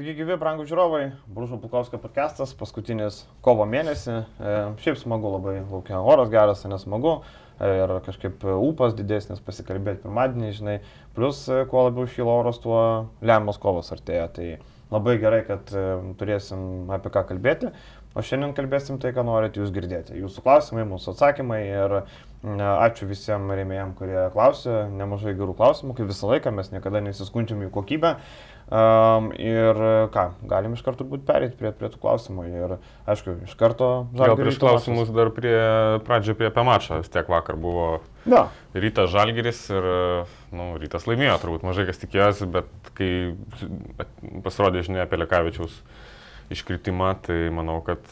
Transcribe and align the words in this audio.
Sveiki, 0.00 0.22
gyvi, 0.22 0.32
brangų 0.40 0.64
žiūrovai. 0.64 1.00
Bružo 1.28 1.58
Pukovskio 1.60 1.98
podcastas, 2.00 2.54
paskutinis 2.56 3.18
kovo 3.44 3.66
mėnesį. 3.68 4.14
E, 4.16 4.54
šiaip 4.80 4.96
smagu 4.96 5.28
labai, 5.34 5.58
laukia 5.68 5.98
oras 6.00 6.30
geras, 6.32 6.62
nesmagu. 6.64 7.18
E, 7.60 7.68
ir 7.82 7.92
kažkaip 8.06 8.46
ūpas 8.48 8.96
didesnis 8.96 9.44
pasikalbėti 9.44 10.00
pirmadienį, 10.06 10.54
žinai. 10.56 10.78
Plus, 11.12 11.42
e, 11.52 11.66
kuo 11.68 11.82
labiau 11.84 12.08
šyla 12.08 12.32
oras, 12.32 12.62
tuo 12.64 12.80
lemiamos 13.20 13.60
kovos 13.60 13.92
artėja. 13.92 14.30
Tai 14.38 14.48
labai 14.94 15.18
gerai, 15.20 15.42
kad 15.50 15.68
e, 15.76 15.84
turėsim 16.16 16.88
apie 16.96 17.12
ką 17.12 17.26
kalbėti. 17.34 17.74
O 18.10 18.24
šiandien 18.26 18.56
kalbėsim 18.56 18.98
tai, 18.98 19.12
ką 19.14 19.22
norit 19.22 19.54
jūs 19.54 19.70
girdėti. 19.74 20.16
Jūsų 20.18 20.42
klausimai, 20.42 20.82
mūsų 20.90 21.12
atsakymai 21.12 21.60
ir 21.62 21.92
ačiū 22.42 23.06
visiems 23.06 23.52
rėmėjams, 23.54 23.94
kurie 23.98 24.24
klausė. 24.34 24.88
Nemažai 24.98 25.36
gerų 25.38 25.54
klausimų, 25.58 25.94
kaip 25.94 26.08
visą 26.10 26.32
laiką 26.32 26.50
mes 26.56 26.72
niekada 26.72 27.04
nesiskundžiam 27.04 27.62
jų 27.62 27.70
kokybę. 27.74 28.16
Um, 28.70 29.32
ir 29.34 29.78
ką, 30.14 30.24
galim 30.46 30.76
iš 30.76 30.82
karto 30.86 31.02
turbūt 31.02 31.24
perėti 31.26 31.56
prie, 31.58 31.72
prie 31.74 31.88
tų 31.90 32.02
klausimų. 32.02 32.44
Ir 32.50 32.74
aišku, 33.10 33.36
iš 33.46 33.54
karto 33.58 33.88
Gal 34.14 34.36
prieš 34.38 34.60
klausimus 34.62 35.10
dar 35.14 35.32
prie 35.34 35.56
pradžio 36.06 36.34
prie 36.38 36.50
apie 36.50 36.66
mačą. 36.66 37.00
Vis 37.02 37.10
tiek 37.10 37.30
vakar 37.30 37.58
buvo 37.58 37.88
ja. 38.30 38.48
rytas 38.74 39.10
Žalgeris 39.10 39.64
ir 39.74 39.90
nu, 40.54 40.72
rytas 40.82 41.06
laimėjo, 41.10 41.40
turbūt 41.42 41.66
mažai 41.66 41.86
kas 41.90 41.98
tikėjosi, 42.02 42.46
bet 42.58 42.94
kai 42.98 43.10
pasirodė 44.46 44.86
žinia 44.86 45.02
apie 45.06 45.18
Lekavičiaus 45.18 45.82
iškritimą, 46.50 47.12
tai 47.26 47.38
manau, 47.54 47.78
kad 47.86 48.02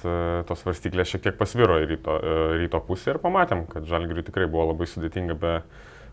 tos 0.48 0.64
varstyklės 0.66 1.10
šiek 1.10 1.24
tiek 1.26 1.38
pasviro 1.38 1.80
į 1.82 1.88
ryto, 1.90 2.16
ryto 2.60 2.80
pusę 2.86 3.14
ir 3.14 3.20
pamatėm, 3.22 3.64
kad 3.70 3.88
Žalgeriui 3.88 4.26
tikrai 4.26 4.46
buvo 4.50 4.70
labai 4.70 4.86
sudėtinga 4.86 5.34
be 5.38 5.54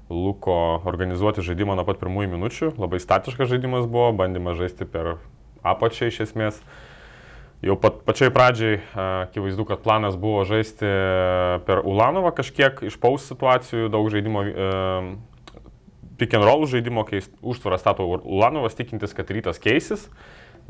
Luko 0.10 0.82
organizuoti 0.86 1.42
žaidimą 1.42 1.74
nuo 1.78 1.86
pat 1.88 1.98
pirmųjų 1.98 2.30
minučių. 2.36 2.68
Labai 2.78 3.00
statiškas 3.02 3.50
žaidimas 3.50 3.88
buvo, 3.90 4.12
bandymas 4.14 4.60
žaisti 4.60 4.86
per 4.86 5.16
apačią 5.66 6.12
iš 6.12 6.20
esmės. 6.28 6.60
Jau 7.66 7.74
pat, 7.82 8.04
pačioj 8.06 8.30
pradžiai 8.36 8.76
akivaizdu, 8.94 9.66
kad 9.66 9.82
planas 9.82 10.18
buvo 10.22 10.44
žaisti 10.46 10.86
per 11.66 11.82
Ulanovą 11.82 12.36
kažkiek 12.38 12.84
išpaus 12.86 13.26
situacijų, 13.32 13.90
daug 13.90 14.12
žaidimo, 14.14 14.44
e, 14.46 14.68
pick 16.20 16.38
and 16.38 16.46
roll 16.46 16.68
žaidimo, 16.70 17.02
kai 17.08 17.24
užtvarą 17.42 17.80
stato 17.82 18.06
Ulanovas, 18.06 18.78
tikintis, 18.78 19.16
kad 19.18 19.32
rytas 19.34 19.58
keisis, 19.64 20.06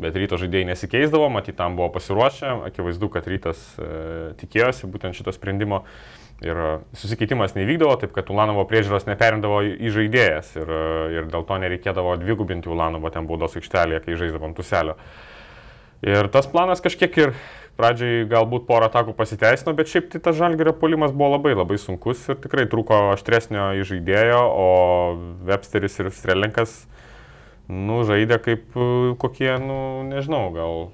bet 0.01 0.17
ryto 0.19 0.39
žaidėjai 0.39 0.67
nesikeisdavo, 0.71 1.29
matyt, 1.31 1.57
tam 1.59 1.77
buvo 1.79 1.89
pasiruošę, 1.95 2.51
akivaizdu, 2.69 3.09
kad 3.13 3.27
rytas 3.31 3.61
e, 3.79 3.89
tikėjosi 4.41 4.89
būtent 4.91 5.17
šito 5.17 5.33
sprendimo. 5.35 5.83
Ir 6.43 6.59
e, 6.59 6.71
susikeitimas 6.99 7.55
nevykdavo, 7.55 7.95
taip 8.01 8.11
kad 8.15 8.31
Ulanovo 8.33 8.65
priežiūros 8.67 9.07
neperimdavo 9.07 9.61
į 9.71 9.93
žaidėjas 9.95 10.51
ir, 10.59 10.67
e, 10.67 10.97
ir 11.15 11.29
dėl 11.31 11.47
to 11.47 11.59
nereikėdavo 11.63 12.17
dvigubinti 12.19 12.71
Ulanovo 12.71 13.11
ten 13.13 13.29
baudos 13.29 13.55
aikštelėje, 13.55 14.03
kai 14.03 14.19
žaisdavom 14.19 14.57
tuselio. 14.57 14.97
Ir 16.05 16.27
tas 16.29 16.45
planas 16.51 16.83
kažkiek 16.83 17.15
ir 17.17 17.31
pradžiai 17.79 18.25
galbūt 18.29 18.65
porą 18.67 18.89
atakų 18.89 19.15
pasiteisino, 19.15 19.73
bet 19.75 19.89
šiaip 19.91 20.11
tai 20.11 20.19
tas 20.27 20.35
žalgerio 20.37 20.75
polimas 20.77 21.15
buvo 21.15 21.33
labai 21.35 21.55
labai 21.55 21.79
sunkus 21.81 22.21
ir 22.29 22.39
tikrai 22.43 22.67
trūko 22.71 23.13
aštresnio 23.13 23.71
žaidėjo, 23.87 24.41
o 24.43 24.67
Websteris 25.47 25.97
ir 26.03 26.11
Strelinkas, 26.15 26.83
nu, 27.71 28.01
žaidė 28.07 28.39
kaip 28.43 28.75
e, 28.77 28.89
kokie, 29.21 29.51
nu, 29.61 29.77
nežinau, 30.09 30.47
gal 30.55 30.89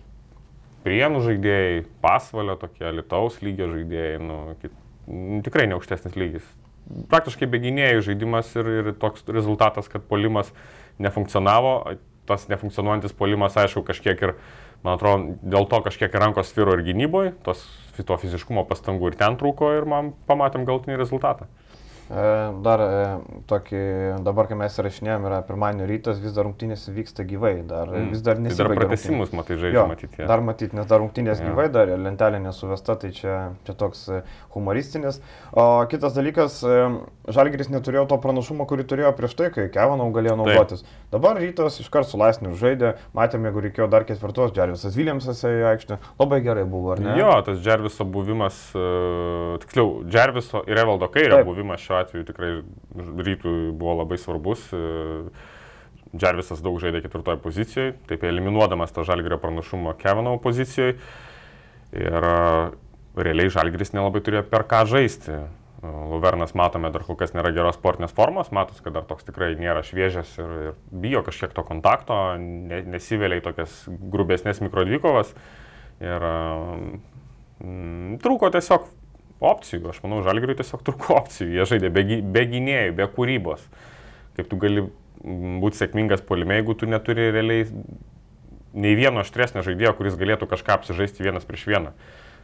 prienų 0.86 1.22
žaidėjai, 1.26 1.84
pasvalio 2.04 2.56
tokie, 2.60 2.88
litaus 2.96 3.42
lygio 3.46 3.70
žaidėjai, 3.74 4.22
nu, 4.24 4.40
kit, 4.62 4.74
tikrai 5.46 5.68
neaukštesnis 5.70 6.18
lygis. 6.18 6.48
Praktiškai 7.12 7.48
beginėjų 7.52 8.08
žaidimas 8.10 8.50
ir, 8.58 8.72
ir 8.82 8.90
toks 9.00 9.28
rezultatas, 9.30 9.88
kad 9.92 10.04
polimas 10.08 10.50
nefunkcionavo, 11.02 11.76
tas 12.30 12.48
nefunkcionuojantis 12.52 13.14
polimas, 13.18 13.56
aišku, 13.60 13.84
kažkiek 13.88 14.26
ir, 14.26 14.36
man 14.86 14.98
atrodo, 14.98 15.38
dėl 15.44 15.68
to 15.70 15.82
kažkiek 15.86 16.14
ir 16.14 16.24
rankos 16.24 16.52
sviro 16.52 16.76
ir 16.78 16.86
gynyboje, 16.88 17.36
tos 17.46 17.64
to 18.02 18.18
fiziškumo 18.18 18.64
pastangų 18.66 19.12
ir 19.12 19.18
ten 19.20 19.36
trūko 19.38 19.76
ir 19.78 19.86
man 19.90 20.14
pamatėm 20.30 20.66
galtinį 20.66 20.98
rezultatą. 20.98 21.46
E, 22.12 22.24
dar 22.60 22.82
e, 22.84 23.04
tokį, 23.48 23.82
dabar 24.26 24.50
kai 24.50 24.58
mes 24.60 24.76
rašinėjom, 24.84 25.28
yra 25.30 25.38
pirmadienio 25.48 25.86
rytas, 25.88 26.18
vis 26.20 26.34
dar 26.36 26.44
rungtynės 26.44 26.84
vyksta 26.92 27.24
gyvai, 27.28 27.54
dar 27.68 27.88
mm. 27.88 28.10
vis 28.12 28.24
dar 28.26 28.42
nesibaigė. 28.42 28.58
Tai 28.58 28.68
dar 28.68 28.82
pratesimus, 28.82 29.32
matai, 29.38 29.56
žaidžia 29.62 29.86
matyti. 29.88 30.20
Ja. 30.20 30.28
Dar 30.28 30.44
matyti, 30.44 30.76
nes 30.76 30.90
dar 30.90 31.00
rungtynės 31.00 31.40
ja. 31.40 31.48
gyvai, 31.48 31.70
dar 31.72 31.94
lentelė 31.96 32.42
nesuvesta, 32.44 32.98
tai 33.00 33.14
čia, 33.16 33.38
čia 33.64 33.76
toks 33.80 34.04
e, 34.12 34.20
humoristinis. 34.58 35.22
O 35.56 35.66
kitas 35.92 36.18
dalykas, 36.18 36.60
Žalgiris 37.32 37.72
neturėjo 37.72 38.04
to 38.12 38.18
pranašumo, 38.20 38.68
kurį 38.68 38.88
turėjo 38.92 39.14
prieš 39.16 39.38
tai, 39.40 39.48
kai 39.56 39.70
Kevanau 39.72 40.10
galėjo 40.12 40.36
naudotis. 40.42 40.84
Taip. 40.84 41.00
Dabar 41.16 41.40
rytas 41.40 41.80
iškart 41.80 42.10
su 42.10 42.20
laisniu 42.20 42.58
žaidė, 42.60 42.96
matėme, 43.16 43.48
jeigu 43.48 43.66
reikėjo 43.68 43.88
dar 43.92 44.04
ketvirtos, 44.10 44.52
Džervisas 44.56 44.98
Viljamsas 44.98 45.46
į 45.48 45.64
aikštę, 45.72 46.00
labai 46.20 46.42
gerai 46.44 46.68
buvo, 46.68 46.92
ar 46.96 47.04
ne? 47.04 47.16
Jo, 47.20 47.32
tas 47.46 47.62
Džerviso 47.64 48.08
buvimas, 48.10 48.60
tiksliau, 49.64 50.02
Džerviso 50.12 50.66
ir 50.68 50.82
Evaldo 50.82 51.12
Kairio 51.14 51.44
buvimas 51.48 51.84
šiuo 51.86 52.01
atveju 52.01 52.01
tikrai 52.10 52.52
rytui 53.22 53.72
buvo 53.72 54.00
labai 54.02 54.20
svarbus. 54.22 54.68
Džervisas 56.12 56.60
daug 56.64 56.76
žaidė 56.84 57.00
ketvirtoje 57.06 57.40
pozicijoje, 57.40 57.94
taip 58.10 58.24
eliminuodamas 58.28 58.92
tą 58.92 59.06
žalgerio 59.08 59.38
pranašumą 59.40 59.96
Kevino 60.00 60.36
pozicijoje. 60.44 60.98
Ir 61.96 62.28
realiai 63.16 63.52
žalgeris 63.52 63.94
nelabai 63.96 64.22
turėjo 64.24 64.44
per 64.52 64.68
ką 64.68 64.84
žaisti. 64.92 65.40
Luvernas 65.82 66.54
matome 66.54 66.92
dar 66.94 67.02
kol 67.08 67.18
kas 67.18 67.32
nėra 67.34 67.50
geros 67.56 67.80
sportinės 67.80 68.14
formos, 68.14 68.52
matos, 68.54 68.84
kad 68.86 68.94
dar 68.94 69.08
toks 69.10 69.26
tikrai 69.26 69.56
nėra 69.58 69.82
šviežias 69.82 70.36
ir, 70.38 70.52
ir 70.68 70.76
bijo 70.94 71.24
kažkiek 71.26 71.56
to 71.58 71.64
kontakto, 71.66 72.18
ne, 72.38 72.84
nesivelia 72.86 73.40
į 73.40 73.46
tokias 73.48 73.80
grubesnės 73.90 74.62
mikrodvykovas. 74.62 75.34
Ir 76.06 76.28
mm, 77.66 78.20
trūko 78.22 78.52
tiesiog 78.54 78.86
opcijų. 79.42 79.92
Aš 79.92 80.02
manau, 80.06 80.22
Žalgiriui 80.26 80.58
tiesiog 80.60 80.86
trūko 80.88 81.16
opcijų. 81.22 81.52
Jie 81.58 81.68
žaidė 81.74 81.92
be, 81.94 82.06
be 82.22 82.46
gynėjų, 82.54 82.96
be 83.00 83.10
kūrybos. 83.16 83.66
Kaip 84.38 84.50
tu 84.52 84.60
gali 84.62 84.88
būti 85.22 85.82
sėkmingas 85.82 86.24
polime, 86.26 86.58
jeigu 86.58 86.78
tu 86.78 86.90
neturi 86.90 87.30
realiai 87.34 87.68
nei 88.72 88.96
vieno 88.96 89.22
aštresnio 89.22 89.64
žaidėjo, 89.66 89.94
kuris 89.98 90.16
galėtų 90.20 90.48
kažką 90.50 90.78
apsižaisti 90.80 91.26
vienas 91.26 91.46
prieš 91.48 91.68
vieną. 91.70 91.92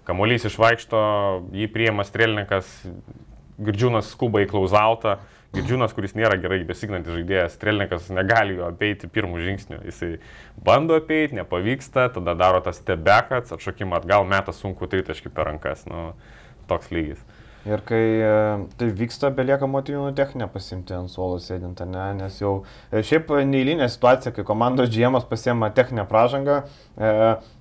Kamuolys 0.07 0.45
išvaikšto, 0.47 0.99
jį 1.55 1.71
priema 1.71 2.05
strėlininkas, 2.07 2.69
Girdžiūnas 3.57 4.11
skuba 4.13 4.43
į 4.43 4.51
klauzautą, 4.51 5.17
Girdžiūnas, 5.55 5.93
kuris 5.95 6.13
nėra 6.13 6.35
gerai 6.37 6.59
besignantis 6.67 7.15
žaidėjas, 7.15 7.55
strėlininkas 7.57 8.11
negali 8.13 8.57
jo 8.59 8.67
apeiti 8.67 9.09
pirmų 9.09 9.39
žingsnių. 9.41 9.79
Jisai 9.87 10.09
bando 10.61 10.97
apeiti, 10.99 11.39
nepavyksta, 11.39 12.09
tada 12.13 12.35
daro 12.37 12.59
tas 12.61 12.77
stebekats, 12.81 13.55
atšokimą 13.55 13.97
atgal, 13.97 14.27
meta 14.29 14.53
sunku 14.53 14.89
tritaškį 14.91 15.31
per 15.33 15.49
rankas. 15.49 15.85
Nu, 15.89 16.11
toks 16.69 16.93
lygis. 16.93 17.23
Ir 17.67 17.81
kai 17.83 17.99
e, 18.23 18.27
tai 18.79 18.87
vyksta, 18.95 19.27
belieka 19.35 19.67
motyvų 19.67 20.13
techninę 20.15 20.45
pasimti 20.53 20.93
ant 20.95 21.11
suolo 21.11 21.35
sėdint, 21.43 21.81
ne? 21.91 22.05
nes 22.15 22.37
jau 22.39 22.61
e, 22.93 23.01
šiaip 23.03 23.33
neįlinė 23.49 23.89
situacija, 23.91 24.31
kai 24.31 24.45
komandos 24.47 24.87
džiemas 24.93 25.25
pasiema 25.27 25.67
techninę 25.75 26.05
pražangą, 26.07 26.61
e, 26.95 27.09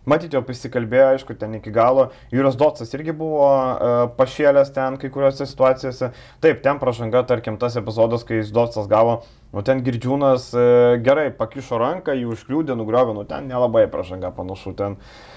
matyti 0.07 0.39
jau 0.39 0.45
pasikalbėjo, 0.47 1.09
aišku, 1.17 1.35
ten 1.41 1.59
iki 1.59 1.75
galo, 1.75 2.13
Jūros 2.31 2.59
Dotsas 2.61 2.95
irgi 2.95 3.17
buvo 3.19 3.49
e, 3.51 3.93
pašėlęs 4.21 4.71
ten 4.77 5.01
kai 5.03 5.11
kuriuose 5.11 5.49
situacijose, 5.51 6.13
taip, 6.45 6.63
ten 6.63 6.79
pražanga, 6.83 7.25
tarkim, 7.27 7.59
tas 7.59 7.75
epizodas, 7.81 8.23
kai 8.29 8.45
Dotsas 8.47 8.87
gavo, 8.93 9.25
nu 9.57 9.67
ten 9.67 9.83
girdžiūnas 9.83 10.53
e, 10.55 10.69
gerai 11.03 11.33
pakišo 11.35 11.83
ranką, 11.83 12.15
jį 12.15 12.31
užkliūdė, 12.37 12.79
nugriovė, 12.79 13.17
nu 13.17 13.27
ten 13.27 13.51
nelabai 13.51 13.89
pražanga 13.91 14.31
panašu 14.39 14.77
ten. 14.79 15.01
E, 15.01 15.36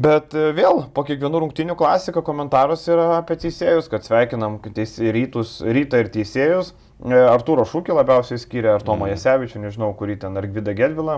Bet 0.00 0.32
e, 0.36 0.50
vėl 0.56 0.84
po 0.94 1.02
kiekvienų 1.04 1.42
rungtinių 1.44 1.74
klasika 1.76 2.22
komentaras 2.24 2.86
yra 2.88 3.18
apie 3.18 3.36
teisėjus, 3.42 3.90
kad 3.92 4.06
sveikinam 4.06 4.56
teis, 4.72 4.94
rytus, 5.00 5.58
rytą 5.60 6.00
ir 6.00 6.08
teisėjus. 6.14 6.72
E, 7.04 7.18
Arturo 7.18 7.66
Šūkį 7.68 7.98
labiausiai 7.98 8.40
skiria, 8.40 8.78
ar 8.78 8.86
Tomą 8.86 9.08
mm. 9.08 9.16
Jasevičių, 9.16 9.60
nežinau, 9.66 9.90
kurį 9.98 10.16
ten, 10.22 10.38
ar 10.40 10.46
Gvidą 10.48 10.72
Gedvilą. 10.78 11.16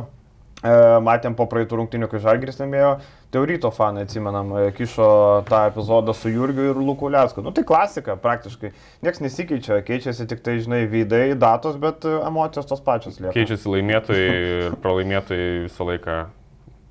E, 0.62 0.72
matėm 1.03 1.37
po 1.38 1.47
praeitų 1.50 1.78
rungtinių, 1.78 2.09
kai 2.10 2.21
Žalgiris 2.25 2.59
laimėjo, 2.59 2.95
tai 3.34 3.42
ryto 3.51 3.71
fanai 3.74 4.03
atsimenam, 4.06 4.51
kišo 4.74 5.10
tą 5.47 5.60
epizodą 5.71 6.15
su 6.16 6.33
Jurgiu 6.33 6.71
ir 6.72 6.80
Lukuliasku. 6.83 7.45
Nu 7.45 7.53
tai 7.54 7.62
klasika 7.68 8.16
praktiškai. 8.24 8.72
Niekas 9.04 9.22
nesikeičia, 9.22 9.78
keičiasi 9.86 10.27
tik 10.30 10.42
tai, 10.42 10.56
žinai, 10.65 10.80
veidai, 10.91 11.36
datos, 11.39 11.78
bet 11.83 12.09
emocijos 12.09 12.66
tos 12.71 12.83
pačios 12.83 13.21
lieka. 13.21 13.36
Keičiasi 13.36 13.77
laimėtojai 13.77 14.27
ir 14.33 14.74
pralaimėtojai 14.83 15.54
visą 15.68 15.86
laiką 15.92 16.18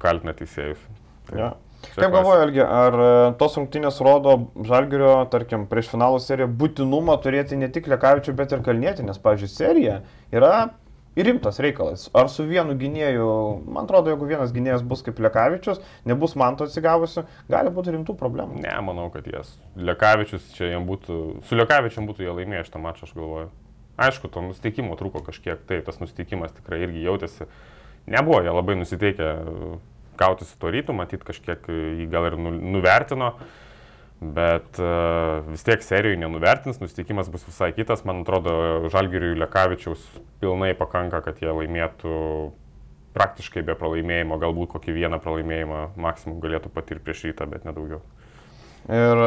kaltina 0.04 0.36
teisėjus. 0.40 0.88
Tai. 1.28 1.36
Ja. 1.40 1.52
Kaip 1.92 2.14
galvoju, 2.14 2.44
Elgi, 2.46 2.62
ar 2.64 2.96
e, 2.98 3.08
tos 3.40 3.58
rungtynės 3.60 3.98
rodo 4.06 4.36
Žalgirio, 4.68 5.16
tarkim, 5.34 5.66
prieš 5.72 5.92
finalų 5.92 6.22
seriją 6.24 6.48
būtinumą 6.62 7.18
turėti 7.24 7.60
ne 7.60 7.72
tik 7.74 7.90
Lekavičių, 7.92 8.36
bet 8.38 8.54
ir 8.56 8.64
Kalnėti, 8.66 9.06
nes, 9.08 9.20
pavyzdžiui, 9.22 9.52
serija 9.52 9.98
yra 10.34 10.54
rimtas 11.16 11.60
reikalas. 11.60 12.08
Ar 12.16 12.30
su 12.32 12.46
vienu 12.48 12.76
gynėju, 12.80 13.28
man 13.68 13.84
atrodo, 13.84 14.14
jeigu 14.14 14.30
vienas 14.30 14.54
gynėjas 14.56 14.86
bus 14.88 15.04
kaip 15.04 15.20
Lekavičius, 15.20 15.82
nebus 16.08 16.38
man 16.40 16.56
to 16.56 16.68
atsigavusiu, 16.70 17.26
gali 17.52 17.74
būti 17.74 17.96
rimtų 17.98 18.16
problemų. 18.20 18.62
Ne, 18.64 18.78
manau, 18.86 19.10
kad 19.14 19.28
jas. 19.28 19.52
Lekavičius 19.76 20.54
čia 20.56 20.72
jam 20.72 20.88
būtų, 20.88 21.20
su 21.50 21.60
Lekavičiu 21.60 22.06
būtų 22.08 22.26
jie 22.26 22.38
laimėję 22.40 22.70
šitą 22.70 22.84
mačą, 22.84 23.10
aš 23.10 23.16
galvoju. 23.18 23.52
Aišku, 24.02 24.32
to 24.32 24.42
nusteikimo 24.42 24.96
trūko 24.98 25.22
kažkiek, 25.28 25.60
tai 25.68 25.82
tas 25.86 26.00
nusteikimas 26.02 26.56
tikrai 26.56 26.80
irgi 26.88 27.04
jautėsi. 27.04 27.50
Nebuvo 28.10 28.40
jie 28.42 28.54
labai 28.56 28.80
nusiteikę 28.80 29.28
kauti 30.22 30.48
su 30.48 30.56
to 30.62 30.72
rytu, 30.74 30.96
matyt, 30.96 31.26
kažkiek 31.28 31.68
jį 31.68 32.08
gal 32.14 32.30
ir 32.30 32.40
nu, 32.40 32.54
nuvertino. 32.78 33.34
Bet 34.22 34.78
uh, 34.78 35.42
vis 35.50 35.66
tiek 35.66 35.82
serijai 35.82 36.20
nenuvertins, 36.22 36.78
nusteikimas 36.78 37.32
bus 37.34 37.42
visai 37.48 37.72
kitas. 37.74 38.04
Man 38.06 38.22
atrodo, 38.22 38.54
Žalgiriui 38.94 39.34
Lekavičiaus 39.42 40.04
pilnai 40.44 40.76
pakanka, 40.78 41.24
kad 41.26 41.42
jie 41.42 41.50
laimėtų 41.50 42.20
praktiškai 43.18 43.64
be 43.66 43.76
pralaimėjimo, 43.76 44.38
galbūt 44.42 44.76
kokį 44.76 44.96
vieną 44.96 45.20
pralaimėjimą 45.24 45.84
maksimum 46.00 46.38
galėtų 46.44 46.72
patirti 46.74 47.08
prieš 47.08 47.26
rytą, 47.32 47.48
bet 47.50 47.66
nedaugiau. 47.68 48.04
Ir 48.92 49.20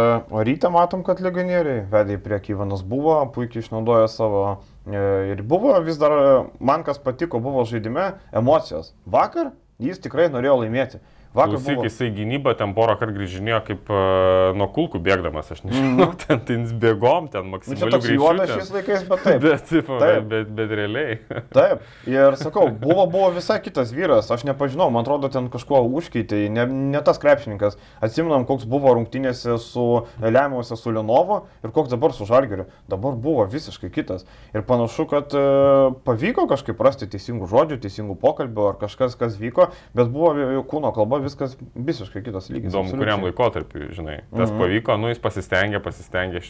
ryte 0.46 0.70
matom, 0.74 1.04
kad 1.06 1.20
legionieriai 1.22 1.84
vedė 1.90 2.16
į 2.16 2.22
priekį 2.24 2.56
Ivanas 2.56 2.82
buvo, 2.86 3.20
puikiai 3.34 3.62
išnaudojo 3.62 4.08
savo 4.10 4.40
e, 4.50 5.02
ir 5.30 5.44
buvo 5.46 5.76
vis 5.84 6.00
dar, 6.00 6.14
man 6.58 6.82
kas 6.86 6.98
patiko, 6.98 7.38
buvo 7.42 7.62
žaidime 7.68 8.16
emocijos. 8.34 8.90
Vakar 9.06 9.52
jis 9.82 10.00
tikrai 10.02 10.28
norėjo 10.32 10.60
laimėti. 10.62 11.00
Vakar 11.34 11.50
Klausyk, 11.50 11.74
buvo... 11.74 11.84
jisai 11.88 12.12
gynybą 12.14 12.52
ten 12.54 12.72
porą 12.76 12.94
kartų 12.94 13.16
grįžinėjo 13.16 13.56
kaip 13.66 13.88
uh, 13.90 14.52
nuo 14.54 14.68
kulkų 14.70 15.00
bėgdamas, 15.02 15.48
aš 15.50 15.64
nežinau, 15.64 16.06
mm. 16.06 16.18
ten, 16.22 16.42
ten 16.46 16.66
bėgom, 16.78 17.26
ten 17.32 17.48
maksimaliai. 17.50 17.90
Nu, 17.90 17.98
čia 18.04 18.14
juodas 18.14 18.52
šiais 18.52 18.70
laikais, 18.70 19.02
bet 19.08 19.24
taip. 19.26 19.40
bet, 19.44 19.64
taip, 19.66 19.88
taip. 19.88 19.98
Bet, 19.98 20.28
bet, 20.30 20.52
bet 20.54 20.74
realiai. 20.78 21.16
taip, 21.56 21.82
ir 22.06 22.38
sakau, 22.38 22.68
buvo, 22.70 23.08
buvo 23.10 23.32
visai 23.34 23.56
kitas 23.64 23.90
vyras, 23.96 24.30
aš 24.30 24.44
nepažinau, 24.46 24.86
man 24.94 25.02
atrodo, 25.02 25.32
ten 25.34 25.48
kažkuo 25.50 25.80
užkeitė, 25.98 26.44
ne, 26.54 26.68
ne 26.94 27.02
tas 27.02 27.18
krepšininkas. 27.18 27.80
Atsiminam, 27.98 28.46
koks 28.46 28.68
buvo 28.70 28.94
rungtynėse 28.94 29.58
su 29.58 29.88
Lemiausia 30.22 30.78
su 30.78 30.94
Lenovo 30.94 31.40
ir 31.66 31.74
koks 31.74 31.90
dabar 31.90 32.14
su 32.14 32.30
Žalgeriu. 32.30 32.68
Dabar 32.86 33.18
buvo 33.18 33.48
visiškai 33.50 33.90
kitas. 33.90 34.22
Ir 34.54 34.62
panašu, 34.70 35.08
kad 35.10 35.34
uh, 35.34 35.98
pavyko 36.06 36.46
kažkaip 36.54 36.78
rasti 36.86 37.10
teisingų 37.10 37.50
žodžių, 37.50 37.82
teisingų 37.82 38.20
pokalbių 38.22 38.70
ar 38.70 38.80
kažkas, 38.86 39.18
kas 39.18 39.34
vyko, 39.42 39.72
bet 39.98 40.14
buvo 40.14 40.62
kūno 40.70 40.94
kalba 40.94 41.23
viskas 41.24 41.56
visiškai 41.74 42.22
kitas 42.26 42.50
lygis. 42.52 42.70
Įdomu, 42.72 42.94
kuriam 43.00 43.24
laikotarpiu, 43.26 43.88
žinai. 43.96 44.20
Tas 44.30 44.50
-hmm. 44.50 44.60
pavyko, 44.60 44.96
nu 45.00 45.10
jis 45.12 45.20
pasistengė, 45.24 45.80
pasistengė, 45.82 46.42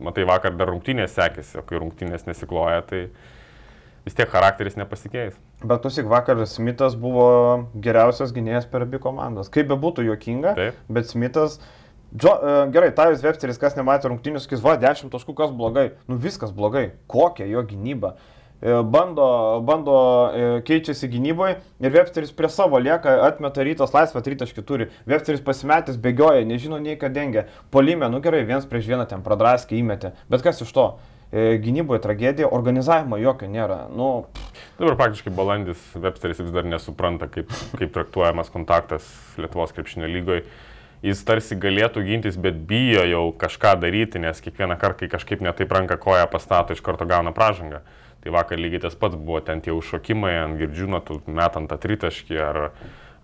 matai, 0.00 0.26
vakar 0.28 0.56
dar 0.56 0.72
rungtynės 0.72 1.14
sekėsi, 1.14 1.58
o 1.60 1.62
kai 1.62 1.78
rungtynės 1.82 2.26
nesikloja, 2.26 2.82
tai 2.88 3.06
vis 4.04 4.14
tiek 4.14 4.28
charakteris 4.28 4.76
nepasikeis. 4.76 5.38
Bet 5.64 5.82
tusik 5.82 6.08
vakar 6.08 6.42
Smithas 6.46 6.96
buvo 6.96 7.68
geriausias 7.80 8.34
gynėjas 8.36 8.68
per 8.68 8.84
abi 8.84 9.00
komandas. 9.00 9.48
Kaip 9.48 9.70
be 9.70 9.78
būtų 9.80 10.04
juokinga, 10.10 10.54
Taip. 10.54 10.84
bet 10.88 11.08
Smithas... 11.08 11.60
Džo, 12.14 12.30
uh, 12.30 12.70
gerai, 12.70 12.92
Tajus 12.94 13.24
Websteris, 13.24 13.58
kas 13.58 13.74
nematė 13.74 14.06
rungtynių, 14.06 14.38
sakys, 14.38 14.60
va, 14.62 14.76
10 14.78 15.10
taškų, 15.10 15.32
kas 15.34 15.50
blogai. 15.50 15.96
Nu 16.06 16.14
viskas 16.14 16.52
blogai. 16.54 16.92
Kokia 17.10 17.48
jo 17.50 17.64
gynyba. 17.66 18.12
E, 18.64 18.82
bando, 18.82 19.60
bando 19.60 19.94
e, 20.32 20.44
keičiasi 20.64 21.08
gynyboje 21.12 21.58
ir 21.84 21.92
Websteris 21.92 22.30
prie 22.32 22.48
savo 22.48 22.78
lieka, 22.80 23.12
atmeta 23.26 23.60
rytas 23.60 23.92
laisvą 23.92 24.22
tritaškį 24.24 24.62
turi. 24.64 24.86
Websteris 25.04 25.42
pasimetęs, 25.44 25.98
bėgioja, 26.00 26.46
nežino 26.48 26.78
nei 26.80 26.96
ką 26.96 27.10
dengia. 27.12 27.44
Polime, 27.68 28.08
nu 28.08 28.22
gerai, 28.24 28.40
viens 28.48 28.64
prieš 28.64 28.88
vieną 28.88 29.04
ten 29.10 29.20
pradraskį 29.26 29.82
įmetė. 29.82 30.14
Bet 30.32 30.46
kas 30.46 30.64
iš 30.64 30.72
to? 30.72 30.86
E, 31.28 31.58
gynyboje 31.60 32.00
tragedija, 32.06 32.48
organizavimo 32.56 33.18
jokio 33.20 33.50
nėra. 33.52 33.82
Nu, 33.92 34.30
Dabar 34.78 34.96
praktiškai 35.02 35.34
balandis 35.36 35.82
Websteris 35.92 36.40
vis 36.40 36.54
dar 36.54 36.64
nesupranta, 36.64 37.28
kaip, 37.28 37.52
kaip 37.76 37.92
traktuojamas 37.92 38.48
kontaktas 38.54 39.10
Lietuvos 39.36 39.76
krepšinio 39.76 40.08
lygoje 40.08 40.46
jis 41.04 41.20
tarsi 41.28 41.58
galėtų 41.60 42.00
gintis, 42.06 42.40
bet 42.40 42.56
bijo 42.64 43.04
jau 43.04 43.26
kažką 43.36 43.74
daryti, 43.82 44.22
nes 44.24 44.40
kiekvieną 44.40 44.78
kartą, 44.80 45.02
kai 45.04 45.10
kažkaip 45.18 45.44
netaip 45.44 45.76
ranką 45.76 45.98
koją 46.00 46.24
pastato, 46.32 46.72
iš 46.72 46.80
karto 46.80 47.04
gauna 47.04 47.34
pražangą. 47.36 47.82
Tai 48.24 48.32
vakar 48.32 48.60
lygiai 48.60 48.82
tas 48.86 48.96
pats 48.96 49.18
buvo 49.20 49.42
ten 49.44 49.60
tie 49.60 49.74
užšokimai 49.76 50.32
ant 50.40 50.60
girdžiūno, 50.60 51.02
metant 51.28 51.68
tą 51.68 51.76
tritaškį 51.80 52.38
ar, 52.40 52.60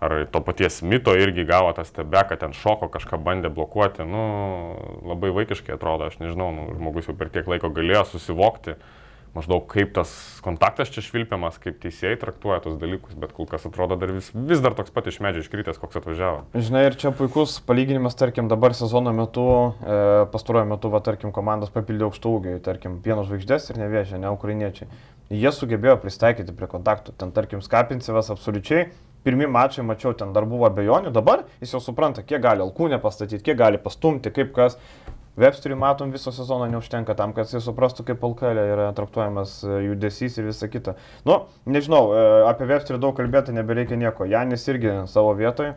ar 0.01 0.17
to 0.29 0.41
paties 0.45 0.81
mito 0.85 1.15
irgi 1.17 1.47
gavo 1.49 1.73
tą 1.73 1.85
stebeką, 1.87 2.37
ten 2.37 2.53
šoko 2.53 2.91
kažką 2.93 3.17
bandė 3.17 3.49
blokuoti. 3.49 4.05
Nu, 4.05 4.23
labai 5.09 5.33
vaikiškai 5.41 5.73
atrodo, 5.75 6.11
aš 6.11 6.21
nežinau, 6.21 6.51
nu, 6.53 6.69
žmogus 6.77 7.09
jau 7.09 7.17
per 7.17 7.33
tiek 7.33 7.49
laiko 7.49 7.73
galėjo 7.73 8.05
susivokti, 8.13 8.77
uh, 8.77 8.97
maždaug 9.35 9.63
kaip 9.71 9.93
tas 9.95 10.11
kontaktas 10.43 10.91
čia 10.91 11.03
švilpiamas, 11.05 11.59
kaip 11.61 11.77
teisėjai 11.83 12.19
traktuoja 12.21 12.61
tos 12.65 12.77
dalykus, 12.81 13.15
bet 13.19 13.33
kol 13.35 13.47
kas 13.49 13.67
atrodo 13.67 13.97
dar 13.99 14.11
vis, 14.15 14.31
vis 14.33 14.63
dar 14.63 14.75
toks 14.77 14.91
pat 14.93 15.07
iš 15.11 15.21
medžio 15.23 15.45
iškritęs, 15.45 15.79
koks 15.81 16.01
atvažiavo. 16.01 16.41
Žinai, 16.55 16.83
ir 16.89 16.97
čia 16.99 17.13
puikus 17.15 17.59
palyginimas, 17.67 18.17
tarkim, 18.19 18.49
dabar 18.51 18.75
sezono 18.77 19.13
metu, 19.15 19.45
e, 19.83 20.01
pastaruoju 20.33 20.71
metu, 20.73 20.91
va, 20.91 21.03
tarkim, 21.05 21.31
komandos 21.35 21.71
papildė 21.73 22.09
aukštų 22.09 22.35
ūgiai, 22.39 22.63
tarkim, 22.65 22.99
pieno 23.05 23.23
žvaigždės 23.27 23.71
ir 23.71 23.79
nevėžė, 23.85 24.19
ne 24.21 24.33
ukrainiečiai. 24.35 24.91
Jie 25.31 25.53
sugebėjo 25.55 25.95
pristaikyti 26.03 26.51
prie 26.57 26.67
kontaktų, 26.67 27.15
ten, 27.15 27.31
tarkim, 27.31 27.63
Skapincevas 27.63 28.33
absoliučiai 28.33 28.89
pirmie 29.23 29.47
mačai 29.47 29.85
mačiau, 29.85 30.13
ten 30.17 30.33
dar 30.33 30.47
buvo 30.49 30.67
abejonių, 30.69 31.11
dabar 31.13 31.45
jis 31.61 31.75
jau 31.75 31.81
supranta, 31.83 32.23
kiek 32.25 32.41
gali 32.41 32.63
alkūnę 32.65 32.97
pastatyti, 33.01 33.43
kiek 33.45 33.59
gali 33.59 33.81
pastumti, 33.81 34.33
kaip 34.33 34.53
kas. 34.55 34.77
Websteriui 35.41 35.79
matom 35.81 36.11
viso 36.13 36.33
sezono 36.35 36.67
neužtenka 36.71 37.15
tam, 37.17 37.33
kad 37.37 37.49
jis 37.49 37.65
suprastų, 37.65 38.05
kaip 38.11 38.25
LKL 38.27 38.61
yra 38.75 38.89
traktuojamas 38.97 39.57
e, 39.65 39.79
judesys 39.87 40.37
ir 40.37 40.51
visa 40.51 40.69
kita. 40.71 40.95
Nu, 41.27 41.41
nežinau, 41.65 42.03
e, 42.13 42.27
apie 42.51 42.69
Websterį 42.69 43.01
daug 43.01 43.17
kalbėti 43.17 43.55
nebereikia 43.55 43.99
nieko. 43.99 44.29
Janis 44.29 44.67
irgi 44.69 45.01
savo 45.11 45.33
vietoje. 45.39 45.73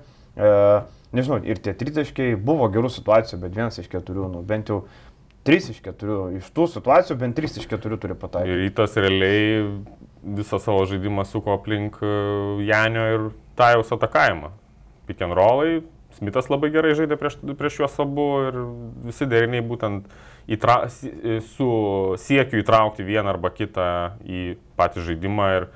Nežinau, 1.14 1.36
ir 1.46 1.60
tie 1.62 1.70
tritaškiai 1.78 2.34
buvo 2.34 2.66
gerų 2.74 2.88
situacijų, 2.90 3.38
bet 3.44 3.52
vienas 3.54 3.78
iš 3.78 3.86
keturių, 3.92 4.26
nu, 4.32 4.40
bent 4.42 4.72
jau 4.72 4.80
trys 5.46 5.68
iš 5.70 5.78
keturių. 5.84 6.18
Iš 6.40 6.50
tų 6.56 6.66
situacijų 6.72 7.18
bent 7.20 7.36
trys 7.38 7.58
iš 7.60 7.68
keturių 7.70 8.00
turi 8.02 8.16
pataikyti. 8.18 8.60
Rytas 8.64 8.98
realiai 8.98 9.62
visą 10.24 10.58
savo 10.62 10.84
žaidimą 10.88 11.26
suko 11.28 11.54
aplink 11.58 12.00
e, 12.02 12.12
Janio 12.66 13.08
ir 13.14 13.26
Tajaus 13.58 13.92
atakavimą. 13.94 14.50
Pick 15.06 15.22
Smithas 16.14 16.50
labai 16.52 16.70
gerai 16.74 16.92
žaidė 16.94 17.18
prieš, 17.18 17.40
prieš 17.58 17.80
juos 17.82 17.96
abu 18.02 18.26
ir 18.46 18.58
visi 19.08 19.26
deriniai 19.26 19.64
būtent 19.66 20.06
įtra, 20.50 20.84
su 21.54 21.70
siekiu 22.20 22.60
įtraukti 22.62 23.06
vieną 23.06 23.32
arba 23.34 23.50
kitą 23.54 23.88
į 24.22 24.44
patį 24.78 25.08
žaidimą 25.08 25.48
ir, 25.56 25.66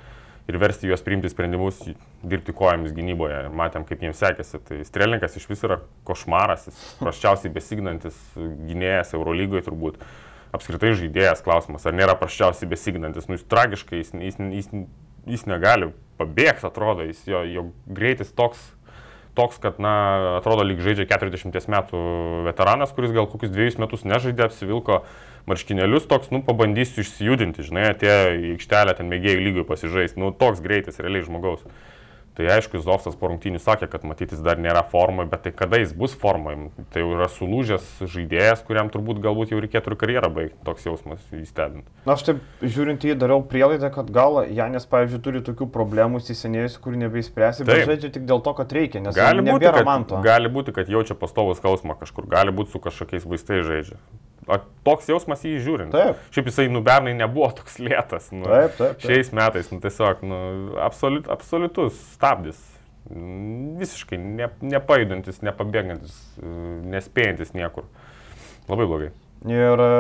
ir 0.51 0.61
versti 0.63 0.91
juos 0.91 1.03
priimti 1.05 1.31
sprendimus, 1.33 1.81
dirbti 2.23 2.55
kojomis 2.57 2.95
gynyboje. 2.95 3.43
Matėm, 3.55 3.87
kaip 3.89 4.05
jiems 4.05 4.23
sekėsi. 4.23 4.63
Tai 4.69 4.81
Strelininkas 4.87 5.37
iš 5.41 5.49
vis 5.51 5.67
yra 5.67 5.81
košmaras, 6.09 6.69
jis 6.71 6.81
praščiausiai 7.03 7.53
besignantis 7.55 8.19
gynėjas 8.39 9.15
Eurolygoje 9.19 9.67
turbūt. 9.69 10.01
Apskritai 10.55 10.95
žaidėjas 10.97 11.43
klausimas, 11.45 11.85
ar 11.85 11.97
nėra 11.97 12.15
praščiausiai 12.17 12.71
besignantis. 12.71 13.27
Nu, 13.29 13.37
jis 13.37 13.45
tragiškai, 13.51 14.01
jis, 14.01 14.15
jis, 14.17 14.39
jis, 14.63 14.71
jis 15.29 15.45
negali 15.51 15.91
pabėgti, 16.19 16.67
atrodo, 16.67 17.05
jis, 17.07 17.21
jo, 17.29 17.43
jo 17.47 17.67
greitis 17.85 18.33
toks 18.35 18.63
toks, 19.39 19.61
kad, 19.63 19.79
na, 19.83 19.95
atrodo, 20.41 20.67
lyg 20.67 20.83
žaidžia 20.83 21.07
40 21.09 21.71
metų 21.71 22.01
veteranas, 22.49 22.93
kuris 22.97 23.15
gal 23.15 23.29
kokius 23.31 23.55
dviejus 23.55 23.79
metus 23.79 24.03
nežaidė, 24.09 24.49
apsivilko 24.49 25.05
marškinėlius, 25.49 26.09
toks, 26.11 26.33
nu, 26.35 26.43
pabandysiu 26.45 27.05
išsijudinti, 27.05 27.65
žinai, 27.71 27.93
atėjo 27.95 28.35
į 28.35 28.51
aikštelę, 28.57 28.97
ten 28.99 29.09
mėgėjų 29.13 29.45
lygiai 29.47 29.69
pasižaisti, 29.69 30.21
nu, 30.21 30.35
toks 30.37 30.61
greitis 30.65 31.01
realiai 31.01 31.25
žmogaus. 31.27 31.63
Tai 32.39 32.47
aišku, 32.55 32.79
Zoftas 32.79 33.17
po 33.19 33.27
rungtynių 33.33 33.59
sakė, 33.59 33.89
kad 33.91 34.05
matytis 34.07 34.39
dar 34.47 34.61
nėra 34.63 34.85
formoje, 34.87 35.27
bet 35.33 35.41
tai 35.43 35.51
kada 35.59 35.81
jis 35.81 35.91
bus 35.91 36.13
formoje? 36.15 36.69
Tai 36.95 37.03
jau 37.03 37.09
yra 37.17 37.27
sulūžęs 37.35 37.89
žaidėjas, 38.13 38.63
kuriam 38.69 38.93
turbūt 38.95 39.19
galbūt 39.25 39.51
jau 39.51 39.59
reikėtų 39.65 39.91
ir 39.91 39.97
karjerą 39.99 40.31
baigti, 40.37 40.55
toks 40.69 40.87
jausmas 40.87 41.25
įstebint. 41.35 41.89
Na, 42.07 42.15
aš 42.15 42.23
taip 42.29 42.63
žiūrint 42.63 43.03
į 43.03 43.11
jį 43.11 43.19
dariau 43.25 43.43
prielaidą, 43.43 43.91
kad 43.91 44.15
gal 44.15 44.45
Janės, 44.55 44.87
pavyzdžiui, 44.87 45.23
turi 45.27 45.43
tokių 45.51 45.67
problemų 45.75 46.23
įsisenėjusių, 46.23 46.85
kurių 46.87 47.03
nebeįspręsi, 47.03 47.67
bet 47.67 47.83
žaidžia 47.91 48.15
tik 48.21 48.31
dėl 48.31 48.47
to, 48.47 48.55
kad 48.63 48.79
reikia, 48.79 49.03
nes 49.03 49.19
gali 49.19 49.43
būti, 49.43 49.75
kad, 49.75 50.17
gali 50.31 50.55
būti, 50.61 50.79
kad 50.79 50.95
jaučia 50.95 51.19
pastovų 51.19 51.59
skausmą 51.59 51.99
kažkur, 51.99 52.31
gali 52.31 52.55
būti 52.55 52.77
su 52.77 52.87
kažkokiais 52.87 53.27
vaistais 53.27 53.67
žaidžia. 53.67 53.99
Toks 54.87 55.11
jausmas 55.11 55.45
jį 55.45 55.59
žiūrint. 55.65 55.93
Taip. 55.93 56.21
Šiaip 56.33 56.49
jisai 56.49 56.67
nubernai 56.73 57.15
nebuvo 57.17 57.51
toks 57.59 57.79
lėtas. 57.83 58.31
Nu, 58.33 58.47
taip, 58.49 58.75
taip, 58.79 58.97
taip. 58.97 59.07
Šiais 59.07 59.33
metais, 59.37 59.71
nu, 59.75 59.81
tiesiog, 59.85 60.25
nu, 60.25 60.41
absoliut, 60.85 61.29
absoliutus 61.33 61.99
stabdis. 62.15 62.61
Visiškai 63.09 64.19
ne, 64.21 64.51
nepajudantis, 64.75 65.41
nepabėgantis, 65.45 66.19
nespėjantis 66.93 67.55
niekur. 67.57 67.89
Labai 68.69 68.85
blogai. 68.89 69.09
Ir 69.49 69.81
e, 69.81 69.91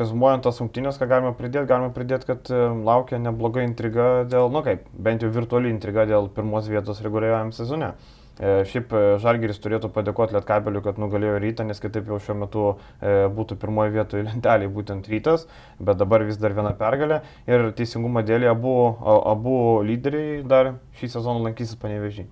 rezumuojant 0.00 0.42
tas 0.44 0.58
rungtynės, 0.60 0.98
ką 0.98 1.06
galime 1.08 1.30
pridėti, 1.38 1.68
galime 1.70 1.92
pridėti, 1.94 2.26
kad 2.32 2.50
e, 2.50 2.62
laukia 2.84 3.20
nebloga 3.22 3.62
intriga 3.62 4.08
dėl, 4.28 4.50
nu 4.52 4.64
kaip, 4.66 4.88
bent 4.92 5.22
jau 5.22 5.30
virtuali 5.32 5.70
intriga 5.70 6.08
dėl 6.10 6.26
pirmos 6.34 6.66
vietos 6.68 7.00
reguliuojam 7.04 7.52
sezone. 7.54 7.92
E, 7.94 8.19
šiaip 8.40 8.92
e, 8.96 9.02
Žalgiris 9.20 9.60
turėtų 9.60 9.90
padėkoti 9.92 10.36
Lietkabeliu, 10.36 10.80
kad 10.84 10.98
nugalėjo 11.00 11.36
rytą, 11.42 11.66
nes 11.68 11.80
kitaip 11.82 12.08
jau 12.08 12.16
šiuo 12.22 12.36
metu 12.40 12.66
e, 12.72 13.28
būtų 13.36 13.58
pirmoje 13.60 13.92
vietoje 13.94 14.24
lentelėje 14.30 14.72
būtent 14.72 15.08
rytas, 15.12 15.46
bet 15.78 16.00
dabar 16.00 16.24
vis 16.24 16.40
dar 16.40 16.56
viena 16.56 16.72
pergalė. 16.76 17.20
Ir 17.50 17.70
teisingumo 17.76 18.24
dėlį 18.24 18.48
abu, 18.52 18.74
abu 19.04 19.56
lyderiai 19.84 20.40
dar 20.48 20.76
šį 21.00 21.16
sezoną 21.16 21.50
lankysis 21.50 21.76
panevežį. 21.80 22.30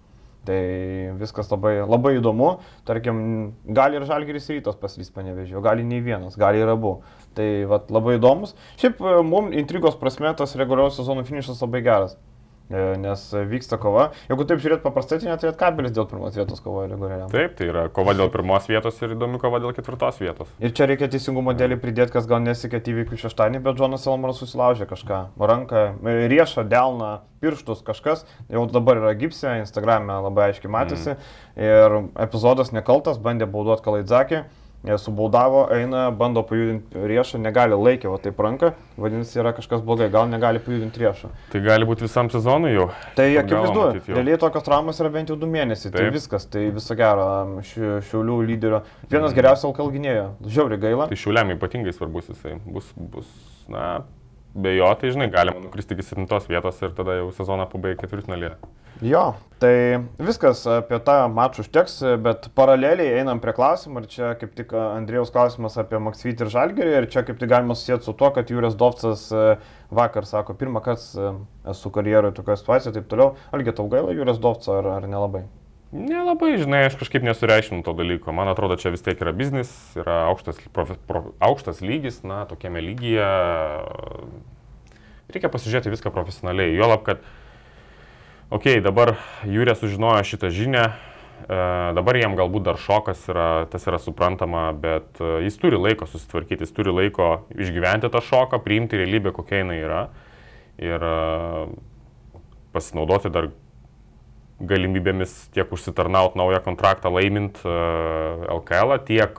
Tai 0.48 0.60
viskas 1.20 1.50
labai, 1.52 1.74
labai 1.84 2.14
įdomu. 2.16 2.54
Tarkim, 2.88 3.18
gali 3.76 3.98
ir 3.98 4.06
Žalgiris 4.08 4.48
rytas 4.48 4.78
paslys 4.80 5.12
panevežį, 5.12 5.58
o 5.58 5.64
gali 5.64 5.84
nei 5.84 6.00
vienas, 6.00 6.38
gali 6.40 6.62
ir 6.62 6.72
abu. 6.72 7.02
Tai 7.36 7.48
vat, 7.68 7.92
labai 7.92 8.16
įdomus. 8.16 8.54
Šiaip 8.80 9.02
mums 9.28 9.52
intrigos 9.60 9.98
prasme 10.00 10.32
tas 10.38 10.56
reguliarios 10.56 10.96
sezono 10.96 11.26
finišas 11.28 11.60
labai 11.66 11.84
geras. 11.84 12.16
E, 12.68 12.96
nes 13.00 13.22
vyksta 13.48 13.78
kova. 13.80 14.10
Jeigu 14.28 14.44
taip 14.44 14.60
žiūrėt 14.60 14.82
paprastai, 14.84 15.16
tai 15.22 15.30
net 15.30 15.44
kabelis 15.56 15.94
dėl 15.96 16.04
pirmos 16.10 16.34
vietos 16.36 16.60
kovoja 16.60 16.90
reguliariai. 16.90 17.30
Taip, 17.32 17.54
tai 17.56 17.70
yra 17.70 17.86
kova 17.94 18.12
dėl 18.16 18.28
pirmos 18.32 18.68
vietos 18.68 19.00
ir 19.00 19.14
įdomi 19.14 19.40
kova 19.40 19.60
dėl 19.62 19.72
ketvirtos 19.76 20.20
vietos. 20.20 20.50
Ir 20.60 20.74
čia 20.76 20.90
reikia 20.90 21.08
teisingumo 21.08 21.54
dėlį 21.56 21.78
pridėti, 21.80 22.12
kas 22.18 22.28
gal 22.28 22.44
nesikėt 22.44 22.90
įvykių 22.92 23.22
šeštadienį, 23.24 23.62
bet 23.64 23.80
Džonas 23.80 24.04
Elmaras 24.04 24.42
susilaužė 24.42 24.84
kažką. 24.90 25.22
Ranką, 25.40 25.86
e, 26.04 26.28
riešą, 26.28 26.66
delną, 26.68 27.12
pirštus 27.40 27.80
kažkas. 27.88 28.26
Jau 28.52 28.68
dabar 28.68 29.00
yra 29.00 29.16
gipsė, 29.16 29.56
Instagram'e 29.62 30.20
labai 30.28 30.50
aiškiai 30.50 30.74
matėsi. 30.74 31.16
Mm. 31.16 31.68
Ir 31.72 32.00
epizodas 32.28 32.76
nekaltas, 32.76 33.16
bandė 33.16 33.48
bauduoti 33.48 33.88
Kalaidzakį 33.88 34.44
subaudavo, 34.98 35.64
eina, 35.74 36.10
bando 36.14 36.42
pajudinti 36.46 37.02
riešą, 37.10 37.40
negali 37.42 37.74
laikyti, 37.74 38.08
o 38.08 38.16
taip 38.22 38.38
ranka, 38.40 38.72
vadinasi, 38.96 39.38
yra 39.40 39.52
kažkas 39.56 39.82
blogai, 39.84 40.06
gal 40.12 40.28
negali 40.30 40.62
pajudinti 40.62 41.02
riešą. 41.02 41.30
Tai 41.52 41.62
gali 41.64 41.88
būti 41.88 42.06
visam 42.06 42.30
sezonui 42.30 42.70
jau. 42.76 42.86
Tai 43.18 43.26
akivaizdu, 43.42 43.86
realiai 44.14 44.38
tokios 44.40 44.66
traumos 44.66 45.00
yra 45.02 45.10
bent 45.14 45.32
jau 45.32 45.38
du 45.40 45.50
mėnesiai, 45.50 45.90
tai 45.90 45.98
taip. 45.98 46.06
tai 46.06 46.14
viskas, 46.14 46.46
tai 46.46 46.64
viso 46.76 46.98
gero, 46.98 47.26
ši, 47.66 47.96
šiaulių 48.10 48.38
lyderio, 48.52 48.84
vienas 49.08 49.32
mm. 49.32 49.38
geriausių 49.40 49.72
LKL 49.72 49.92
gynėjo, 49.98 50.28
žiauri 50.46 50.80
gaila. 50.86 51.10
Tai 51.10 51.20
šiauliam 51.24 51.52
ypatingai 51.58 51.96
svarbus 51.96 52.30
jisai, 52.30 52.56
bus, 52.62 52.94
bus, 52.96 53.28
na, 53.72 54.04
be 54.54 54.76
jo, 54.78 54.94
tai 55.00 55.10
žinai, 55.14 55.28
galima 55.34 55.60
nukristi 55.64 55.98
iki 55.98 56.06
7 56.06 56.28
vietos 56.48 56.78
ir 56.86 56.94
tada 56.94 57.18
jau 57.18 57.32
sezoną 57.34 57.66
pabaigti 57.72 58.06
ketvirtfinalį. 58.06 58.54
Jo, 58.98 59.36
tai 59.62 60.00
viskas 60.18 60.64
apie 60.66 60.98
tą 61.06 61.28
mačą 61.30 61.62
užteks, 61.62 62.00
bet 62.22 62.48
paraleliai 62.58 63.20
einam 63.20 63.38
prie 63.38 63.52
klausimų 63.54 64.02
ir 64.02 64.08
čia 64.10 64.30
kaip 64.40 64.56
tik 64.58 64.74
Andrėjaus 64.74 65.30
klausimas 65.34 65.78
apie 65.78 66.00
Maksvitį 66.02 66.46
ir 66.46 66.50
Žalgerį 66.50 66.96
ir 66.96 67.06
čia 67.12 67.22
kaip 67.26 67.38
tik 67.38 67.52
galima 67.52 67.76
susijęti 67.78 68.08
su 68.08 68.16
tuo, 68.18 68.32
kad 68.34 68.50
Jūrės 68.50 68.74
Dovcas 68.80 69.28
e, 69.30 69.44
vakar 69.94 70.26
sako, 70.26 70.58
pirmą 70.58 70.82
kartą 70.82 71.30
e, 71.30 71.30
esu 71.70 71.94
karjeroje 71.94 72.34
tokioje 72.40 72.58
situacijoje 72.64 72.96
ir 72.96 72.98
taip 72.98 73.08
toliau. 73.14 73.30
Algi 73.54 73.76
tau 73.78 73.86
gaila 73.92 74.18
Jūrės 74.18 74.42
Dovco 74.42 74.74
ar, 74.80 74.90
ar 74.96 75.06
nelabai? 75.06 75.46
Nelabai, 75.94 76.56
žinai, 76.60 76.82
aš 76.90 76.98
kažkaip 77.00 77.22
nesureiškinu 77.24 77.86
to 77.86 77.94
dalyko. 77.96 78.34
Man 78.34 78.50
atrodo, 78.50 78.76
čia 78.82 78.90
vis 78.92 79.06
tiek 79.06 79.22
yra 79.22 79.30
biznis, 79.32 79.70
yra 79.96 80.24
aukštas, 80.26 80.58
profi, 80.74 80.98
pro, 81.06 81.28
aukštas 81.38 81.80
lygis, 81.86 82.24
na, 82.26 82.42
tokiame 82.50 82.82
lygyje. 82.84 83.30
Reikia 85.32 85.48
pasižiūrėti 85.54 85.94
viską 85.94 86.12
profesionaliai. 86.12 86.74
Juolab, 86.76 87.06
kad 87.06 87.24
ok, 88.54 88.78
dabar 88.84 89.16
Jūrė 89.48 89.74
sužinojo 89.76 90.24
šitą 90.26 90.50
žinią, 90.54 90.84
e, 90.88 91.60
dabar 91.98 92.18
jam 92.20 92.36
galbūt 92.38 92.66
dar 92.70 92.80
šokas 92.80 93.26
yra, 93.28 93.48
tas 93.70 93.84
yra 93.90 94.00
suprantama, 94.02 94.70
bet 94.72 95.20
e, 95.20 95.44
jis 95.46 95.58
turi 95.60 95.80
laiko 95.80 96.08
susitvarkyti, 96.08 96.64
jis 96.64 96.74
turi 96.76 96.94
laiko 96.94 97.30
išgyventi 97.58 98.10
tą 98.12 98.22
šoką, 98.24 98.62
priimti 98.64 99.00
realybę, 99.00 99.34
kokia 99.36 99.62
jinai 99.62 99.78
yra 99.82 100.02
ir 100.80 101.04
e, 101.04 101.16
pasinaudoti 102.72 103.32
dar 103.34 103.50
galimybėmis 104.58 105.34
tiek 105.54 105.70
užsitarnauti 105.70 106.38
naują 106.40 106.58
kontraktą 106.64 107.12
laimint 107.14 107.60
LKL, 107.62 108.96
tiek 109.06 109.38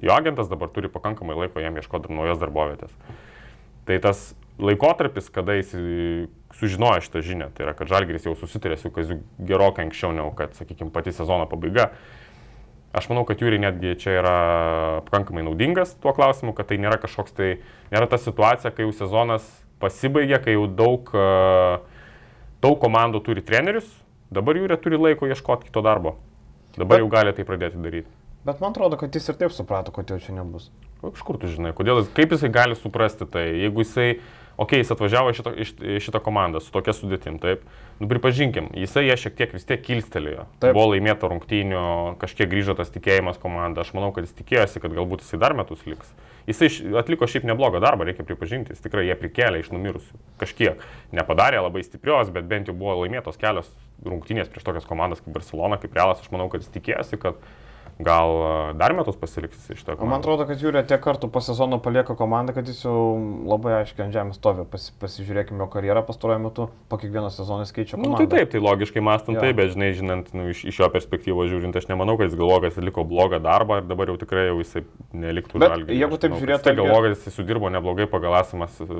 jo 0.00 0.14
agentas 0.14 0.48
dabar 0.48 0.70
turi 0.72 0.88
pakankamai 0.88 1.36
laiko 1.36 1.60
jam 1.60 1.76
ieškoti 1.76 2.14
naujos 2.16 2.40
darbovietės. 2.40 2.94
Tai 3.86 3.98
tas 4.02 4.30
laikotarpis, 4.58 5.28
kada 5.32 5.56
jis 5.58 5.74
sužinojo 6.56 7.02
šitą 7.04 7.22
žinią, 7.24 7.50
tai 7.56 7.66
yra, 7.66 7.74
kad 7.76 7.90
Žalgiris 7.90 8.28
jau 8.28 8.36
susitarė 8.38 8.78
su 8.80 8.92
Kaziu 8.94 9.18
gerokai 9.48 9.84
anksčiau, 9.86 10.14
negu 10.16 10.32
kad, 10.38 10.54
sakykime, 10.56 10.92
pati 10.94 11.12
sezono 11.12 11.48
pabaiga. 11.50 11.90
Aš 12.96 13.10
manau, 13.10 13.26
kad 13.28 13.42
Jūri 13.42 13.58
netgi 13.60 13.92
čia 14.00 14.14
yra 14.22 14.36
pakankamai 15.04 15.44
naudingas 15.44 15.92
tuo 16.00 16.14
klausimu, 16.16 16.54
kad 16.56 16.70
tai 16.70 16.78
nėra 16.80 16.96
kažkoks 17.02 17.34
tai, 17.36 17.50
nėra 17.92 18.08
ta 18.08 18.16
situacija, 18.20 18.72
kai 18.72 18.86
jau 18.86 18.94
sezonas 18.96 19.44
pasibaigia, 19.82 20.40
kai 20.40 20.54
jau 20.56 20.64
daug, 20.70 21.12
daug 22.64 22.78
komandų 22.80 23.20
turi 23.26 23.44
trenerius, 23.44 23.90
dabar 24.32 24.56
Jūri 24.56 24.80
turi 24.80 25.00
laiko 25.02 25.28
ieškoti 25.28 25.68
kito 25.68 25.84
darbo. 25.84 26.16
Dabar 26.76 26.96
Bet... 26.96 27.04
jau 27.04 27.12
gali 27.12 27.36
tai 27.36 27.44
pradėti 27.48 27.82
daryti. 27.84 28.08
Bet 28.46 28.62
man 28.62 28.72
atrodo, 28.72 28.96
kad 29.00 29.12
jis 29.12 29.26
ir 29.28 29.36
taip 29.40 29.52
suprato, 29.52 29.92
jo 29.92 30.18
čia 30.22 30.32
nebus. 30.36 30.70
Iš 31.02 31.22
kur 31.26 31.36
tu 31.40 31.50
žinai, 31.50 31.72
kodėl, 31.76 32.04
kaip 32.16 32.32
jisai 32.32 32.48
gali 32.52 32.76
suprasti 32.78 33.26
tai, 33.28 33.44
jeigu 33.64 33.82
jisai, 33.82 34.20
okei, 34.56 34.80
okay, 34.80 34.82
jis 34.82 34.92
atvažiavo 34.94 35.32
į 35.32 35.36
šitą, 35.38 35.52
šitą 36.02 36.20
komandą 36.24 36.60
su 36.64 36.72
tokia 36.74 36.94
sudėtim, 36.96 37.38
taip, 37.42 37.64
nu 38.00 38.08
pripažinkim, 38.10 38.70
jisai 38.76 39.06
ją 39.06 39.16
šiek 39.20 39.36
tiek 39.38 39.52
vis 39.56 39.68
tiek 39.68 39.82
kilstelėjo. 39.84 40.46
Taip. 40.62 40.76
Buvo 40.76 40.94
laimėta 40.94 41.30
rungtynių, 41.30 41.82
kažkiek 42.22 42.48
grįžo 42.50 42.76
tas 42.78 42.92
tikėjimas 42.94 43.40
komanda, 43.42 43.84
aš 43.84 43.92
manau, 43.96 44.12
kad 44.16 44.28
jis 44.28 44.36
tikėjosi, 44.38 44.82
kad 44.82 44.96
galbūt 44.96 45.24
jisai 45.24 45.40
dar 45.42 45.56
metus 45.58 45.84
liks. 45.88 46.14
Jisai 46.46 46.70
atliko 47.00 47.26
šiaip 47.28 47.44
neblogą 47.48 47.80
darbą, 47.82 48.06
reikia 48.06 48.24
pripažinti, 48.26 48.72
jis 48.72 48.84
tikrai 48.84 49.08
jie 49.08 49.16
prikėlė 49.18 49.60
iš 49.64 49.72
numirusių. 49.74 50.20
Kažkiek. 50.38 50.84
Nepadarė 51.16 51.58
labai 51.64 51.82
stiprios, 51.82 52.30
bet 52.32 52.46
bent 52.46 52.70
jau 52.70 52.76
buvo 52.76 53.00
laimėtos 53.02 53.40
kelios 53.40 53.68
rungtynės 54.06 54.50
prieš 54.52 54.66
tokias 54.68 54.86
komandas 54.86 55.24
kaip 55.24 55.34
Barcelona, 55.34 55.80
kaip 55.82 55.96
Realas, 55.96 56.22
aš 56.22 56.30
manau, 56.30 56.46
kad 56.52 56.62
jis 56.62 56.70
tikėjosi, 56.70 57.18
kad 57.18 57.40
Gal 57.96 58.30
dar 58.76 58.92
metus 58.92 59.16
pasiliks 59.16 59.70
iš 59.72 59.80
to? 59.86 59.94
Man 60.04 60.18
atrodo, 60.20 60.44
kad 60.44 60.60
Jūrė 60.60 60.82
tiek 60.84 61.00
kartų 61.00 61.30
po 61.32 61.40
sezono 61.40 61.78
palieka 61.80 62.12
komandą, 62.18 62.52
kad 62.52 62.68
jis 62.68 62.82
jau 62.84 62.96
labai 63.48 63.78
aiškiai 63.78 64.04
ant 64.04 64.12
žemės 64.12 64.36
stovi. 64.36 64.66
Pasi, 64.68 64.90
pasižiūrėkime 65.00 65.64
jo 65.64 65.68
karjerą 65.72 66.02
pastaruoju 66.04 66.42
metu, 66.44 66.66
po 66.90 66.98
kiekvieno 67.00 67.30
sezono 67.32 67.64
jis 67.64 67.72
keičia 67.72 67.96
komandą. 67.96 68.12
Nu, 68.12 68.18
tai 68.20 68.42
taip, 68.42 68.50
tai 68.52 68.60
logiškai 68.60 69.04
mąstant 69.06 69.38
ja. 69.38 69.46
taip, 69.46 69.56
bet 69.62 69.72
žinai, 69.72 69.88
žinant, 69.96 70.28
nu, 70.36 70.50
iš, 70.52 70.66
iš 70.68 70.80
jo 70.82 70.88
perspektyvos 70.92 71.48
žiūrint, 71.52 71.78
aš 71.80 71.88
nemanau, 71.88 72.18
kad 72.20 72.28
jis 72.28 72.36
galvoja, 72.36 72.66
kad 72.66 72.76
atliko 72.82 73.06
blogą 73.08 73.40
darbą 73.46 73.80
ir 73.80 73.88
dabar 73.88 74.12
jau 74.12 74.18
tikrai 74.20 74.50
jau 74.50 74.58
jisai 74.60 74.84
neliktų 75.16 75.62
žalgiai. 75.64 75.96
Jeigu 76.02 76.20
taip 76.20 76.36
žiūrėtų, 76.36 76.66
tai 76.68 76.74
galvoja, 76.76 77.14
kad 77.14 77.30
jis 77.30 77.38
sudirbo 77.40 77.72
neblogai 77.72 78.08
pagal 78.12 78.36
esamas 78.42 78.76
e, 78.84 78.90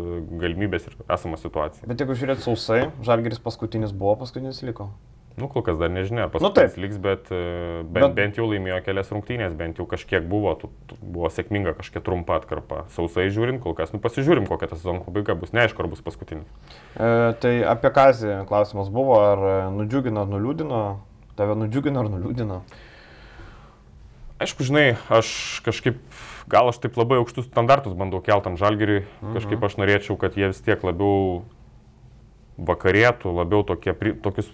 galimybės 0.41 0.88
ir 0.88 0.97
esamą 1.05 1.37
situaciją. 1.43 1.85
Bet 1.93 2.00
jeigu 2.00 2.17
žiūrėt 2.17 2.41
sausai, 2.49 2.87
žalgeris 3.05 3.45
paskutinis 3.45 3.93
buvo, 3.93 4.17
paskutinis 4.25 4.65
liko. 4.65 4.88
Nu, 5.37 5.50
kol 5.52 5.61
kas 5.61 5.76
dar 5.76 5.90
nežinia, 5.93 6.31
paskutinis 6.33 6.78
nu, 6.78 6.83
liks, 6.87 6.99
bet, 7.05 7.26
e, 7.28 7.83
bent, 7.85 8.07
bet 8.07 8.14
bent 8.16 8.38
jau 8.40 8.47
laimėjo 8.49 8.78
kelias 8.87 9.11
rungtynės, 9.12 9.52
bent 9.59 9.76
jau 9.76 9.85
kažkiek 9.88 10.25
buvo, 10.25 10.55
tu, 10.57 10.71
tu, 10.88 10.97
buvo 11.02 11.28
sėkminga 11.28 11.75
kažkiek 11.76 12.00
trumpa 12.07 12.38
atkarpa. 12.40 12.87
Sausai 12.95 13.26
žiūrint, 13.28 13.61
kol 13.61 13.76
kas, 13.76 13.93
nu 13.93 14.00
pasižiūrim, 14.00 14.47
kokia 14.49 14.71
ta 14.71 14.78
sezono 14.78 15.05
pabaiga 15.05 15.37
bus, 15.37 15.52
neaišku, 15.52 15.85
ar 15.85 15.90
bus 15.93 16.00
paskutinis. 16.07 16.49
E, 16.97 17.11
tai 17.43 17.52
apie 17.69 17.93
Kazį 17.93 18.38
klausimas 18.49 18.88
buvo, 18.93 19.19
ar 19.21 19.45
nudžiugino, 19.76 20.25
ar 20.25 20.33
nuliūdino, 20.33 20.83
tave 21.37 21.59
nudžiugino 21.61 22.00
ar 22.00 22.09
nuliūdino? 22.14 22.62
Aišku, 24.40 24.64
žinai, 24.69 24.87
aš 25.12 25.35
kažkaip, 25.69 26.00
gal 26.49 26.73
aš 26.73 26.81
taip 26.81 26.97
labai 26.97 27.21
aukštus 27.21 27.50
standartus 27.50 27.93
bandau 27.97 28.23
keltam 28.25 28.57
žalgiriui, 28.61 29.05
mhm. 29.05 29.37
kažkaip 29.37 29.69
aš 29.69 29.76
norėčiau, 29.85 30.16
kad 30.21 30.40
jie 30.40 30.49
vis 30.49 30.64
tiek 30.64 30.81
labiau 30.81 31.45
vakarėtų, 32.57 33.33
labiau 33.37 33.64
tokie, 33.69 33.93
tokius 34.25 34.49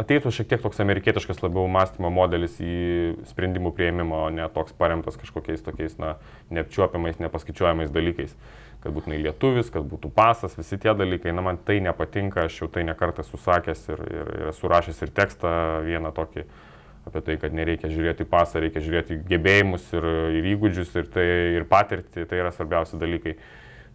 ateitų 0.00 0.32
šiek 0.34 0.50
tiek 0.50 0.62
toks 0.62 0.82
amerikietiškas 0.82 1.42
labiau 1.44 1.68
mąstymo 1.70 2.10
modelis 2.12 2.56
į 2.62 2.74
sprendimų 3.30 3.74
prieimimą, 3.76 4.24
o 4.26 4.32
ne 4.34 4.46
toks 4.52 4.74
paremtas 4.78 5.18
kažkokiais 5.20 5.62
tokiais, 5.64 5.96
na, 6.02 6.16
neapčiuopiamais, 6.54 7.20
nepaskaičiuojamais 7.22 7.94
dalykais. 7.94 8.34
Kad 8.84 8.92
būtų 8.92 9.14
lietuvis, 9.14 9.70
kad 9.72 9.86
būtų 9.88 10.10
pasas, 10.12 10.58
visi 10.58 10.76
tie 10.82 10.92
dalykai, 10.92 11.32
na, 11.32 11.44
man 11.46 11.56
tai 11.56 11.78
nepatinka, 11.84 12.48
aš 12.48 12.58
jau 12.62 12.68
tai 12.72 12.84
nekartą 12.84 13.24
susakęs 13.24 13.86
ir, 13.94 14.04
ir, 14.10 14.32
ir 14.40 14.52
esu 14.52 14.68
rašęs 14.70 15.00
ir 15.06 15.14
tekstą 15.14 15.54
vieną 15.86 16.12
tokį 16.16 16.44
apie 17.04 17.20
tai, 17.20 17.34
kad 17.36 17.52
nereikia 17.52 17.90
žiūrėti 17.92 18.24
į 18.24 18.28
pasą, 18.30 18.60
reikia 18.64 18.80
žiūrėti 18.84 19.18
į 19.18 19.24
gebėjimus 19.28 19.90
ir, 19.92 20.06
ir 20.40 20.46
įgūdžius 20.54 20.94
ir, 20.96 21.08
tai, 21.12 21.26
ir 21.58 21.66
patirtį, 21.68 22.24
tai 22.30 22.40
yra 22.40 22.52
svarbiausi 22.52 23.00
dalykai. 23.00 23.36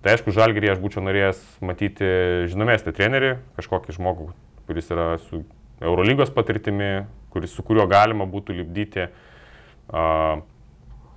Tai 0.05 0.13
aišku, 0.13 0.31
žalgerį 0.31 0.75
aš 0.75 0.83
būčiau 0.83 1.01
norėjęs 1.03 1.41
matyti 1.65 2.09
žinomesnį 2.53 2.93
trenerį, 2.95 3.31
kažkokį 3.57 3.97
žmogų, 3.97 4.29
kuris 4.69 4.93
yra 4.93 5.15
su 5.25 5.41
Eurolygos 5.81 6.31
patirtimi, 6.35 7.05
kuris, 7.33 7.53
su 7.55 7.63
kuriuo 7.65 7.85
galima 7.89 8.27
būtų 8.29 8.55
lipdyti 8.57 9.05
uh, 9.07 10.41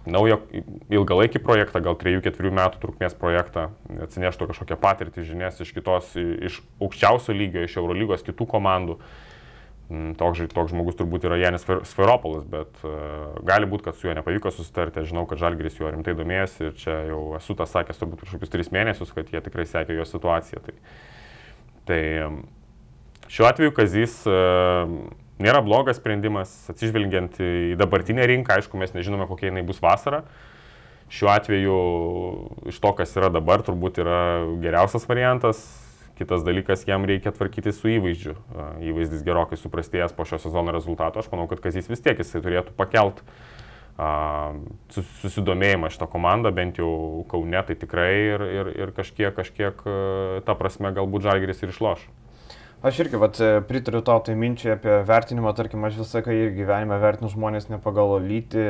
naują 0.06 0.38
ilgalaikį 0.90 1.42
projektą, 1.42 1.82
gal 1.82 1.96
3-4 1.98 2.54
metų 2.54 2.80
trukmės 2.82 3.14
projektą, 3.18 3.68
atsineštų 4.02 4.48
kažkokią 4.50 4.78
patirtį, 4.82 5.26
žinias 5.26 5.60
iš 5.62 5.74
kitos, 5.74 6.14
iš 6.18 6.60
aukščiausio 6.82 7.36
lygio, 7.36 7.62
iš 7.66 7.76
Eurolygos 7.82 8.24
kitų 8.26 8.48
komandų. 8.54 8.98
Mm, 9.92 10.14
toks, 10.16 10.40
toks 10.54 10.72
žmogus 10.72 10.96
turbūt 10.96 11.26
yra 11.28 11.36
Janis 11.40 11.66
Sferopolis, 11.90 12.46
bet 12.48 12.78
uh, 12.86 13.34
gali 13.44 13.68
būti, 13.68 13.84
kad 13.88 13.98
su 13.98 14.06
juo 14.06 14.16
nepavyko 14.16 14.52
susitarti. 14.54 15.02
Aš 15.02 15.10
žinau, 15.10 15.26
kad 15.28 15.42
Žalgris 15.42 15.76
juo 15.78 15.90
rimtai 15.92 16.14
domėjasi 16.16 16.70
ir 16.70 16.78
čia 16.80 16.96
jau 17.10 17.20
esu 17.36 17.56
tas 17.58 17.74
sakęs 17.74 18.00
turbūt 18.00 18.22
prieš 18.22 18.38
kokius 18.38 18.54
3 18.54 18.72
mėnesius, 18.72 19.12
kad 19.14 19.28
jie 19.28 19.42
tikrai 19.44 19.66
sekė 19.68 19.98
jo 19.98 20.06
situaciją. 20.08 20.62
Tai, 20.64 20.76
tai 21.90 22.00
Šiuo 23.32 23.46
atveju 23.48 23.72
Kazys 23.72 24.18
e, 24.28 24.32
nėra 25.40 25.62
blogas 25.64 25.96
sprendimas, 25.96 26.50
atsižvelgiant 26.68 27.38
į 27.40 27.78
dabartinę 27.80 28.26
rinką, 28.28 28.58
aišku, 28.58 28.76
mes 28.76 28.92
nežinome, 28.92 29.24
kokia 29.30 29.48
jinai 29.48 29.62
bus 29.64 29.78
vasara. 29.80 30.26
Šiuo 31.12 31.30
atveju 31.32 31.76
iš 32.68 32.80
to, 32.82 32.90
kas 32.98 33.16
yra 33.16 33.30
dabar, 33.32 33.64
turbūt 33.64 34.02
yra 34.04 34.18
geriausias 34.60 35.08
variantas. 35.08 35.64
Kitas 36.18 36.44
dalykas, 36.44 36.84
jam 36.84 37.06
reikia 37.08 37.32
tvarkyti 37.32 37.72
su 37.72 37.88
įvaizdžiu. 37.94 38.36
E, 38.36 38.66
įvaizdis 38.92 39.24
gerokai 39.24 39.56
suprastėjęs 39.56 40.12
po 40.12 40.28
šio 40.28 40.36
sezono 40.42 40.74
rezultato. 40.76 41.24
Aš 41.24 41.32
manau, 41.32 41.48
kad 41.48 41.64
Kazys 41.64 41.88
vis 41.88 42.04
tiek 42.04 42.20
jisai 42.20 42.44
turėtų 42.44 42.76
pakelt 42.76 43.24
susidomėjimą 44.92 45.88
šitą 45.92 46.08
komandą, 46.10 46.52
bent 46.56 46.78
jau 46.80 47.24
Kaune, 47.32 47.60
tai 47.68 47.76
tikrai 47.76 48.12
ir, 48.32 48.44
ir, 48.60 48.70
ir 48.82 48.92
kažkiek, 48.96 49.32
kažkiek, 49.36 49.84
ta 50.48 50.56
prasme, 50.58 50.92
galbūt 50.96 51.28
Žalgeris 51.28 51.60
ir 51.64 51.72
išloš. 51.74 52.06
Aš 52.82 52.96
irgi 53.04 53.18
vat, 53.22 53.38
pritariu 53.68 54.00
tau 54.02 54.18
tai 54.26 54.32
minčiai 54.34 54.72
apie 54.74 54.94
vertinimą, 55.06 55.52
tarkim, 55.54 55.84
aš 55.86 56.00
visą 56.00 56.18
laiką 56.18 56.34
ir 56.34 56.48
gyvenime 56.56 56.96
vertinu 56.98 57.28
žmonės 57.30 57.68
ne 57.70 57.78
pagal 57.82 58.16
lytį, 58.24 58.64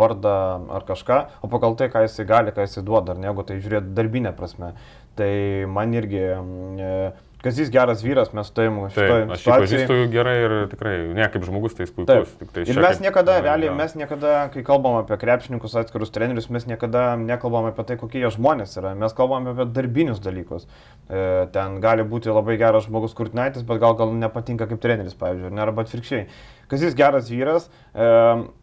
vardą 0.00 0.32
ar 0.74 0.82
kažką, 0.88 1.18
o 1.46 1.50
pagal 1.52 1.76
tai, 1.78 1.86
ką 1.92 2.02
jisai 2.02 2.26
gali, 2.26 2.54
ką 2.56 2.66
jisai 2.66 2.82
duoda, 2.88 3.14
ar 3.14 3.20
ne, 3.22 3.28
jeigu 3.30 3.44
tai 3.46 3.60
žiūrėt 3.62 3.92
darbinę 3.94 4.34
prasme. 4.34 4.72
Tai 5.14 5.30
man 5.70 5.94
irgi... 5.94 6.24
E, 6.26 6.96
Kazys 7.42 7.70
geras 7.74 8.04
vyras, 8.04 8.30
mes 8.36 8.46
su 8.46 8.54
tavim 8.54 8.76
šitoje 8.86 8.92
situacijoje. 8.94 9.32
Aš 9.34 9.46
jį 9.46 9.54
pažįstu 9.64 9.94
gerai 10.12 10.34
ir 10.44 10.52
tikrai, 10.70 10.92
ne 11.16 11.26
kaip 11.32 11.46
žmogus, 11.48 11.74
tai 11.74 11.88
jis 11.88 11.94
puikus. 11.96 12.34
Tai 12.54 12.62
ir 12.62 12.78
mes 12.78 13.00
niekada, 13.02 13.34
kaip, 13.40 13.46
realiai, 13.48 13.72
mes 13.74 13.96
niekada, 13.98 14.34
kai 14.54 14.62
kalbam 14.66 15.00
apie 15.00 15.18
krepšininkus, 15.18 15.74
atskirus 15.80 16.14
trenerius, 16.14 16.46
mes 16.54 16.68
niekada 16.70 17.16
nekalbam 17.18 17.66
apie 17.72 17.86
tai, 17.88 17.98
kokie 17.98 18.22
jie 18.22 18.30
žmonės 18.36 18.78
yra. 18.78 18.94
Mes 18.98 19.16
kalbam 19.18 19.50
apie 19.50 19.66
darbinius 19.74 20.22
dalykus. 20.22 20.68
E, 21.10 21.24
ten 21.56 21.80
gali 21.82 22.06
būti 22.06 22.30
labai 22.30 22.54
geras 22.62 22.86
žmogus 22.86 23.18
kurtinaitis, 23.18 23.66
bet 23.66 23.82
gal 23.82 23.98
gal 23.98 24.14
nepatinka 24.22 24.70
kaip 24.70 24.78
treneris, 24.84 25.18
pavyzdžiui, 25.18 25.50
ne, 25.50 25.66
arba 25.66 25.82
atvirkščiai. 25.82 26.28
Kazis 26.72 26.94
geras 26.96 27.28
vyras, 27.28 27.66
e, 27.92 28.04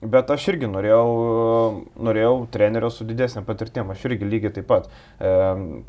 bet 0.02 0.32
aš 0.34 0.48
irgi 0.50 0.66
norėjau, 0.72 1.10
norėjau 2.10 2.32
trenerio 2.50 2.90
su 2.90 3.06
didesnė 3.06 3.44
patirtim, 3.46 3.92
aš 3.94 4.08
irgi 4.10 4.26
lygiai 4.26 4.56
taip 4.56 4.66
pat. 4.72 4.88
E, 5.22 5.34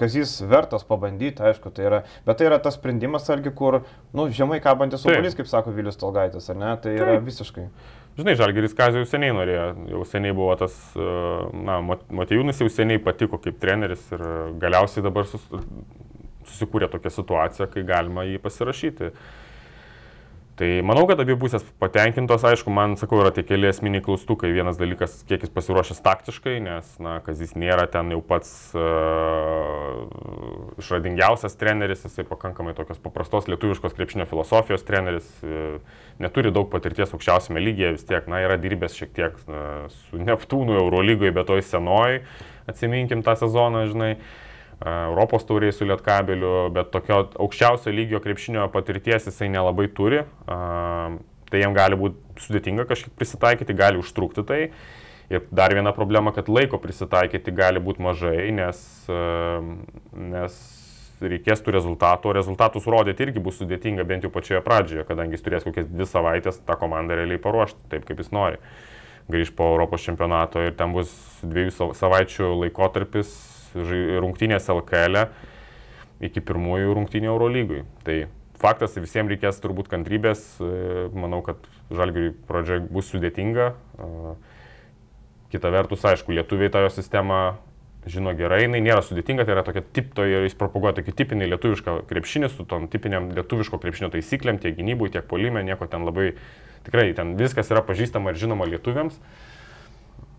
Kazis 0.00 0.34
vertas 0.50 0.84
pabandyti, 0.84 1.40
aišku, 1.48 1.72
tai 1.72 1.86
yra, 1.88 2.02
bet 2.26 2.40
tai 2.40 2.50
yra 2.50 2.60
tas 2.60 2.76
sprendimas, 2.76 3.30
argi, 3.32 3.54
kur, 3.56 3.80
nu, 4.12 4.28
žemai 4.36 4.60
kabantis 4.60 5.08
obolys, 5.08 5.38
kaip 5.38 5.48
sako 5.48 5.72
Vilius 5.72 5.96
Tolgaitis, 6.00 6.50
ar 6.52 6.60
ne, 6.60 6.74
tai 6.84 6.94
yra 6.98 7.16
taip. 7.16 7.24
visiškai. 7.30 7.66
Žinai, 8.20 8.36
Žalgeris 8.36 8.76
Kazijų 8.76 9.08
seniai 9.08 9.32
norėjo, 9.32 9.66
jau 9.94 10.04
seniai 10.12 10.36
buvo 10.36 10.52
tas, 10.60 10.76
e, 10.92 11.10
na, 11.64 11.80
Matejūnas 12.20 12.60
jau 12.60 12.68
seniai 12.68 13.00
patiko 13.00 13.40
kaip 13.40 13.56
treneris 13.62 14.02
ir 14.12 14.26
galiausiai 14.60 15.08
dabar 15.08 15.24
sus, 15.30 15.46
susikūrė 16.50 16.92
tokia 16.92 17.12
situacija, 17.14 17.70
kai 17.72 17.86
galima 17.88 18.28
jį 18.28 18.42
pasirašyti. 18.44 19.14
Tai 20.60 20.66
manau, 20.84 21.06
kad 21.08 21.16
abi 21.22 21.32
pusės 21.40 21.62
patenkintos, 21.80 22.42
aišku, 22.44 22.68
man, 22.76 22.92
sakau, 23.00 23.22
yra 23.22 23.30
tie 23.32 23.40
keli 23.48 23.70
esminiai 23.70 24.02
klaustukai. 24.04 24.50
Vienas 24.52 24.76
dalykas, 24.76 25.14
kiek 25.24 25.46
jis 25.46 25.52
pasiruošęs 25.54 26.02
taktiškai, 26.04 26.58
nes, 26.60 26.90
na, 27.00 27.14
Kazis 27.24 27.54
nėra 27.56 27.86
ten 27.88 28.12
jau 28.12 28.18
pats 28.20 28.50
uh, 28.76 30.02
išradingiausias 30.76 31.56
treneris, 31.56 32.04
jisai 32.04 32.26
pakankamai 32.28 32.74
tokios 32.76 33.00
paprastos 33.00 33.48
lietuviškos 33.48 33.96
krepšinio 33.96 34.28
filosofijos 34.28 34.84
treneris, 34.84 35.32
uh, 35.48 36.04
neturi 36.20 36.52
daug 36.52 36.68
patirties 36.68 37.16
aukščiausiame 37.16 37.64
lygyje, 37.64 37.94
vis 37.96 38.04
tiek, 38.12 38.28
na, 38.28 38.42
yra 38.44 38.60
dirbęs 38.60 39.00
šiek 39.00 39.16
tiek 39.16 39.40
uh, 39.46 39.88
su 40.10 40.20
Neptūnu 40.20 40.76
Eurolygoje, 40.82 41.32
bet 41.40 41.48
toj 41.48 41.64
senoj, 41.72 42.20
atsiminkim 42.68 43.24
tą 43.24 43.38
sezoną, 43.46 43.88
žinai. 43.94 44.12
Uh, 44.20 44.49
Europos 44.80 45.44
tauriai 45.44 45.74
su 45.76 45.84
Lietkabeliu, 45.84 46.70
bet 46.72 46.88
tokio 46.94 47.26
aukščiausio 47.36 47.92
lygio 47.92 48.20
krepšinio 48.24 48.64
patirties 48.72 49.28
jisai 49.28 49.50
nelabai 49.52 49.90
turi. 49.92 50.22
Tai 51.50 51.60
jam 51.60 51.74
gali 51.76 51.98
būti 52.00 52.46
sudėtinga 52.46 52.86
kažkiek 52.88 53.12
prisitaikyti, 53.18 53.76
gali 53.76 54.00
užtrukti 54.00 54.44
tai. 54.48 54.60
Ir 55.30 55.44
dar 55.54 55.74
viena 55.76 55.92
problema, 55.94 56.32
kad 56.34 56.48
laiko 56.50 56.80
prisitaikyti 56.82 57.52
gali 57.54 57.82
būti 57.82 58.02
mažai, 58.02 58.48
nes, 58.56 58.80
nes 60.16 60.56
reikės 61.20 61.60
tų 61.60 61.76
rezultatų, 61.76 62.30
o 62.30 62.34
rezultatus 62.38 62.88
rodyti 62.88 63.26
irgi 63.26 63.42
bus 63.44 63.60
sudėtinga 63.60 64.06
bent 64.08 64.24
jau 64.24 64.32
pačioje 64.32 64.62
pradžioje, 64.64 65.04
kadangi 65.06 65.36
jis 65.36 65.44
turės 65.44 65.66
kokias 65.68 65.90
dvi 65.90 66.08
savaitės 66.08 66.62
tą 66.64 66.78
komandą 66.80 67.20
realiai 67.20 67.42
paruošti 67.42 67.92
taip, 67.92 68.08
kaip 68.08 68.24
jis 68.24 68.32
nori. 68.32 68.62
Grįž 69.30 69.52
po 69.54 69.68
Europos 69.74 70.02
čempionato 70.02 70.64
ir 70.64 70.72
ten 70.78 70.96
bus 70.96 71.12
dviejų 71.44 71.92
savaičių 71.94 72.54
laikotarpis 72.64 73.49
rungtynės 73.74 74.68
LKL 74.72 75.24
e 75.24 75.24
iki 76.28 76.42
pirmųjų 76.44 76.94
rungtynių 76.98 77.32
Eurolygui. 77.32 77.84
Tai 78.04 78.18
faktas, 78.60 78.98
visiems 79.00 79.32
reikės 79.32 79.60
turbūt 79.62 79.88
kantrybės, 79.92 80.44
e, 80.60 81.08
manau, 81.16 81.40
kad 81.46 81.64
žalgiui 81.92 82.34
pradžia 82.48 82.80
bus 82.84 83.08
sudėtinga. 83.12 83.72
E, 83.72 84.36
kita 85.54 85.72
vertus, 85.72 86.04
aišku, 86.06 86.34
lietuviai 86.36 86.70
tą 86.72 86.84
jo 86.84 86.92
sistemą 86.92 87.40
žino 88.08 88.32
gerai, 88.36 88.62
jinai 88.64 88.80
nėra 88.84 89.02
sudėtinga, 89.04 89.44
tai 89.44 89.56
yra 89.56 89.64
tokia 89.64 89.82
tip, 89.84 90.12
to 90.16 90.24
jis 90.24 90.56
propaguoja 90.56 90.94
tokį 91.00 91.14
tipinį 91.18 91.50
lietuvišką 91.52 91.96
krepšinį 92.08 92.48
su 92.52 92.64
tom 92.68 92.86
tipiniam 92.92 93.28
lietuviško 93.36 93.80
krepšinio 93.80 94.08
taisyklėm, 94.14 94.60
tiek 94.62 94.76
gynybui, 94.78 95.10
tiek 95.12 95.26
polime, 95.28 95.60
nieko 95.66 95.88
ten 95.90 96.06
labai, 96.08 96.30
tikrai 96.86 97.10
ten 97.16 97.34
viskas 97.40 97.68
yra 97.72 97.84
pažįstama 97.84 98.32
ir 98.32 98.40
žinoma 98.40 98.68
lietuviams. 98.70 99.18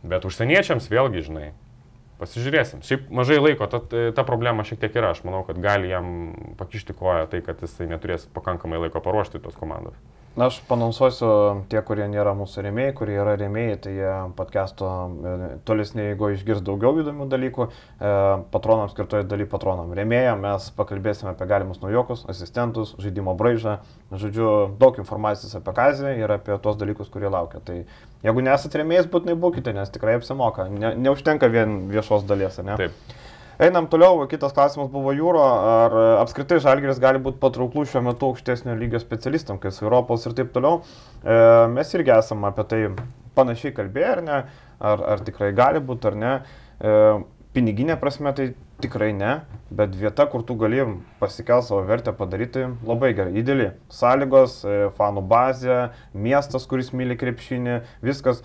Bet 0.02 0.26
užsieniečiams 0.26 0.90
vėlgi, 0.90 1.22
žinai, 1.28 1.52
Pasižiūrėsim. 2.22 2.84
Šiaip 2.86 3.08
mažai 3.18 3.40
laiko, 3.42 3.66
ta, 3.66 3.80
ta 4.14 4.26
problema 4.28 4.62
šiek 4.68 4.78
tiek 4.84 4.98
yra. 5.00 5.16
Aš 5.16 5.24
manau, 5.26 5.42
kad 5.48 5.58
gali 5.62 5.90
jam 5.90 6.12
pakišti 6.60 6.94
koją 6.98 7.26
tai, 7.32 7.42
kad 7.46 7.64
jisai 7.66 7.90
neturės 7.90 8.28
pakankamai 8.36 8.78
laiko 8.84 9.02
paruošti 9.02 9.42
tos 9.42 9.58
komandos. 9.58 9.98
Na, 10.32 10.48
aš 10.48 10.62
panonsuosiu 10.64 11.28
tie, 11.68 11.82
kurie 11.84 12.06
nėra 12.08 12.32
mūsų 12.40 12.64
rėmėjai, 12.64 12.92
kurie 12.96 13.18
yra 13.20 13.34
rėmėjai, 13.36 13.80
tai 13.84 13.92
jie 13.98 14.12
podcast'o 14.38 14.88
e, 14.88 15.50
tolesnėje 15.68 16.14
eigoje 16.14 16.38
išgirs 16.38 16.62
daugiau 16.64 17.02
įdomių 17.02 17.28
dalykų. 17.34 17.68
E, 17.68 18.12
patronams 18.54 18.94
skirtoje 18.96 19.28
daly 19.28 19.44
patronam. 19.52 19.92
Rėmėjam 19.98 20.40
mes 20.46 20.70
pakalbėsime 20.78 21.34
apie 21.34 21.50
galimus 21.52 21.82
naujokus, 21.84 22.24
asistentus, 22.32 22.94
žaidimo 23.04 23.36
braižą, 23.36 23.82
žodžiu, 24.24 24.48
daug 24.80 25.02
informacijos 25.04 25.58
apie 25.60 25.76
kazį 25.82 26.16
ir 26.24 26.36
apie 26.38 26.56
tos 26.64 26.80
dalykus, 26.80 27.12
kurie 27.12 27.28
laukia. 27.28 27.60
Tai 27.68 27.82
jeigu 28.24 28.46
nesate 28.48 28.80
rėmėjais, 28.80 29.12
būtinai 29.12 29.36
būkite, 29.36 29.76
nes 29.76 29.92
tikrai 29.92 30.16
apsimoka. 30.22 30.70
Ne, 30.72 30.94
neužtenka 31.10 31.52
vien 31.52 31.90
viešos 31.92 32.24
dalies, 32.30 32.56
ne? 32.64 32.80
Taip. 32.80 33.20
Einam 33.62 33.86
toliau, 33.86 34.24
kitas 34.26 34.56
klausimas 34.58 34.88
buvo 34.90 35.12
jūro, 35.14 35.42
ar 35.46 35.94
apskritai 36.24 36.58
žalgeris 36.64 36.98
gali 36.98 37.20
būti 37.22 37.38
patrauklus 37.44 37.92
šiuo 37.92 38.00
metu 38.08 38.32
aukštesnio 38.32 38.74
lygio 38.74 38.98
specialistam, 38.98 39.60
kaip 39.62 39.76
Europos 39.84 40.26
ir 40.26 40.34
taip 40.40 40.50
toliau. 40.56 40.80
E, 41.22 41.36
mes 41.70 41.94
irgi 41.94 42.10
esame 42.16 42.50
apie 42.50 42.66
tai 42.72 42.80
panašiai 43.38 43.76
kalbėję, 43.78 44.08
ar 44.16 44.22
ne, 44.26 44.40
ar, 44.82 45.04
ar 45.14 45.22
tikrai 45.28 45.52
gali 45.54 45.84
būti, 45.92 46.10
ar 46.10 46.18
ne. 46.24 46.32
E, 46.82 46.96
piniginė 47.54 48.00
prasme 48.02 48.34
tai 48.34 48.48
tikrai 48.82 49.12
ne, 49.14 49.36
bet 49.70 49.94
vieta, 49.94 50.26
kur 50.32 50.42
tu 50.42 50.58
gali 50.58 50.82
pasikelti 51.22 51.70
savo 51.70 51.84
vertę 51.86 52.16
padaryti 52.18 52.66
labai 52.88 53.14
gerai. 53.14 53.36
Įdėlį 53.44 53.70
sąlygos, 53.94 54.58
e, 54.66 54.80
fanų 54.98 55.22
bazė, 55.36 55.78
miestas, 56.18 56.66
kuris 56.66 56.90
myli 56.98 57.20
krepšinį, 57.20 57.78
viskas. 58.10 58.42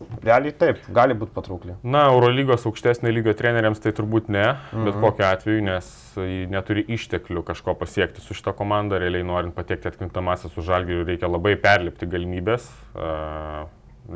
Realiai 0.00 0.52
taip, 0.56 0.78
gali 0.96 1.12
būti 1.16 1.34
patraukli. 1.36 1.74
Na, 1.84 2.06
Eurolygos 2.08 2.62
aukštesnio 2.68 3.10
lygio 3.12 3.34
treneriams 3.36 3.82
tai 3.84 3.92
turbūt 3.96 4.30
ne, 4.32 4.46
mhm. 4.72 4.86
bet 4.88 4.96
kokiu 5.02 5.26
atveju, 5.28 5.64
nes 5.66 5.90
jie 6.16 6.46
neturi 6.50 6.84
išteklių 6.96 7.42
kažko 7.50 7.74
pasiekti 7.78 8.24
su 8.24 8.36
šita 8.36 8.54
komanda, 8.56 8.98
realiai 9.00 9.26
norint 9.28 9.56
patekti 9.56 9.90
atkrintamasis 9.90 10.54
su 10.56 10.64
žalgiriu, 10.64 11.04
reikia 11.08 11.28
labai 11.28 11.52
perlipti 11.60 12.08
galimybės, 12.08 12.70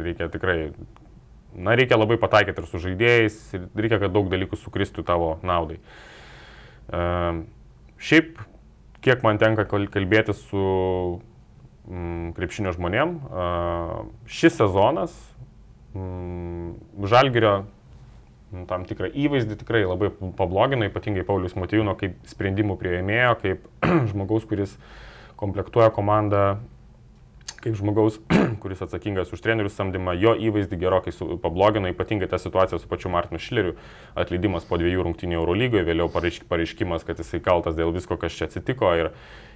reikia 0.07 0.31
tikrai, 0.33 0.57
na, 1.53 1.77
reikia 1.77 2.01
labai 2.01 2.17
pataikyti 2.23 2.65
ir 2.65 2.71
su 2.71 2.81
žaidėjais, 2.87 3.39
ir 3.59 3.69
reikia, 3.85 4.01
kad 4.07 4.17
daug 4.17 4.33
dalykų 4.33 4.61
sukristų 4.63 5.05
tavo 5.05 5.35
naudai. 5.45 5.83
Šiaip, 8.01 8.41
kiek 9.05 9.21
man 9.25 9.37
tenka 9.41 9.69
kalbėti 9.69 10.33
su 10.37 10.65
mm, 11.85 12.33
krepšinio 12.41 12.73
žmonėm, 12.73 13.15
šis 14.33 14.61
sezonas 14.65 15.15
Žalgirio 15.95 17.55
nu, 18.55 18.65
tam 18.71 18.85
tikrą 18.89 19.11
įvaizdį 19.11 19.59
tikrai 19.63 19.85
labai 19.87 20.11
pablogino, 20.39 20.87
ypatingai 20.89 21.25
Paulius 21.27 21.57
Matijūno 21.59 21.97
kaip 21.99 22.17
sprendimų 22.31 22.79
prieėmėjo, 22.81 23.35
kaip 23.43 23.67
žmogaus, 24.13 24.47
kuris 24.51 24.77
komplektuoja 25.41 25.91
komandą, 25.95 26.45
kaip 27.65 27.77
žmogaus, 27.79 28.19
kuris 28.63 28.83
atsakingas 28.85 29.33
už 29.35 29.43
trenerių 29.45 29.73
samdymą, 29.73 30.15
jo 30.21 30.35
įvaizdį 30.49 30.79
gerokai 30.83 31.15
pablogino, 31.43 31.91
ypatingai 31.93 32.29
tą 32.31 32.39
situaciją 32.43 32.81
su 32.83 32.91
pačiu 32.91 33.13
Martinu 33.13 33.41
Šileriu, 33.43 33.75
atleidimas 34.19 34.67
po 34.69 34.79
dviejų 34.81 35.07
rungtynių 35.09 35.41
Eurolygoje, 35.41 35.87
vėliau 35.89 36.11
pareiškimas, 36.13 37.07
kad 37.09 37.23
jisai 37.23 37.43
kaltas 37.45 37.79
dėl 37.79 37.95
visko, 37.95 38.19
kas 38.21 38.37
čia 38.37 38.49
atsitiko 38.51 38.93
ir, 39.01 39.13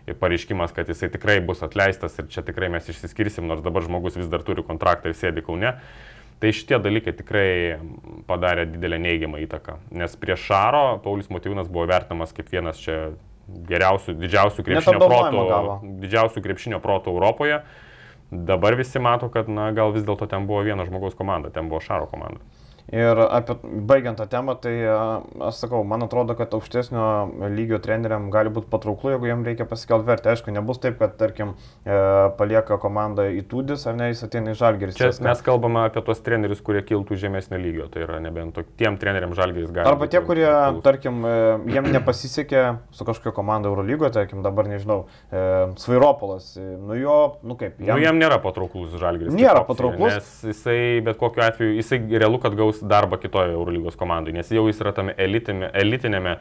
ir 0.09 0.18
pareiškimas, 0.18 0.74
kad 0.77 0.90
jisai 0.90 1.11
tikrai 1.14 1.40
bus 1.44 1.62
atleistas 1.66 2.18
ir 2.18 2.31
čia 2.33 2.46
tikrai 2.46 2.70
mes 2.72 2.88
išsiskirsim, 2.88 3.46
nors 3.48 3.64
dabar 3.66 3.87
žmogus 3.87 4.18
vis 4.18 4.31
dar 4.33 4.46
turi 4.46 4.66
kontraktą 4.66 5.12
ir 5.12 5.18
sėdi 5.18 5.44
kaune. 5.44 5.77
Tai 6.38 6.51
šitie 6.55 6.79
dalykai 6.79 7.16
tikrai 7.18 7.48
padarė 8.29 8.68
didelę 8.70 9.01
neigiamą 9.03 9.40
įtaką. 9.42 9.81
Nes 9.98 10.14
prieš 10.20 10.44
Šaro 10.46 10.83
Paulius 11.03 11.31
Motyvinas 11.35 11.70
buvo 11.70 11.88
vertinamas 11.90 12.35
kaip 12.37 12.53
vienas 12.53 12.79
čia 12.79 13.16
geriausių, 13.48 14.14
didžiausių 14.20 14.64
krepšinio 14.66 15.01
protų, 15.03 15.44
didžiausių 16.05 16.42
krepšinio 16.44 16.81
protų 16.85 17.14
Europoje. 17.16 17.62
Dabar 18.31 18.77
visi 18.77 19.01
mato, 19.01 19.31
kad 19.33 19.48
na, 19.48 19.70
gal 19.72 19.94
vis 19.94 20.05
dėlto 20.07 20.29
ten 20.31 20.46
buvo 20.46 20.61
vieno 20.66 20.85
žmogaus 20.87 21.16
komanda, 21.18 21.51
ten 21.51 21.70
buvo 21.70 21.81
Šaro 21.81 22.07
komanda. 22.11 22.44
Ir 22.88 23.18
apie, 23.20 23.53
baigiant 23.85 24.16
tą 24.16 24.24
temą, 24.33 24.55
tai 24.57 24.72
aš 25.44 25.59
sakau, 25.61 25.83
man 25.85 26.07
atrodo, 26.07 26.33
kad 26.38 26.55
aukštesnio 26.57 27.03
lygio 27.53 27.77
treneriam 27.85 28.31
gali 28.33 28.48
būti 28.55 28.70
patrauklu, 28.72 29.12
jeigu 29.12 29.29
jam 29.29 29.42
reikia 29.44 29.66
pasikelti 29.68 30.09
vertę. 30.09 30.31
Aišku, 30.33 30.55
nebus 30.57 30.81
taip, 30.81 30.96
kad, 30.96 31.18
tarkim, 31.20 31.53
e, 31.85 31.98
palieka 32.38 32.79
komandą 32.81 33.27
į 33.29 33.42
Tudis, 33.51 33.85
ar 33.90 33.98
ne, 33.98 34.09
jis 34.09 34.24
ateina 34.24 34.55
į 34.55 34.59
Žalgiris. 34.62 34.96
Čia 34.96 35.11
mes 35.27 35.42
kalbame 35.44 35.83
apie 35.85 36.01
tos 36.07 36.22
trenerius, 36.24 36.62
kurie 36.64 36.81
kiltų 36.88 37.18
žemesnio 37.20 37.61
lygio, 37.61 37.90
tai 37.92 38.07
yra 38.07 38.22
nebent 38.24 38.57
to, 38.57 38.64
tiem 38.81 38.96
treneriam 39.01 39.37
Žalgiris 39.37 39.68
gali. 39.68 39.85
Arba 39.92 40.09
tie, 40.09 40.24
kurie, 40.24 40.48
kilus. 40.48 40.81
tarkim, 40.88 41.20
e, 41.29 41.37
jiem 41.74 41.90
nepasisekė 41.92 42.64
su 42.96 43.09
kažkokia 43.09 43.35
komanda 43.37 43.68
Eurolygoje, 43.68 44.14
tarkim, 44.16 44.40
dabar 44.46 44.70
nežinau, 44.72 45.03
e, 45.29 45.44
Svairopolas, 45.85 46.55
nu 46.57 46.96
jo, 46.96 47.20
nu 47.44 47.59
kaip. 47.61 47.77
Jam, 47.85 48.01
nu, 48.01 48.07
jam 48.09 48.24
nėra 48.24 48.40
patrauklus 48.40 48.96
Žalgiris. 48.96 49.37
Nėra 49.37 49.66
patrauklus. 49.68 50.16
Nes 50.16 50.35
jisai, 50.55 50.81
bet 51.05 51.20
kokiu 51.20 51.44
atveju, 51.51 51.77
jisai 51.83 52.01
realu, 52.16 52.40
kad 52.40 52.57
gaus 52.57 52.78
darbą 52.85 53.19
kitoje 53.21 53.55
Eurolygos 53.57 53.99
komandai, 53.99 54.35
nes 54.37 54.51
jau 54.53 54.67
jis 54.69 54.81
yra 54.83 54.95
tame 54.97 55.14
elitinėme, 55.19 55.71
elitinėme 55.83 56.38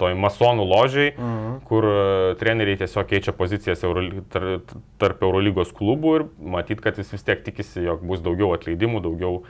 toj 0.00 0.16
masonų 0.18 0.64
ložiai, 0.66 1.12
mhm. 1.14 1.52
kur 1.68 1.86
e, 1.86 2.00
treneriai 2.40 2.80
tiesiog 2.80 3.06
keičia 3.10 3.34
pozicijas 3.36 3.84
Euroly, 3.86 4.24
tarp, 4.32 4.74
tarp 5.02 5.22
Eurolygos 5.22 5.70
klubų 5.76 6.16
ir 6.18 6.26
matyt, 6.56 6.82
kad 6.84 6.98
jis 6.98 7.12
vis 7.14 7.26
tiek 7.26 7.44
tikisi, 7.46 7.84
jog 7.86 8.02
bus 8.06 8.24
daugiau 8.24 8.50
atleidimų, 8.56 9.04
daugiau, 9.04 9.44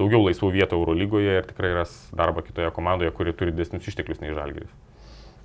daugiau 0.00 0.24
laisvų 0.26 0.52
vietų 0.58 0.80
Eurolygoje 0.80 1.38
ir 1.40 1.48
tikrai 1.52 1.72
ras 1.78 1.94
darbą 2.16 2.42
kitoje 2.46 2.72
komandoje, 2.74 3.14
kuri 3.14 3.36
turi 3.36 3.54
didesnius 3.54 3.86
išteklius 3.92 4.22
nei 4.24 4.34
Žalgiris. 4.34 4.72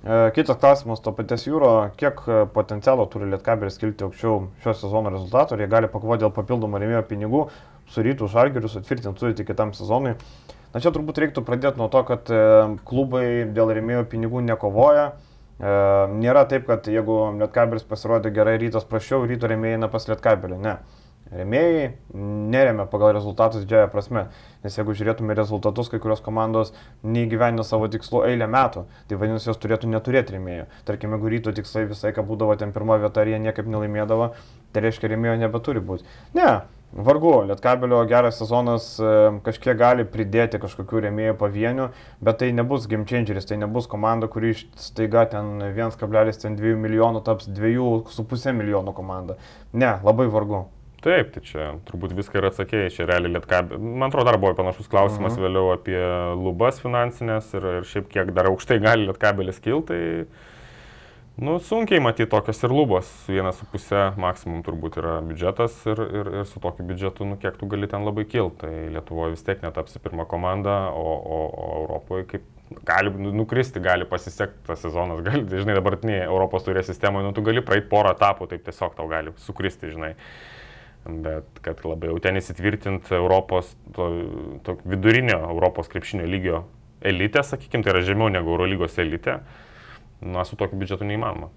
E, 0.02 0.30
kitas 0.34 0.58
klausimas, 0.58 0.98
to 1.02 1.12
paties 1.14 1.44
jūro, 1.46 1.68
kiek 1.98 2.24
e, 2.26 2.38
potencialo 2.50 3.04
turi 3.10 3.28
Lietkabelis 3.30 3.78
kilti 3.78 4.02
aukščiau 4.02 4.48
šio 4.64 4.72
sezono 4.80 5.12
rezultatų, 5.14 5.54
ar 5.54 5.62
jie 5.62 5.68
gali 5.70 5.90
pakovoti 5.92 6.24
dėl 6.24 6.32
papildomų 6.34 6.80
rėmėjo 6.82 7.02
pinigų, 7.06 7.42
su 7.92 8.02
rytų 8.02 8.26
žalgeriu, 8.32 8.70
sutvirtinti 8.72 9.22
sudėti 9.22 9.46
kitam 9.46 9.70
sezonui. 9.78 10.16
Na 10.72 10.82
čia 10.82 10.90
turbūt 10.90 11.20
reiktų 11.22 11.44
pradėti 11.46 11.78
nuo 11.78 11.86
to, 11.92 12.02
kad 12.08 12.32
e, 12.34 12.40
klubai 12.88 13.26
dėl 13.54 13.70
rėmėjo 13.78 14.08
pinigų 14.10 14.42
nekovoja. 14.48 15.12
Nėra 15.62 16.40
taip, 16.50 16.64
kad 16.66 16.88
jeigu 16.90 17.16
Lietkabelis 17.38 17.84
pasirodė 17.86 18.32
gerai, 18.34 18.56
rytas 18.58 18.82
prašiau, 18.88 19.20
ryto 19.30 19.46
rėmėjai 19.46 19.76
eina 19.76 19.86
pas 19.92 20.08
Lietkabelį. 20.08 20.56
Ne. 20.58 20.72
Remėjai 21.32 21.84
neremia 22.52 22.84
pagal 22.92 23.14
rezultatus 23.16 23.62
didžiąją 23.64 23.88
prasme, 23.92 24.26
nes 24.64 24.74
jeigu 24.76 24.92
žiūrėtume 24.98 25.32
rezultatus, 25.36 25.88
kai 25.88 26.00
kurios 26.02 26.20
komandos 26.24 26.74
neįgyvendina 27.08 27.64
savo 27.64 27.88
tikslų 27.92 28.26
eilę 28.28 28.48
metų, 28.52 28.84
tai 29.08 29.16
vadinasi, 29.20 29.48
jos 29.48 29.60
turėtų 29.62 29.88
neturėti 29.88 30.36
remėjų. 30.36 30.66
Tarkime, 30.88 31.16
jeigu 31.16 31.32
ryto 31.32 31.54
tikslai 31.56 31.86
visai, 31.88 32.12
ką 32.12 32.26
būdavo 32.28 32.58
ten 32.60 32.74
pirmo 32.76 32.98
vieta, 33.00 33.24
ar 33.24 33.32
jie 33.32 33.40
niekaip 33.40 33.70
nelaimėdavo, 33.72 34.28
tai 34.76 34.84
reiškia, 34.84 35.08
remėjo 35.14 35.38
nebeturi 35.40 35.80
būti. 35.88 36.04
Ne, 36.36 36.50
vargu, 36.92 37.32
Lietkabelio 37.48 38.02
geras 38.12 38.36
sezonas 38.42 38.90
e, 39.00 39.14
kažkiek 39.48 39.80
gali 39.80 40.04
pridėti 40.04 40.60
kažkokių 40.60 41.06
remėjų 41.06 41.38
pavienių, 41.40 41.88
bet 42.20 42.42
tai 42.44 42.50
nebus 42.52 42.84
game 42.92 43.08
changeris, 43.08 43.48
tai 43.48 43.56
nebus 43.62 43.88
komanda, 43.88 44.28
kuri 44.28 44.52
staiga 44.76 45.24
ten 45.32 45.64
1,2 45.72 46.76
milijonų 46.84 47.24
taps 47.24 47.48
2,5 47.48 48.52
milijonų 48.60 48.92
komanda. 49.00 49.40
Ne, 49.72 49.96
labai 50.04 50.28
vargu. 50.28 50.66
Taip, 51.02 51.32
tai 51.34 51.40
čia 51.42 51.64
turbūt 51.88 52.12
viską 52.14 52.38
ir 52.38 52.46
atsakėjai, 52.46 52.90
čia 52.94 53.04
realiai 53.08 53.34
lietkabė. 53.34 53.74
Man 53.82 54.06
atrodo, 54.06 54.28
dar 54.28 54.36
buvo 54.38 54.54
panašus 54.54 54.86
klausimas 54.90 55.34
mhm. 55.34 55.42
vėliau 55.42 55.72
apie 55.74 55.98
lubas 56.38 56.78
finansinės 56.82 57.48
ir, 57.58 57.66
ir 57.80 57.88
šiaip 57.90 58.06
kiek 58.12 58.30
dar 58.36 58.52
aukštai 58.52 58.78
gali 58.84 59.08
lietkabelis 59.08 59.58
kilti. 59.64 59.98
Tai, 59.98 61.40
nu, 61.42 61.56
sunkiai 61.66 61.98
matyti 62.04 62.30
tokios 62.30 62.62
ir 62.62 62.74
lubos. 62.76 63.10
Vienas 63.26 63.58
su 63.58 63.66
pusė 63.72 64.12
maksimum 64.22 64.62
turbūt 64.62 65.00
yra 65.02 65.16
biudžetas 65.26 65.80
ir, 65.90 66.04
ir, 66.06 66.32
ir 66.38 66.46
su 66.46 66.62
tokiu 66.62 66.86
biudžetu, 66.86 67.26
nu, 67.26 67.40
kiek 67.42 67.58
tu 67.58 67.66
gali 67.74 67.90
ten 67.90 68.06
labai 68.06 68.22
kilti. 68.22 68.62
Tai 68.62 68.72
Lietuvoje 68.94 69.34
vis 69.34 69.42
tiek 69.48 69.66
netapsi 69.66 69.98
pirmą 70.06 70.28
komandą, 70.30 70.78
o, 70.94 71.18
o, 71.18 71.42
o 71.50 71.68
Europoje 71.80 72.30
kaip 72.36 72.46
gali 72.86 73.10
nu, 73.18 73.34
nukristi, 73.42 73.82
gali 73.82 74.06
pasisekti 74.06 74.68
tas 74.70 74.86
sezonas, 74.86 75.18
gali, 75.26 75.48
žinai, 75.50 75.74
dabartinėje 75.82 76.30
Europos 76.30 76.62
turės 76.70 76.86
sistemoje, 76.94 77.26
nu, 77.26 77.34
tu 77.34 77.42
gali 77.42 77.66
praeiti 77.66 77.90
porą 77.90 78.14
etapų, 78.14 78.52
taip 78.54 78.62
tiesiog 78.70 78.94
tau 79.02 79.10
gali 79.10 79.34
sukristi, 79.42 79.90
žinai 79.98 80.14
bet 81.06 81.58
kad 81.64 81.82
labai 81.86 82.12
jau 82.12 82.20
ten 82.22 82.38
įsitvirtint 82.38 83.10
Europos, 83.16 83.72
to, 83.96 84.08
to 84.66 84.76
vidurinio 84.86 85.40
Europos 85.50 85.90
krepšinio 85.90 86.28
lygio 86.30 86.62
elitę, 87.02 87.42
sakykime, 87.42 87.82
tai 87.82 87.96
yra 87.96 88.04
žemiau 88.06 88.30
negu 88.30 88.54
Eurolygos 88.54 88.98
elitė, 89.02 89.40
na, 90.22 90.44
su 90.46 90.58
tokiu 90.58 90.78
biudžetu 90.78 91.08
neįmanoma. 91.08 91.50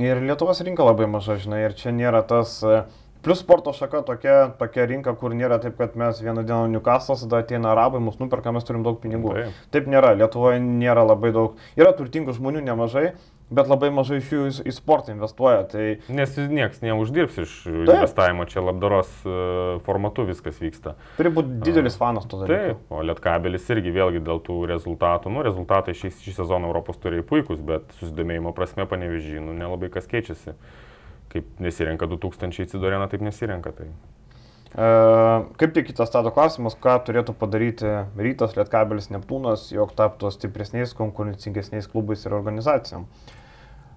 Ir 0.00 0.22
Lietuvos 0.24 0.62
rinka 0.64 0.86
labai 0.86 1.08
maža, 1.10 1.36
žinai, 1.42 1.64
ir 1.66 1.74
čia 1.76 1.92
nėra 1.92 2.22
tas, 2.24 2.54
e, 2.64 2.84
plus 3.26 3.42
sporto 3.42 3.74
šaka 3.76 4.00
tokia, 4.08 4.36
tokia 4.56 4.86
rinka, 4.88 5.12
kur 5.18 5.34
nėra 5.36 5.58
taip, 5.60 5.76
kad 5.80 5.98
mes 6.00 6.22
vieną 6.22 6.46
dieną 6.46 6.70
Newcastle'as, 6.76 7.26
tada 7.26 7.42
ateina 7.44 7.74
arabai, 7.74 8.00
mus 8.00 8.16
nuperka, 8.22 8.54
mes 8.54 8.64
turim 8.64 8.86
daug 8.86 9.00
pinigų. 9.02 9.34
Taip. 9.36 9.60
taip 9.76 9.90
nėra, 9.92 10.14
Lietuvoje 10.16 10.62
nėra 10.64 11.04
labai 11.04 11.34
daug, 11.36 11.60
yra 11.76 11.92
turtingų 11.98 12.38
žmonių 12.38 12.64
nemažai, 12.70 13.10
bet 13.50 13.70
labai 13.70 13.90
mažai 13.94 14.20
iš 14.20 14.30
jų 14.32 14.44
į, 14.48 14.52
į 14.70 14.74
sportą 14.74 15.14
investuoja. 15.14 15.64
Tai... 15.70 15.86
Nes 16.14 16.36
niekas 16.38 16.82
neuždirbs 16.84 17.40
iš 17.42 17.54
Taip. 17.66 17.80
investavimo, 17.96 18.46
čia 18.50 18.62
labdaros 18.64 19.10
e, 19.24 19.38
formatu 19.86 20.26
viskas 20.28 20.60
vyksta. 20.62 20.94
Turi 21.18 21.32
būti 21.34 21.58
didelis 21.66 21.98
fanas 22.00 22.28
to 22.30 22.42
dalyko. 22.42 22.60
Taip, 22.60 22.84
o 22.94 23.02
Lietkabelis 23.06 23.66
irgi 23.74 23.94
vėlgi 23.96 24.22
dėl 24.26 24.42
tų 24.46 24.60
rezultatų, 24.70 25.34
nu 25.34 25.44
rezultatai 25.46 25.96
šį, 25.98 26.12
šį 26.22 26.36
sezoną 26.38 26.70
Europos 26.70 27.00
turi 27.02 27.24
puikus, 27.26 27.62
bet 27.64 27.90
susidomėjimo 27.98 28.54
prasme 28.56 28.86
panevežį, 28.90 29.42
nu 29.44 29.56
nelabai 29.58 29.90
kas 29.92 30.08
keičiasi. 30.10 30.56
Kaip 31.30 31.60
nesirenka 31.62 32.08
2000 32.10 32.64
į 32.64 32.72
Cidoreną, 32.72 33.06
taip 33.10 33.22
nesirenka. 33.22 33.70
Tai. 33.76 33.86
Kaip 34.70 35.74
tik 35.74 35.88
kitas 35.88 36.12
stado 36.12 36.30
klausimas, 36.30 36.76
ką 36.78 37.00
turėtų 37.06 37.34
padaryti 37.38 37.90
Rytas, 38.14 38.54
Lietkabelis, 38.54 39.10
Neptūnas, 39.10 39.66
jog 39.74 39.96
taptų 39.98 40.30
stipresniais, 40.30 40.94
konkurencingesniais 40.94 41.90
klubais 41.90 42.22
ir 42.26 42.36
organizacijom. 42.38 43.08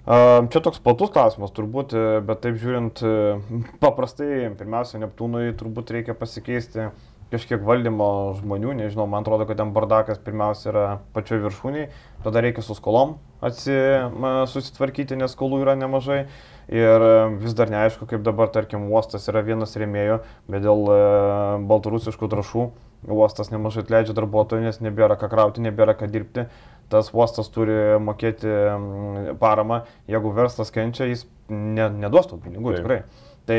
Čia 0.04 0.60
toks 0.66 0.82
platus 0.84 1.14
klausimas 1.14 1.54
turbūt, 1.56 1.94
bet 2.28 2.42
taip 2.44 2.58
žiūrint, 2.60 3.04
paprastai, 3.84 4.50
pirmiausia, 4.58 5.00
Neptūnui 5.06 5.54
turbūt 5.60 5.94
reikia 5.96 6.18
pasikeisti 6.18 6.90
kažkiek 7.34 7.64
valdymo 7.66 8.08
žmonių, 8.38 8.76
nežinau, 8.78 9.08
man 9.10 9.24
atrodo, 9.24 9.48
kad 9.50 9.58
ten 9.58 9.72
bardakas 9.74 10.20
pirmiausia 10.22 10.68
yra 10.70 10.84
pačioje 11.16 11.42
viršūniai, 11.48 11.88
tada 12.26 12.44
reikia 12.46 12.62
su 12.66 12.76
skolom 12.78 13.16
atsi, 13.44 13.74
susitvarkyti, 14.52 15.18
nes 15.20 15.34
skolų 15.34 15.64
yra 15.64 15.74
nemažai 15.80 16.24
ir 16.72 17.08
e, 17.10 17.14
vis 17.44 17.58
dar 17.58 17.72
neaišku, 17.74 18.08
kaip 18.10 18.24
dabar, 18.26 18.52
tarkim, 18.54 18.90
uostas 18.92 19.28
yra 19.32 19.44
vienas 19.46 19.76
rėmėjų, 19.80 20.22
bet 20.52 20.66
dėl 20.66 20.88
baltarusiškų 21.70 22.30
trašų 22.32 22.68
uostas 23.04 23.50
nemažai 23.52 23.84
atleidžia 23.84 24.16
darbuotojų, 24.16 24.64
nes 24.64 24.80
nebėra 24.80 25.18
ką 25.20 25.28
krauti, 25.32 25.64
nebėra 25.66 25.92
ką 25.98 26.08
dirbti 26.08 26.48
tas 26.94 27.10
uostas 27.14 27.50
turi 27.54 27.76
mokėti 28.04 28.50
mm, 28.50 29.36
paramą, 29.42 29.84
jeigu 30.10 30.34
verslas 30.36 30.74
kenčia, 30.74 31.08
jis 31.10 31.26
ne, 31.50 31.88
neduos 32.04 32.30
tų 32.30 32.40
pinigų 32.44 32.74
Taip. 32.74 32.82
tikrai. 32.82 33.00
Tai 33.44 33.58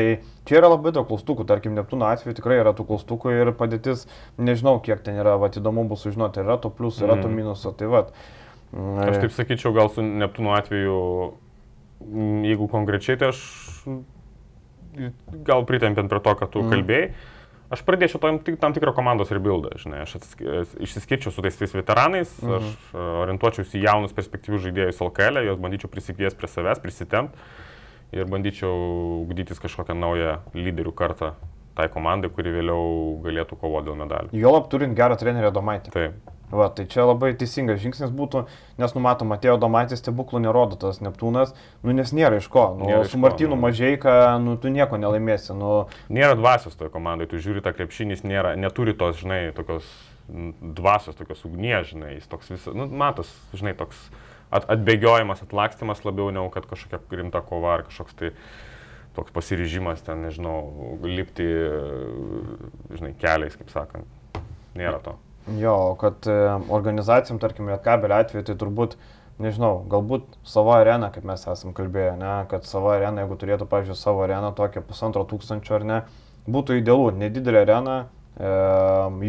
čia 0.49 0.57
yra 0.57 0.71
labai 0.71 0.95
daug 0.95 1.05
klaustukų, 1.09 1.45
tarkim, 1.45 1.75
Neptūno 1.77 2.07
atveju 2.09 2.39
tikrai 2.39 2.57
yra 2.57 2.73
tų 2.73 2.87
klaustukų 2.89 3.35
ir 3.35 3.51
padėtis, 3.57 4.07
nežinau, 4.41 4.79
kiek 4.85 5.03
ten 5.05 5.19
yra, 5.21 5.35
va, 5.41 5.51
įdomu 5.53 5.83
bus 5.89 6.07
sužinoti, 6.07 6.41
yra 6.41 6.57
to 6.61 6.71
pliusų, 6.73 7.05
yra 7.05 7.19
to 7.19 7.27
mhm. 7.27 7.35
minuso, 7.37 7.73
tai 7.77 7.91
va. 7.91 8.07
Aš 9.05 9.21
taip 9.21 9.35
sakyčiau, 9.35 9.75
gal 9.75 9.91
su 9.93 10.03
Neptūno 10.03 10.55
atveju, 10.57 10.95
jeigu 12.01 12.67
konkrečiai, 12.71 13.19
tai 13.21 13.31
aš 13.33 13.39
gal 15.47 15.65
pritempiant 15.67 16.11
prie 16.11 16.21
to, 16.23 16.35
ką 16.39 16.51
tu 16.51 16.63
mm. 16.63 16.75
kalbėjai, 16.75 17.07
Aš 17.73 17.81
pradėčiau 17.81 18.19
tam, 18.21 18.37
tam 18.61 18.75
tikrą 18.75 18.91
komandos 18.93 19.31
rebuildą, 19.33 19.71
žinai, 19.81 20.03
aš 20.03 20.19
išsiskirčiau 20.85 21.33
su 21.33 21.41
tais 21.41 21.55
tais 21.57 21.71
veteranais, 21.73 22.29
mhm. 22.43 22.59
aš 22.59 22.91
e, 22.93 23.05
orientuočiausi 23.23 23.79
į 23.79 23.87
jaunus 23.87 24.13
perspektyvius 24.13 24.67
žaidėjus 24.67 25.01
LKL, 25.01 25.41
juos 25.47 25.61
bandyčiau 25.63 25.89
prisikviesti 25.89 26.37
prie 26.37 26.51
savęs, 26.51 26.81
prisitemti 26.83 27.33
ir 28.15 28.29
bandyčiau 28.29 28.75
ugdytis 29.23 29.59
kažkokią 29.63 29.97
naują 29.97 30.37
lyderių 30.53 30.93
kartą 30.95 31.33
tai 31.75 31.89
komandai, 31.91 32.29
kuri 32.31 32.53
vėliau 32.53 32.85
galėtų 33.25 33.57
kovoti 33.59 33.89
dėl 33.89 33.97
medalių. 33.99 34.31
Jolap 34.45 34.69
turint 34.71 34.95
gerą 34.95 35.17
trenerį 35.19 35.51
Domaitį. 35.57 35.91
Taip. 35.95 36.34
Va, 36.51 36.67
tai 36.69 36.85
čia 36.85 37.07
labai 37.07 37.31
teisingas 37.33 37.79
žingsnis 37.81 38.11
būtų, 38.13 38.43
nes 38.77 38.91
numatom, 38.93 39.33
atėjo 39.33 39.55
Domatis 39.61 39.99
stebuklų 40.01 40.43
nerodo 40.43 40.77
tas 40.77 40.99
Neptūnas, 41.01 41.55
nu, 41.81 41.95
nes 41.97 42.11
nėra 42.13 42.37
iš 42.37 42.49
ko. 42.53 42.67
Nu, 42.77 42.89
nėra 42.91 43.07
su 43.09 43.17
Martinu 43.17 43.55
nu. 43.55 43.61
Mažieika, 43.63 44.35
nu, 44.43 44.53
tu 44.61 44.69
nieko 44.73 44.99
nelaimėsi. 45.01 45.55
Nu. 45.57 45.71
Nėra 46.13 46.37
dvasios 46.37 46.77
toje 46.77 46.93
komandai, 46.93 47.25
tu 47.31 47.41
žiūri 47.41 47.65
tą 47.65 47.73
krepšinį, 47.73 48.19
nėra, 48.29 48.53
neturi 48.61 48.93
tos, 48.97 49.17
žinai, 49.23 49.49
tokios 49.57 49.89
dvasios, 50.27 51.17
tokios 51.17 51.41
ugnies, 51.49 51.89
žinai, 51.91 52.15
jis 52.19 52.29
toks 52.29 52.53
visas, 52.53 52.77
nu, 52.77 52.87
matos, 52.93 53.33
žinai, 53.57 53.75
toks 53.77 53.97
at, 54.53 54.69
atbėgiojimas, 54.77 55.43
atlakstimas 55.45 56.05
labiau 56.05 56.31
negu 56.33 56.53
kad 56.53 56.69
kažkokia 56.69 57.21
rimta 57.21 57.41
kova 57.45 57.75
ar 57.79 57.85
kažkoks 57.89 58.17
tai 58.21 58.33
toks 59.15 59.33
pasiryžimas 59.33 60.01
ten, 60.05 60.25
nežinau, 60.27 60.97
lipti, 61.07 61.45
žinai, 62.93 63.15
keliais, 63.21 63.55
kaip 63.57 63.71
sakant. 63.73 64.41
Nėra 64.75 64.99
to. 64.99 65.15
Jo, 65.47 65.95
kad 65.99 66.27
e, 66.27 66.33
organizacijom, 66.69 67.39
tarkim, 67.39 67.69
Lietkabelio 67.69 68.17
atveju, 68.17 68.45
tai 68.47 68.55
turbūt, 68.57 68.95
nežinau, 69.43 69.83
galbūt 69.91 70.39
savo 70.47 70.73
areną, 70.73 71.11
kaip 71.13 71.27
mes 71.29 71.45
esam 71.51 71.73
kalbėję, 71.77 72.15
ne, 72.17 72.33
kad 72.49 72.65
savo 72.65 72.89
areną, 72.95 73.21
jeigu 73.21 73.37
turėtų, 73.43 73.67
pavyzdžiui, 73.69 73.97
savo 73.99 74.23
areną 74.25 74.49
tokią 74.57 74.81
pusantro 74.87 75.21
tūkstančio 75.29 75.77
ar 75.77 75.85
ne, 75.85 75.99
būtų 76.49 76.79
idealu, 76.79 77.11
nedidelė 77.21 77.61
arena, 77.61 77.99
e, 78.33 78.55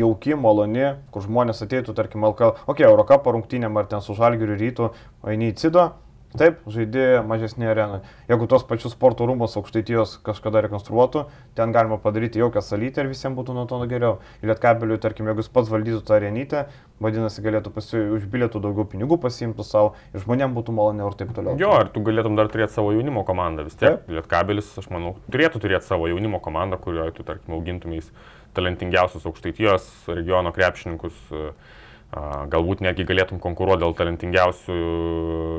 jauki, 0.01 0.33
maloni, 0.41 0.95
kur 1.13 1.27
žmonės 1.27 1.61
ateitų, 1.69 1.93
tarkim, 1.99 2.25
LKL, 2.33 2.57
okei, 2.65 2.73
okay, 2.73 2.89
Eurocapo 2.89 3.37
rungtynėm 3.37 3.77
ar 3.77 3.93
ten 3.93 4.01
su 4.01 4.17
Žalgiriu 4.17 4.57
rytų, 4.57 4.89
eini 5.29 5.53
į 5.53 5.59
Cido, 5.61 5.91
Taip, 6.37 6.59
žaidė 6.71 7.23
mažesnė 7.27 7.71
arena. 7.71 8.01
Jeigu 8.31 8.49
tos 8.51 8.65
pačius 8.69 8.93
sporto 8.95 9.27
rūmus 9.29 9.57
aukštaitijos 9.59 10.17
kažkada 10.27 10.63
rekonstruotų, 10.67 11.25
ten 11.57 11.73
galima 11.75 11.99
padaryti 12.03 12.43
jauką 12.43 12.63
salytę 12.65 13.03
ir 13.03 13.11
visiems 13.11 13.37
būtų 13.39 13.57
nuo 13.57 13.65
to 13.71 13.79
geriau. 13.89 14.19
Ir 14.43 14.53
lietkabeliui, 14.53 14.99
tarkim, 15.03 15.31
jeigu 15.31 15.45
jis 15.45 15.53
pats 15.53 15.73
valdytų 15.73 16.03
tą 16.07 16.19
arenytę, 16.19 16.67
vadinasi, 17.03 17.45
galėtų 17.45 17.73
pasi, 17.75 18.03
už 18.17 18.29
bilietų 18.33 18.63
daugiau 18.65 18.87
pinigų 18.93 19.19
pasiimtų 19.23 19.67
savo 19.67 19.95
ir 20.13 20.25
žmonėms 20.25 20.57
būtų 20.57 20.77
maloniau 20.77 21.11
ir 21.11 21.19
taip 21.21 21.33
toliau. 21.37 21.57
Jo, 21.61 21.73
ir 21.85 21.93
tu 21.95 22.05
galėtum 22.05 22.37
dar 22.39 22.53
turėti 22.53 22.77
savo 22.77 22.93
jaunimo 22.97 23.25
komandą 23.29 23.67
vis 23.67 23.79
tiek. 23.81 24.05
Lietkabelis, 24.13 24.73
aš 24.81 24.91
manau, 24.93 25.17
turėtų 25.33 25.63
turėti 25.65 25.89
savo 25.89 26.11
jaunimo 26.13 26.43
komandą, 26.45 26.81
kurioje 26.81 27.17
tu, 27.19 27.27
tarkim, 27.29 27.57
augintumės 27.57 28.13
talentingiausius 28.57 29.27
aukštaitijos 29.29 29.91
regiono 30.17 30.53
krepšininkus. 30.57 31.19
Uh, 31.33 31.76
Galbūt 32.17 32.81
netgi 32.81 33.05
galėtum 33.05 33.41
konkuruoti 33.43 33.83
dėl 33.83 33.95
talentingiausių 33.99 34.77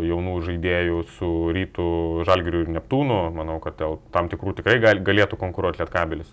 jaunų 0.08 0.38
žaidėjų 0.48 1.02
su 1.18 1.30
Rytų 1.54 1.90
Žalgiriu 2.26 2.64
ir 2.66 2.72
Neptūnu. 2.80 3.20
Manau, 3.36 3.60
kad 3.62 3.78
dėl 3.78 4.00
tam 4.16 4.30
tikrų 4.32 4.56
tikrai 4.58 4.80
galėtų 4.82 5.38
konkuruoti 5.38 5.84
Lietkabelis. 5.84 6.32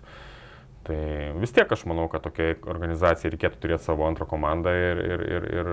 Tai 0.84 0.96
vis 1.40 1.52
tiek 1.56 1.70
aš 1.72 1.84
manau, 1.88 2.06
kad 2.12 2.24
tokiai 2.24 2.56
organizacijai 2.68 3.34
reikėtų 3.34 3.60
turėti 3.60 3.86
savo 3.86 4.04
antrą 4.08 4.28
komandą 4.28 4.72
ir, 4.76 5.00
ir, 5.04 5.22
ir, 5.36 5.46
ir 5.60 5.70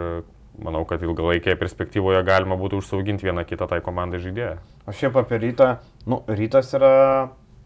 manau, 0.63 0.83
kad 0.87 1.03
ilgalaikėje 1.03 1.57
perspektyvoje 1.59 2.21
galima 2.27 2.55
būtų 2.59 2.79
užsauginti 2.79 3.27
vieną 3.27 3.43
kitą 3.47 3.67
tai 3.71 3.81
komandai 3.83 4.21
žaidėją. 4.23 4.55
O 4.87 4.95
šiaip 4.95 5.19
apie 5.19 5.39
rytą, 5.43 5.73
nu, 6.07 6.21
rytas 6.31 6.71
yra 6.75 6.93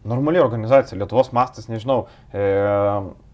normali 0.06 0.42
organizacija, 0.42 0.98
Lietuvos 0.98 1.32
mastas, 1.34 1.70
nežinau. 1.70 2.04
E, 2.30 2.46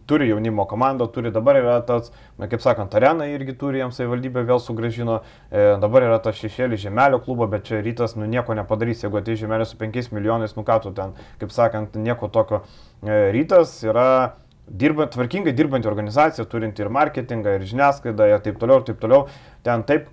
turi 0.06 0.28
jaunimo 0.28 0.66
komandą, 0.68 1.06
turi 1.12 1.32
dabar 1.34 1.58
yra 1.60 1.78
tas, 1.86 2.10
na, 2.38 2.48
kaip 2.50 2.62
sakant, 2.64 2.94
arena 2.98 3.26
irgi 3.30 3.54
turi, 3.58 3.80
jiems 3.82 3.98
savivaldybė 4.00 4.44
vėl 4.48 4.60
sugražino, 4.62 5.20
e, 5.50 5.64
dabar 5.82 6.06
yra 6.08 6.18
tas 6.22 6.38
šešėlis 6.40 6.82
žemelio 6.82 7.22
klubo, 7.24 7.48
bet 7.50 7.68
čia 7.68 7.82
rytas, 7.84 8.16
nu, 8.18 8.28
nieko 8.30 8.56
nepadarys, 8.58 9.04
jeigu 9.04 9.20
atei 9.22 9.38
žemelio 9.40 9.68
su 9.68 9.78
5 9.80 10.12
milijonais, 10.16 10.56
nu, 10.58 10.66
ką 10.66 10.80
tu 10.84 10.94
ten, 10.96 11.16
kaip 11.40 11.54
sakant, 11.54 11.96
nieko 11.96 12.30
tokio. 12.32 12.64
E, 13.02 13.24
rytas 13.34 13.78
yra 13.86 14.08
dirba, 14.66 15.06
tvarkingai 15.10 15.54
dirbanti 15.56 15.88
organizacija, 15.90 16.46
turinti 16.48 16.82
ir 16.82 16.90
marketingą, 16.92 17.56
ir 17.56 17.66
žiniasklaidą, 17.68 18.28
ir 18.30 18.44
taip 18.44 18.60
toliau, 18.60 18.80
ir 18.80 18.86
taip 18.88 19.00
toliau. 19.02 19.26
Ten 19.66 19.84
taip, 19.88 20.08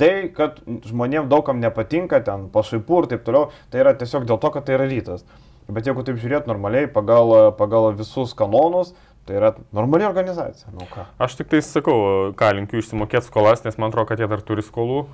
tai, 0.00 0.12
kad 0.34 0.58
žmonėms 0.88 1.30
daugam 1.30 1.62
nepatinka, 1.62 2.20
ten 2.26 2.48
pašaipų 2.52 3.04
ir 3.04 3.08
taip 3.14 3.24
toliau, 3.26 3.48
tai 3.70 3.84
yra 3.84 3.94
tiesiog 3.98 4.26
dėl 4.28 4.40
to, 4.42 4.52
kad 4.54 4.66
tai 4.66 4.78
yra 4.78 4.90
rytas. 4.90 5.24
Bet 5.72 5.86
jeigu 5.86 6.02
taip 6.04 6.18
žiūrėt 6.20 6.48
normaliai, 6.50 6.88
pagal, 6.90 7.52
pagal 7.56 7.92
visus 7.96 8.34
kanonus, 8.36 8.92
Tai 9.26 9.36
yra 9.38 9.52
normali 9.70 10.04
organizacija. 10.04 10.72
Nu, 10.74 10.86
ką. 10.90 11.04
Aš 11.22 11.36
tik 11.38 11.52
tai 11.52 11.60
sakau, 11.62 12.32
ką 12.34 12.48
linkiu 12.58 12.80
išsimokėti 12.82 13.28
skolas, 13.28 13.62
nes 13.62 13.76
man 13.78 13.92
atrodo, 13.92 14.08
kad 14.10 14.18
jie 14.18 14.26
dar 14.26 14.40
turi 14.42 14.64
skolų. 14.66 15.04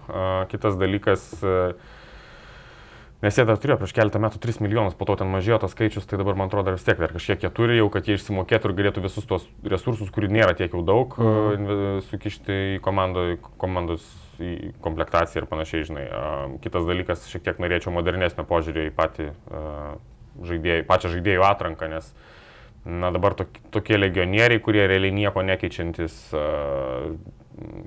Kitas 0.48 0.78
dalykas, 0.80 1.26
nes 3.20 3.36
jie 3.36 3.44
dar 3.44 3.58
turėjo 3.60 3.76
prieš 3.82 3.92
keletą 3.98 4.22
metų 4.24 4.40
3 4.40 4.62
milijonus, 4.64 4.96
po 4.96 5.04
to 5.10 5.18
ten 5.20 5.28
mažėjo 5.28 5.58
tas 5.60 5.74
skaičius, 5.76 6.06
tai 6.08 6.20
dabar 6.22 6.38
man 6.40 6.48
atrodo 6.48 6.70
dar 6.70 6.78
vis 6.78 6.86
tiek 6.86 6.96
dar 7.02 7.12
kažkiek 7.12 7.44
jie 7.44 7.50
turi 7.52 7.76
jau, 7.76 7.90
kad 7.92 8.08
jie 8.08 8.16
išsimokėtų 8.16 8.70
ir 8.70 8.74
galėtų 8.78 9.04
visus 9.04 9.28
tos 9.28 9.44
resursus, 9.74 10.08
kurių 10.14 10.32
nėra 10.38 10.56
tiek 10.56 10.72
jau 10.72 10.80
daug, 10.88 11.12
mm. 11.20 12.00
sukišti 12.08 12.58
į 12.78 12.80
komando, 12.86 13.26
komandos 13.60 14.08
į 14.40 14.72
komplektaciją 14.86 15.42
ir 15.42 15.50
panašiai, 15.52 15.84
žinai. 15.84 16.06
Kitas 16.64 16.88
dalykas, 16.88 17.28
šiek 17.28 17.44
tiek 17.44 17.60
norėčiau 17.60 17.92
modernesnio 17.92 18.48
požiūrį 18.48 18.88
į 18.88 18.96
patį 18.96 19.28
žaidėjų, 20.48 20.88
pačią 20.88 21.12
žaidėjų 21.18 21.44
atranką, 21.50 21.90
nes 21.90 22.08
uh, 22.08 22.27
na 22.86 23.10
dabar 23.14 23.34
tokie 23.36 23.98
legionieriai, 23.98 24.62
kurie 24.64 24.86
realiai 24.86 25.14
nieko 25.14 25.42
nekeičiantis 25.44 26.20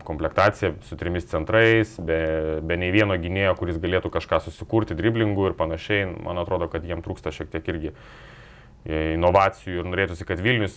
komplektacija 0.04 0.74
su 0.82 0.98
trimis 0.98 1.26
centrais, 1.26 1.96
be, 2.00 2.60
be 2.64 2.78
nei 2.80 2.92
vieno 2.94 3.16
gynėjo, 3.20 3.56
kuris 3.60 3.80
galėtų 3.82 4.12
kažką 4.14 4.42
susikurti, 4.44 4.98
driblingų 4.98 5.52
ir 5.52 5.58
panašiai, 5.58 6.08
man 6.26 6.42
atrodo, 6.42 6.68
kad 6.72 6.86
jiem 6.88 7.04
trūksta 7.06 7.32
šiek 7.36 7.52
tiek 7.54 7.70
irgi 7.72 7.92
e, 7.94 9.14
inovacijų 9.16 9.82
ir 9.82 9.90
norėtųsi, 9.94 10.28
kad 10.28 10.44
Vilnius 10.44 10.76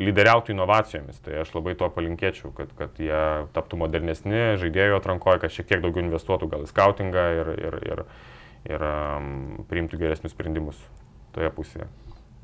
lyderiautų 0.00 0.54
inovacijomis. 0.54 1.18
Tai 1.24 1.42
aš 1.42 1.52
labai 1.56 1.74
to 1.80 1.90
palinkėčiau, 1.92 2.52
kad, 2.56 2.72
kad 2.78 3.00
jie 3.02 3.22
taptų 3.56 3.80
modernesni 3.82 4.56
žaidėjų 4.62 5.00
atrankoje, 5.00 5.42
kad 5.42 5.56
šiek 5.56 5.70
tiek 5.72 5.84
daugiau 5.84 6.06
investuotų 6.06 6.50
gal 6.52 6.66
į 6.66 6.70
skautingą 6.70 7.28
ir, 7.40 7.54
ir, 7.66 7.80
ir, 7.92 8.04
ir 8.70 8.88
um, 8.92 9.64
priimtų 9.70 10.00
geresnius 10.04 10.36
sprendimus 10.36 10.80
toje 11.34 11.50
pusėje. 11.56 11.90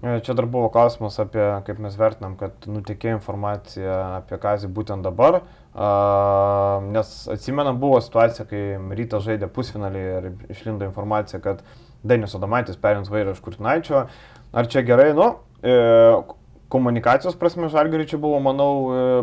E, 0.02 0.20
čia 0.20 0.34
dar 0.34 0.48
buvo 0.50 0.66
klausimas 0.74 1.14
apie, 1.22 1.42
kaip 1.62 1.78
mes 1.78 1.94
vertinam, 1.94 2.32
kad 2.38 2.64
nutekėjo 2.66 3.20
informacija 3.20 3.98
apie 4.16 4.34
Kazį 4.42 4.66
būtent 4.74 5.06
dabar, 5.06 5.44
a, 5.78 5.90
nes 6.88 7.12
atsimenam, 7.30 7.78
buvo 7.78 8.00
situacija, 8.02 8.48
kai 8.50 8.62
rytas 8.98 9.22
žaidė 9.28 9.46
pusfinalį 9.54 10.00
ir 10.02 10.26
išlindo 10.50 10.88
informacija, 10.88 11.38
kad 11.44 11.62
Denis 12.02 12.34
Adomaitis 12.34 12.80
perims 12.82 13.12
vairą 13.14 13.36
iš 13.36 13.44
Kurtinaičio. 13.44 14.00
Ar 14.52 14.70
čia 14.72 14.82
gerai, 14.82 15.12
nu, 15.14 15.28
e, 15.62 15.76
komunikacijos 16.74 17.38
prasme 17.38 17.70
Žalgiriui 17.70 18.08
čia 18.10 18.18
buvo, 18.18 18.40
manau, 18.42 18.72
e, 18.90 19.20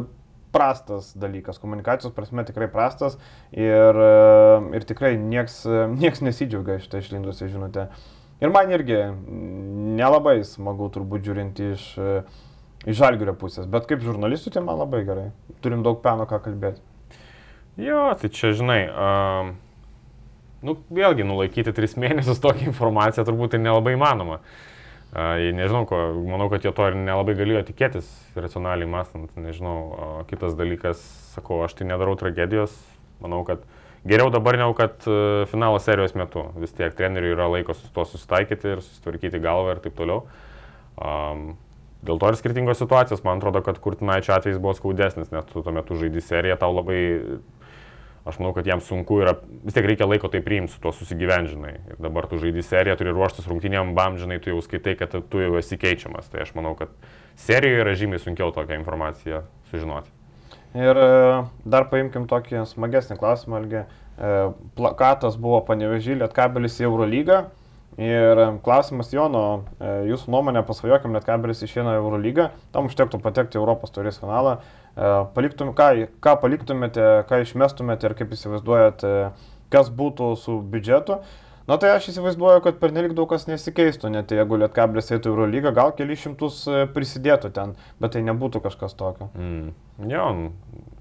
prastas 0.55 1.11
dalykas, 1.19 1.59
komunikacijos 1.59 2.15
prasme 2.15 2.45
tikrai 2.47 2.69
prastas 2.71 3.19
ir, 3.51 3.99
e, 3.99 4.79
ir 4.79 4.87
tikrai 4.87 5.11
nieks, 5.19 5.65
nieks 5.99 6.23
nesidžiaugia 6.23 6.79
šitą 6.79 7.03
išlindusią 7.03 7.51
žinutę. 7.51 7.89
Ir 8.39 8.51
man 8.55 8.71
irgi 8.71 8.97
nelabai 9.99 10.37
smagu 10.47 10.87
turbūt 10.95 11.25
žiūrint 11.27 11.57
iš, 11.59 11.87
iš 12.87 12.99
žalgerio 13.01 13.33
pusės, 13.39 13.67
bet 13.67 13.89
kaip 13.89 14.03
žurnalistų 14.05 14.53
tai 14.55 14.63
man 14.63 14.79
labai 14.79 15.01
gerai. 15.07 15.25
Turim 15.63 15.83
daug 15.83 15.99
peno 16.03 16.27
ką 16.29 16.39
kalbėti. 16.45 16.79
Jo, 17.79 18.09
tai 18.19 18.29
čia 18.35 18.53
žinai, 18.55 18.79
um, 18.91 19.51
nu, 20.63 20.75
vėlgi 20.91 21.27
nulaikyti 21.27 21.73
tris 21.75 21.97
mėnesius 21.99 22.39
tokią 22.43 22.69
informaciją 22.71 23.27
turbūt 23.27 23.55
tai 23.55 23.61
nelabai 23.63 23.97
įmanoma. 23.97 24.39
Uh, 25.09 25.49
nežinau, 25.57 25.83
ko, 25.89 25.99
manau, 26.29 26.47
kad 26.51 26.63
jie 26.63 26.71
to 26.75 26.87
ir 26.87 26.95
nelabai 26.99 27.35
galėjo 27.39 27.65
tikėtis, 27.71 28.07
racionaliai 28.39 28.87
mąstant. 28.87 29.35
Nežinau, 29.39 29.77
uh, 29.89 30.15
kitas 30.31 30.55
dalykas, 30.59 31.03
sakau, 31.35 31.59
aš 31.67 31.75
tai 31.79 31.87
nedarau 31.91 32.15
tragedijos. 32.19 32.75
Manau, 33.23 33.41
kad 33.47 33.63
uh, 33.63 33.78
Geriau 34.07 34.29
dabar 34.31 34.55
negu 34.55 34.73
kad 34.77 35.03
e, 35.07 35.45
finalo 35.51 35.79
serijos 35.83 36.15
metu. 36.15 36.45
Vis 36.61 36.71
tiek 36.75 36.93
treneriui 36.95 37.33
yra 37.35 37.49
laiko 37.51 37.75
su 37.75 37.89
to 37.93 38.05
susitaikyti 38.07 38.75
ir 38.75 38.83
susitvarkyti 38.83 39.41
galvą 39.43 39.75
ir 39.75 39.81
taip 39.83 39.97
toliau. 39.97 40.23
Um, 40.99 41.57
dėl 42.05 42.19
to 42.19 42.31
ir 42.31 42.37
skirtingos 42.39 42.79
situacijos. 42.79 43.23
Man 43.25 43.41
atrodo, 43.41 43.61
kad 43.65 43.79
Kurtinaičio 43.83 44.35
atvejs 44.37 44.59
buvo 44.61 44.75
skaudesnis, 44.77 45.33
net 45.35 45.49
tu 45.51 45.63
tuo 45.63 45.73
metu 45.75 45.97
žaidži 45.99 46.23
seriją, 46.23 46.55
tau 46.61 46.71
labai, 46.75 46.99
aš 48.29 48.39
manau, 48.39 48.53
kad 48.55 48.67
jam 48.67 48.83
sunku 48.83 49.19
yra, 49.23 49.35
vis 49.65 49.75
tiek 49.75 49.87
reikia 49.89 50.07
laiko 50.07 50.31
tai 50.31 50.41
priimti, 50.45 50.73
su 50.75 50.83
tuo 50.83 50.93
susigyvenžinai. 50.95 51.73
Ir 51.95 52.03
dabar 52.03 52.29
tu 52.31 52.39
žaidži 52.39 52.63
seriją, 52.69 52.99
turi 52.99 53.15
ruoštis 53.15 53.49
rungtynėm, 53.51 53.91
bam, 53.97 54.19
žinai, 54.21 54.39
tu 54.43 54.53
jau 54.53 54.61
skaitai, 54.63 54.95
kad 54.99 55.17
tu 55.19 55.43
jau 55.43 55.57
esi 55.59 55.79
keičiamas. 55.81 56.31
Tai 56.31 56.45
aš 56.45 56.55
manau, 56.55 56.75
kad 56.79 56.95
serijoje 57.39 57.83
yra 57.83 57.97
žymiai 57.99 58.23
sunkiau 58.23 58.55
tokią 58.55 58.79
informaciją 58.79 59.43
sužinoti. 59.73 60.18
Ir 60.77 60.97
e, 61.01 61.45
dar 61.65 61.87
paimkim 61.89 62.27
tokį 62.29 62.61
smagesnį 62.69 63.17
klausimą, 63.17 63.63
Algi. 63.63 63.81
E, 64.19 64.33
plakatas 64.77 65.37
buvo 65.39 65.63
panevežį 65.65 66.19
Lietkabelis 66.19 66.77
į 66.77 66.85
Eurolygą. 66.89 67.39
Ir 67.99 68.41
e, 68.43 68.45
klausimas 68.63 69.09
Jono, 69.11 69.63
jūsų 69.81 70.29
nuomonė, 70.29 70.61
pasvajokim 70.67 71.17
Lietkabelis 71.17 71.65
išeina 71.65 71.97
į 71.97 72.03
Eurolygą, 72.03 72.51
tam 72.75 72.89
užtektų 72.91 73.21
patekti 73.23 73.57
į 73.57 73.63
Europos 73.63 73.95
turės 73.95 74.21
finalą. 74.21 74.59
Paliktum, 75.33 75.71
ką, 75.73 75.89
ką 76.21 76.33
paliktumėte, 76.41 77.03
ką 77.29 77.39
išmestumėte 77.45 78.09
ir 78.09 78.15
kaip 78.19 78.33
įsivaizduojat, 78.35 79.05
kas 79.71 79.91
būtų 79.95 80.33
su 80.41 80.57
biudžetu. 80.59 81.21
Na 81.69 81.77
tai 81.77 81.91
aš 81.93 82.07
įsivaizduoju, 82.09 82.63
kad 82.65 82.79
pernelik 82.81 83.13
daug 83.17 83.29
kas 83.29 83.45
nesikeistų, 83.45 84.09
net 84.15 84.31
jeigu 84.33 84.57
Lietkablis 84.57 85.11
eitų 85.13 85.29
Euro 85.29 85.45
lygą, 85.49 85.69
gal 85.77 85.91
keli 85.93 86.15
šimtus 86.17 86.63
e, 86.65 86.85
prisidėtų 86.95 87.51
ten, 87.53 87.75
bet 88.01 88.15
tai 88.15 88.23
nebūtų 88.25 88.63
kažkas 88.63 88.95
tokio. 88.97 89.27
Mm. 89.37 89.67
Jo, 90.09 90.23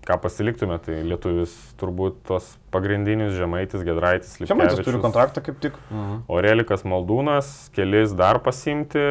ką 0.05 0.19
pasiliktume, 0.21 0.77
tai 0.85 0.99
lietuvis 1.09 1.55
turbūt 1.81 2.19
tos 2.29 2.51
pagrindinius 2.75 3.33
žemaitis, 3.39 3.81
gedraitis, 3.87 4.35
Lipkevičius. 4.37 4.53
Žemaitis 4.53 4.85
turi 4.85 5.01
kontraktą 5.01 5.45
kaip 5.47 5.57
tik. 5.63 5.79
Mhm. 5.89 6.19
Orelikas 6.37 6.85
Maldūnas, 6.89 7.53
kelis 7.77 8.13
dar 8.19 8.41
pasimti, 8.45 9.07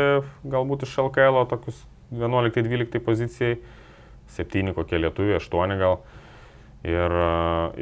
galbūt 0.46 0.86
iš 0.86 0.93
LKL, 1.08 1.41
tokius 1.50 1.82
11-12 2.13 3.02
pozicijai, 3.06 3.58
7 4.38 4.76
kokie 4.78 5.02
lietuviai, 5.02 5.41
8 5.41 5.82
gal. 5.82 5.98
Ir, 6.88 7.13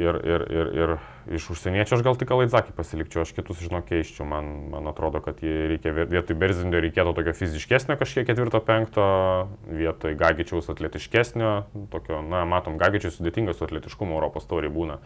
ir, 0.00 0.16
ir, 0.24 0.46
ir, 0.56 0.70
ir 0.80 0.96
iš 1.30 1.50
užsieniečio 1.50 1.96
aš 1.96 2.02
gal 2.06 2.16
tik 2.18 2.30
Alaidzakį 2.30 2.74
pasilikčiau, 2.76 3.24
aš 3.24 3.32
kitus, 3.36 3.58
žinau, 3.64 3.80
keiščiau. 3.86 4.26
Man, 4.28 4.48
man 4.72 4.88
atrodo, 4.90 5.20
kad 5.24 5.40
reikia, 5.42 5.92
vietoj 5.96 6.38
Berzindio 6.38 6.80
reikėtų 6.84 7.14
tokio 7.16 7.34
fiziškesnio 7.36 7.96
kažkiek 8.00 8.26
ketvirto, 8.28 8.60
penkto, 8.64 9.06
vietoj 9.66 10.16
Gagičiaus 10.20 10.70
atletiškesnio, 10.72 11.52
tokio, 11.92 12.20
na, 12.26 12.44
matom, 12.48 12.78
Gagičiaus 12.80 13.18
sudėtingas 13.18 13.58
su 13.58 13.66
atletiškumu 13.66 14.18
Europos 14.18 14.46
tauriai 14.50 14.72
būna. 14.72 15.00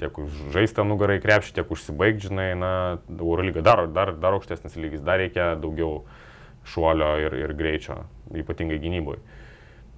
Tiek 0.00 0.16
už 0.20 0.52
žaistą 0.56 0.84
nugarai 0.84 1.18
krepšį, 1.24 1.56
tiek 1.56 1.72
užsibaigdžinai, 1.72 2.50
na, 2.60 2.72
Eurolyga 3.12 3.64
dar, 3.64 3.86
dar, 3.88 4.12
dar 4.20 4.36
aukštesnis 4.36 4.76
lygis, 4.80 5.04
dar 5.04 5.20
reikia 5.22 5.54
daugiau 5.60 6.04
šuolio 6.66 7.14
ir, 7.22 7.36
ir 7.44 7.56
greičio, 7.56 8.02
ypatingai 8.34 8.80
gynyboje. 8.82 9.22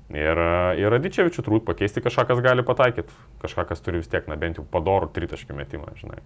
Ir, 0.09 0.40
ir 0.81 0.88
Radičevičių 0.94 1.42
turbūt 1.44 1.66
pakeisti 1.68 2.01
kažką, 2.01 2.25
kas 2.31 2.38
gali 2.44 2.64
pataikyti. 2.64 3.12
Kažką, 3.42 3.66
kas 3.68 3.83
turi 3.85 4.01
vis 4.01 4.09
tiek, 4.09 4.25
na 4.31 4.38
bent 4.40 4.57
jau 4.57 4.64
padorų 4.64 5.11
tritaškį 5.12 5.57
metimą, 5.59 5.92
žinai. 6.01 6.23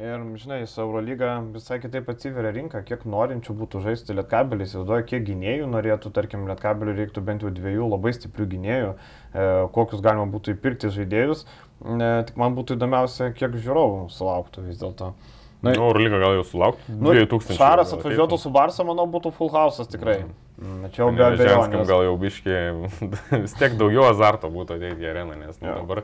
Ir, 0.00 0.20
žinai, 0.40 0.62
su 0.68 0.80
Eurolyga 0.80 1.34
visai 1.52 1.76
kitaip 1.80 2.06
atsiveria 2.08 2.54
rinka, 2.56 2.80
kiek 2.88 3.02
norinčių 3.04 3.56
būtų 3.56 3.82
žaisti 3.84 4.14
Lietkabelį, 4.16 4.64
įsivaizduoju, 4.64 5.06
kiek 5.10 5.26
gynėjų 5.26 5.66
norėtų, 5.68 6.12
tarkim, 6.16 6.46
Lietkabelį 6.48 6.94
reiktų 6.96 7.24
bent 7.24 7.44
jau 7.44 7.50
dviejų 7.52 7.88
labai 7.90 8.14
stiprių 8.16 8.46
gynėjų, 8.54 8.94
e, 8.94 9.48
kokius 9.74 10.00
galima 10.04 10.24
būtų 10.32 10.54
įpirkti 10.54 10.92
žaidėjus. 10.94 11.44
E, 11.44 12.08
tik 12.30 12.40
man 12.40 12.56
būtų 12.56 12.78
įdomiausia, 12.78 13.28
kiek 13.36 13.60
žiūrovų 13.60 14.06
sulauktų 14.16 14.64
vis 14.70 14.80
dėlto. 14.80 15.12
Na, 15.60 15.74
nu, 15.74 15.76
Eurolyga 15.76 16.22
gal 16.22 16.38
jau 16.38 16.46
sulauktų. 16.48 16.96
Nu, 16.96 17.12
2000. 17.12 17.60
Šaras 17.60 17.92
atvažiuotų 17.92 18.40
su 18.40 18.52
Barsa, 18.54 18.86
manau, 18.88 19.04
būtų 19.12 19.34
full 19.36 19.52
house'as 19.52 19.92
tikrai. 19.92 20.22
Mm. 20.22 20.49
Čia 20.60 21.04
jau 21.04 21.12
be 21.16 21.24
abejo. 21.24 21.62
abejo. 21.62 21.84
Gal 21.88 22.04
jau 22.04 22.16
biški, 22.20 22.56
vis 23.44 23.54
tiek 23.56 23.76
daugiau 23.80 24.10
azarto 24.10 24.50
būtų 24.52 24.76
ateiti 24.76 25.06
į 25.06 25.10
areną, 25.14 25.38
nes 25.40 25.56
nu, 25.62 25.70
dabar, 25.70 26.02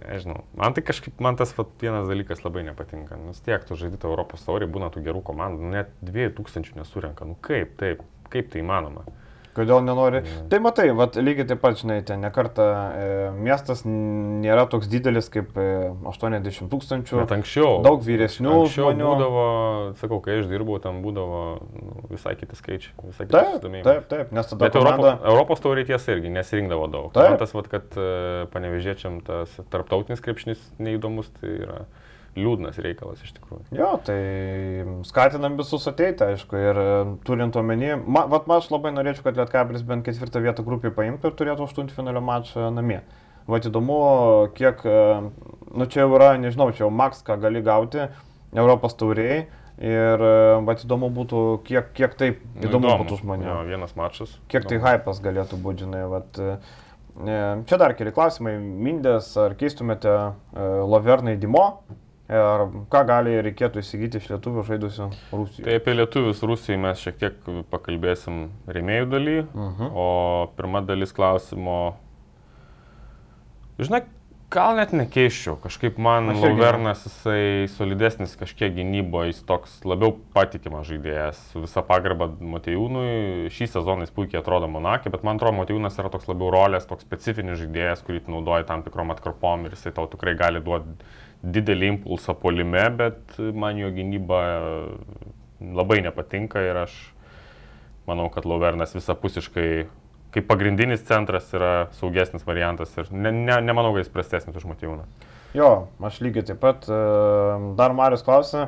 nežinau, 0.00 0.40
man 0.58 0.74
tai 0.74 0.82
kažkaip, 0.86 1.14
man 1.22 1.38
tas 1.38 1.54
vat, 1.54 1.70
vienas 1.82 2.08
dalykas 2.10 2.42
labai 2.42 2.64
nepatinka. 2.66 3.18
Nes 3.28 3.38
tiek 3.46 3.62
tu 3.68 3.78
žaidži 3.78 4.02
Europos 4.02 4.42
taurį, 4.48 4.66
būna 4.74 4.90
tų 4.94 5.04
gerų 5.06 5.22
komandų, 5.30 5.70
net 5.76 5.94
2000 6.02 6.74
nesurenka. 6.80 7.28
Nu 7.28 7.38
kaip, 7.46 7.76
taip, 7.78 8.02
kaip 8.32 8.50
tai 8.50 8.64
įmanoma? 8.64 9.06
Kodėl 9.56 9.80
nenori? 9.84 10.20
Tai 10.50 10.60
matai, 10.64 10.90
vat, 10.96 11.16
lygiai 11.16 11.46
taip 11.48 11.62
pat, 11.62 11.78
žinai, 11.80 11.98
ten 12.06 12.20
nekarta 12.24 12.66
e, 12.66 13.06
miestas 13.36 13.84
nėra 13.88 14.66
toks 14.72 14.90
didelis 14.92 15.30
kaip 15.32 15.56
e, 15.56 15.66
80 16.12 16.68
tūkstančių. 16.72 17.20
Bet 17.22 17.34
anksčiau. 17.38 17.78
Daug 17.86 18.04
vyresnių 18.04 18.52
anksčiau 18.52 18.90
žmonių. 18.90 19.08
būdavo, 19.12 19.46
sakau, 20.02 20.20
kai 20.24 20.38
aš 20.42 20.50
dirbau, 20.50 20.76
ten 20.84 21.00
būdavo 21.04 21.42
nu, 21.62 21.96
visai 22.12 22.36
kiti 22.38 22.58
skaičiai. 22.58 22.94
Visai 23.06 23.28
Taip, 23.32 23.64
taip, 23.64 24.08
taip, 24.10 24.34
nes 24.36 24.50
tada 24.50 24.60
Bet 24.66 24.76
komanda... 24.76 25.16
Europos, 25.16 25.30
Europos 25.32 25.64
taurė 25.64 25.86
tiesa 25.88 26.14
irgi 26.14 26.32
nesirinkdavo 26.34 26.90
daug. 26.92 27.08
Taip. 27.16 27.32
Man 27.32 27.40
tas, 27.40 27.54
vat, 27.56 27.70
kad 27.72 27.96
e, 27.96 28.10
panevežėčiam 28.52 29.22
tas 29.26 29.56
tarptautinis 29.72 30.22
krepšinis 30.24 30.62
neįdomus, 30.82 31.32
tai 31.40 31.56
yra 31.64 31.80
liūdnas 32.36 32.76
reikalas 32.84 33.22
iš 33.24 33.32
tikrųjų. 33.38 33.64
Jo, 33.76 33.90
tai 34.04 34.16
skatinam 35.08 35.56
visus 35.58 35.86
ateiti, 35.88 36.24
aišku, 36.26 36.56
ir 36.60 36.80
e, 36.82 36.88
turint 37.26 37.56
omeny, 37.56 37.94
ma, 38.06 38.26
vat 38.30 38.48
aš 38.58 38.68
labai 38.74 38.92
norėčiau, 38.94 39.24
kad 39.26 39.38
Lietkabilis 39.40 39.84
bent 39.88 40.04
ketvirtą 40.06 40.42
vietą 40.44 40.64
grupį 40.66 40.92
paimtų 40.96 41.30
ir 41.32 41.36
turėtų 41.38 41.66
aštuntfinalio 41.68 42.20
mačą 42.24 42.70
namie. 42.76 43.00
Vat 43.46 43.66
įdomu, 43.68 43.98
kiek, 44.58 44.80
e, 44.84 44.96
nu 45.76 45.86
čia 45.86 46.04
jau 46.04 46.14
yra, 46.18 46.32
nežinau, 46.42 46.70
čia 46.74 46.84
jau 46.86 46.90
maks, 46.92 47.22
ką 47.26 47.38
gali 47.42 47.62
gauti 47.66 48.08
Europos 48.56 48.94
tauriai. 48.98 49.46
Ir 49.76 50.22
vat 50.64 50.80
įdomu 50.86 51.10
būtų, 51.12 51.40
kiek, 51.66 51.90
kiek 51.92 52.14
taip 52.16 52.38
įdomu, 52.64 52.86
Nu, 52.88 52.94
įdomu. 52.94 53.04
būtų 53.04 53.18
žmonių. 53.20 53.44
Jo, 53.44 53.56
vienas 53.68 53.92
mačas. 53.98 54.30
Kiek 54.48 54.64
tai 54.64 54.78
Įdomu. 54.78 54.88
hypas 54.88 55.20
galėtų 55.20 55.58
būti, 55.60 55.84
žinai, 55.84 56.00
vat, 56.08 56.38
e, 56.40 56.54
čia 57.68 57.76
dar 57.82 57.92
keli 57.92 58.08
klausimai. 58.16 58.54
Mindės, 58.56 59.28
ar 59.36 59.52
keistumėte 59.60 60.14
Lovernai 60.56 61.36
Dimo? 61.36 61.82
Ar 62.28 62.64
ką 62.90 63.00
gali 63.06 63.36
reikėtų 63.46 63.78
įsigyti 63.84 64.18
iš 64.18 64.24
lietuvių 64.32 64.64
žaidusių 64.66 65.04
Rusijoje? 65.30 65.64
Tai 65.68 65.74
apie 65.78 65.92
lietuvius 65.94 66.40
Rusijai 66.42 66.78
mes 66.82 66.98
šiek 66.98 67.20
tiek 67.20 67.36
pakalbėsim 67.70 68.48
remėjų 68.66 69.06
daly, 69.12 69.36
Mhm. 69.54 69.92
o 69.94 70.06
pirma 70.56 70.80
dalis 70.82 71.12
klausimo. 71.14 71.94
Žinai, 73.78 74.02
gal 74.52 74.76
net 74.78 74.92
nekeiščiau, 74.94 75.56
kažkaip 75.62 75.98
man. 76.02 76.30
Lauvernas 76.38 77.02
jisai 77.06 77.66
solidesnis 77.72 78.36
kažkiek 78.38 78.74
gynyboje, 78.76 79.32
jis 79.32 79.42
toks 79.48 79.74
labiau 79.88 80.14
patikimas 80.36 80.86
žaidėjas, 80.88 81.40
su 81.52 81.64
visa 81.64 81.82
pagarba 81.86 82.28
Matejūnui, 82.54 83.50
šį 83.54 83.70
sezoną 83.74 84.06
jis 84.06 84.14
puikiai 84.16 84.40
atrodo 84.42 84.70
Monakė, 84.70 85.10
bet 85.14 85.26
man 85.26 85.40
atrodo 85.40 85.58
Matejūnas 85.60 85.98
yra 86.00 86.12
toks 86.14 86.30
labiau 86.30 86.52
rolės, 86.54 86.86
toks 86.88 87.06
specifinis 87.06 87.60
žaidėjas, 87.62 88.04
kurį 88.06 88.24
naudoji 88.30 88.68
tam 88.70 88.86
tikrom 88.86 89.12
atkarpom 89.16 89.66
ir 89.66 89.76
jisai 89.76 89.94
tau 89.96 90.06
tikrai 90.10 90.36
gali 90.38 90.62
duoti 90.64 90.94
didelį 91.46 91.92
impulsą 91.96 92.34
polime, 92.38 92.86
bet 92.96 93.36
man 93.38 93.78
jo 93.78 93.90
gynyba 93.94 94.40
labai 95.60 96.00
nepatinka 96.04 96.62
ir 96.64 96.84
aš 96.86 96.96
manau, 98.06 98.28
kad 98.32 98.46
Lauvernas 98.46 98.94
visapusiškai 98.94 99.86
kaip 100.34 100.46
pagrindinis 100.50 101.04
centras 101.06 101.48
yra 101.54 101.88
saugesnis 101.96 102.46
variantas 102.46 102.92
ir 102.98 103.10
ne, 103.12 103.32
ne, 103.32 103.60
nemanau, 103.64 103.94
kad 103.94 104.04
jis 104.04 104.12
prastesnis 104.12 104.56
už 104.58 104.66
Matijūną. 104.72 105.06
Jo, 105.56 105.70
aš 106.04 106.20
lygiai 106.24 106.44
taip 106.50 106.60
pat. 106.60 106.88
e, 106.90 107.02
Dar 107.78 107.94
Marius 107.96 108.24
klausė, 108.26 108.66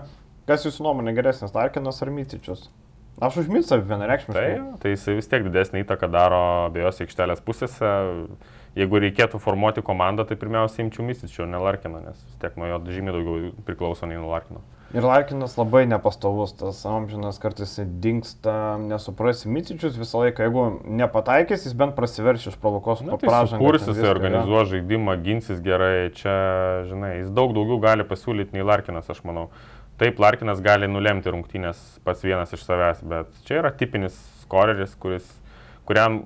kas 0.48 0.64
jūsų 0.64 0.86
nuomonė 0.86 1.12
geresnis, 1.18 1.52
Larkinas 1.56 2.00
ar 2.04 2.12
Mytičius? 2.14 2.68
Aš 3.18 3.40
už 3.42 3.48
Mytsą 3.50 3.80
vienareikšmiškai. 3.82 4.46
Tai, 4.46 4.78
tai 4.78 4.92
jisai 4.94 5.16
vis 5.18 5.26
tiek 5.26 5.42
didesnį 5.42 5.82
įtaką 5.82 6.06
daro 6.14 6.38
abiejose 6.68 7.02
aikštelės 7.02 7.42
pusėse. 7.42 7.90
Jeigu 8.78 9.00
reikėtų 9.02 9.40
formuoti 9.42 9.82
komandą, 9.82 10.22
tai 10.28 10.36
pirmiausia 10.38 10.84
imčiau 10.84 11.02
Mystičio, 11.06 11.46
ne 11.50 11.58
Larkiną, 11.58 12.02
nes 12.04 12.18
vis 12.18 12.36
tiek 12.38 12.54
nuo 12.60 12.68
jo 12.70 12.76
žymiai 12.86 13.16
daugiau 13.16 13.48
priklauso 13.66 14.06
nei 14.06 14.20
nuo 14.20 14.30
Larkino. 14.30 14.62
Ir 14.94 15.04
Larkinas 15.04 15.58
labai 15.58 15.82
nepastovus, 15.84 16.54
tas 16.56 16.78
amžinas 16.88 17.36
kartais 17.42 17.74
dinksta, 18.00 18.78
nesuprasi 18.80 19.50
Mytičius 19.52 19.98
visą 20.00 20.22
laiką, 20.22 20.46
jeigu 20.46 20.62
nepataikys, 21.00 21.66
jis 21.66 21.74
bent 21.76 21.92
prasiverš 21.98 22.46
iš 22.52 22.56
provokos 22.62 23.02
po 23.02 23.18
tai 23.18 23.28
pražangą. 23.28 23.60
kursis, 23.66 24.00
organizuos 24.08 24.70
žaidimą, 24.70 25.18
ginsis 25.26 25.60
gerai, 25.64 26.08
čia, 26.16 26.38
žinai, 26.88 27.18
jis 27.18 27.34
daug 27.36 27.52
daugiau 27.58 27.82
gali 27.82 28.06
pasiūlyti 28.08 28.56
nei 28.56 28.64
Larkinas, 28.64 29.10
aš 29.12 29.20
manau. 29.28 29.50
Taip, 30.00 30.22
Larkinas 30.22 30.62
gali 30.64 30.88
nulemti 30.88 31.34
rungtynės 31.34 31.82
pats 32.06 32.24
vienas 32.24 32.54
iš 32.54 32.62
savęs, 32.64 33.04
bet 33.10 33.44
čia 33.44 33.58
yra 33.60 33.74
tipinis 33.74 34.16
skoreris, 34.46 34.94
kuris, 35.02 35.26
kuriam 35.84 36.22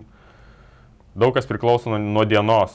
daug 1.14 1.34
kas 1.36 1.46
priklauso 1.48 1.90
nuo, 1.92 1.98
nuo 2.00 2.24
dienos. 2.28 2.72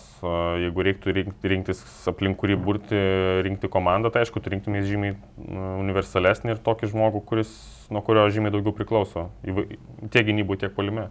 Jeigu 0.61 0.83
reiktų 0.85 1.13
rinkti, 1.15 1.49
rinktis 1.51 1.79
aplink 2.09 2.35
kurį 2.41 2.55
burti, 2.61 2.99
rinkti 3.45 3.67
komandą, 3.71 4.07
tai 4.13 4.19
aišku, 4.25 4.37
tu 4.43 4.47
rinktumės 4.53 4.85
žymiai 4.89 5.13
nu, 5.15 5.19
universalesnį 5.83 6.49
ir 6.53 6.59
tokį 6.65 6.85
žmogų, 6.93 7.19
kuris, 7.29 7.51
nuo 7.93 8.01
kurio 8.05 8.23
žymiai 8.33 8.53
daugiau 8.53 8.73
priklauso. 8.77 9.21
Tiek 9.45 10.23
gynybų, 10.29 10.53
tiek 10.61 10.71
polime. 10.77 11.05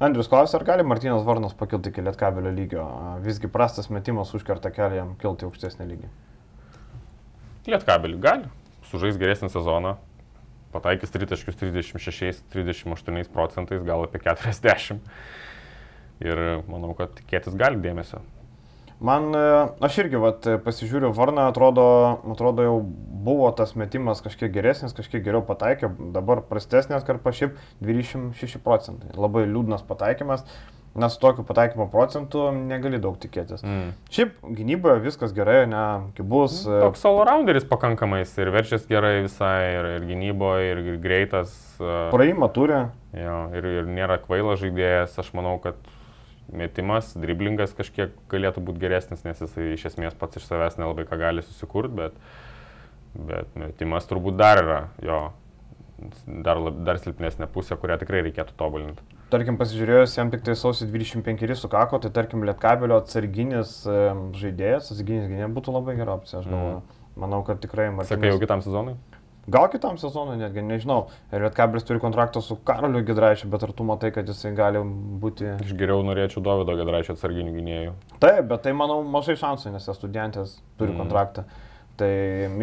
Andrius 0.00 0.30
klausė, 0.32 0.54
ar 0.56 0.64
gali 0.64 0.82
Martinas 0.86 1.26
Varnas 1.26 1.52
pakilti 1.52 1.90
iki 1.92 2.00
lietkabelio 2.06 2.52
lygio? 2.56 2.84
Visgi 3.20 3.48
prastas 3.52 3.90
metimas 3.92 4.32
užkerta 4.36 4.68
kelią 4.72 4.96
jam 4.96 5.10
kilti 5.20 5.44
aukštesnį 5.44 5.84
lygį. 5.90 6.08
Lietkabelį 7.68 8.16
gali, 8.24 8.46
sužais 8.88 9.20
geresnį 9.20 9.50
sezoną, 9.52 9.92
pataikys 10.72 11.12
36-38 11.12 13.28
procentais, 13.34 13.84
gal 13.84 14.00
apie 14.06 14.18
40. 14.24 15.04
Ir 16.20 16.60
manau, 16.68 16.92
kad 16.98 17.14
tikėtis 17.16 17.56
gali 17.56 17.80
dėmesio. 17.80 18.20
Man, 19.00 19.30
e, 19.32 19.44
aš 19.80 20.02
irgi 20.02 20.18
vat, 20.20 20.44
pasižiūriu, 20.64 21.08
Varna 21.16 21.46
atrodo, 21.48 21.84
atrodo 22.34 22.66
jau 22.66 22.74
buvo 23.24 23.48
tas 23.56 23.72
metimas 23.72 24.20
kažkiek 24.20 24.52
geresnis, 24.52 24.92
kažkiek 24.96 25.22
geriau 25.24 25.40
pataikė, 25.46 25.88
dabar 26.12 26.42
prastesnės 26.44 27.06
karpa 27.08 27.32
šiaip 27.32 27.56
26 27.80 28.60
procentai. 28.64 29.14
Labai 29.16 29.46
liūdnas 29.48 29.86
pataikymas, 29.88 30.44
nes 31.00 31.16
tokiu 31.22 31.46
pataikymo 31.48 31.86
procentu 31.88 32.50
negali 32.52 33.00
daug 33.00 33.16
tikėtis. 33.22 33.62
Mm. 33.64 33.94
Šiaip 34.12 34.34
gynyboje 34.58 35.00
viskas 35.06 35.32
gerai, 35.32 35.62
ne, 35.70 35.84
kibus. 36.18 36.58
e, 36.68 36.82
Toks 36.84 37.06
all-rounderis 37.08 37.64
pakankamai, 37.70 38.26
jis 38.26 38.34
ir 38.42 38.52
verčias 38.52 38.84
gerai 38.90 39.22
visai, 39.24 39.54
ir, 39.78 39.88
ir 39.96 40.04
gynyboje, 40.10 40.74
ir, 40.74 40.82
ir 40.92 41.00
greitas. 41.00 41.56
Uh, 41.80 42.10
Praėjimą 42.12 42.50
turi, 42.52 42.82
jo, 43.16 43.38
ir, 43.56 43.70
ir 43.80 43.88
nėra 43.88 44.20
kvailas 44.26 44.60
žaidėjas, 44.60 45.16
aš 45.24 45.32
manau, 45.40 45.56
kad 45.64 45.80
metimas, 46.52 47.12
driblingas 47.18 47.74
kažkiek 47.78 48.14
galėtų 48.32 48.62
būti 48.66 48.82
geresnis, 48.82 49.24
nes 49.26 49.40
jisai 49.42 49.72
iš 49.74 49.86
esmės 49.92 50.16
pats 50.18 50.40
iš 50.40 50.48
savęs 50.48 50.78
nelabai 50.80 51.06
ką 51.08 51.18
gali 51.20 51.44
susikurti, 51.46 51.94
bet, 52.00 52.16
bet 53.14 53.54
metimas 53.58 54.08
turbūt 54.10 54.38
dar 54.40 54.62
yra 54.64 54.80
jo 55.04 55.20
dar, 56.26 56.60
dar 56.86 57.00
silpnesnė 57.00 57.48
pusė, 57.52 57.76
kurią 57.80 57.98
tikrai 58.00 58.22
reikėtų 58.26 58.56
tobulinti. 58.58 59.04
tarkim, 59.30 59.58
pasižiūrėjus, 59.60 60.16
jam 60.16 60.30
tik 60.32 60.42
tai 60.46 60.56
sausio 60.58 60.88
25 60.90 61.54
sukako, 61.60 62.00
tai 62.02 62.10
tarkim, 62.10 62.42
Lietkabelio 62.48 62.96
atsarginis 62.98 63.76
žaidėjas, 63.86 64.90
atsarginis 64.90 65.28
gynėjas 65.30 65.52
būtų 65.54 65.74
labai 65.76 65.94
gera 66.00 66.16
opcija, 66.18 66.40
aš 66.40 66.48
galvoju. 66.50 66.80
Manau, 67.20 67.42
kad 67.46 67.60
tikrai 67.62 67.90
Mhm. 67.90 68.04
Sakai, 68.08 68.30
jau 68.30 68.38
Martinas. 68.38 68.40
kitam 68.40 68.62
sezonui? 68.64 68.96
Gal 69.50 69.66
kitam 69.72 69.96
sezonui 69.98 70.36
netgi, 70.38 70.62
nežinau. 70.62 71.08
Ir 71.34 71.42
Lietkabelis 71.42 71.82
turi 71.88 71.98
kontraktą 72.02 72.42
su 72.44 72.54
Karoliu 72.66 73.02
Gidraičiu, 73.06 73.48
bet 73.50 73.64
ar 73.66 73.72
tu 73.74 73.86
matai, 73.88 74.12
kad 74.14 74.28
jisai 74.30 74.52
gali 74.54 74.78
būti... 75.22 75.48
Aš 75.64 75.72
geriau 75.80 76.04
norėčiau 76.06 76.42
Davido 76.46 76.76
Gedraičio 76.78 77.16
atsarginių 77.16 77.54
gynėjų. 77.56 77.94
Taip, 78.22 78.44
bet 78.52 78.62
tai 78.68 78.72
manau 78.78 79.00
mažai 79.02 79.34
šansų, 79.40 79.72
nes 79.74 79.88
jis 79.90 79.98
studentės 79.98 80.54
turi 80.78 80.92
Mhm. 80.94 81.00
kontraktą. 81.02 81.44
Tai 82.00 82.08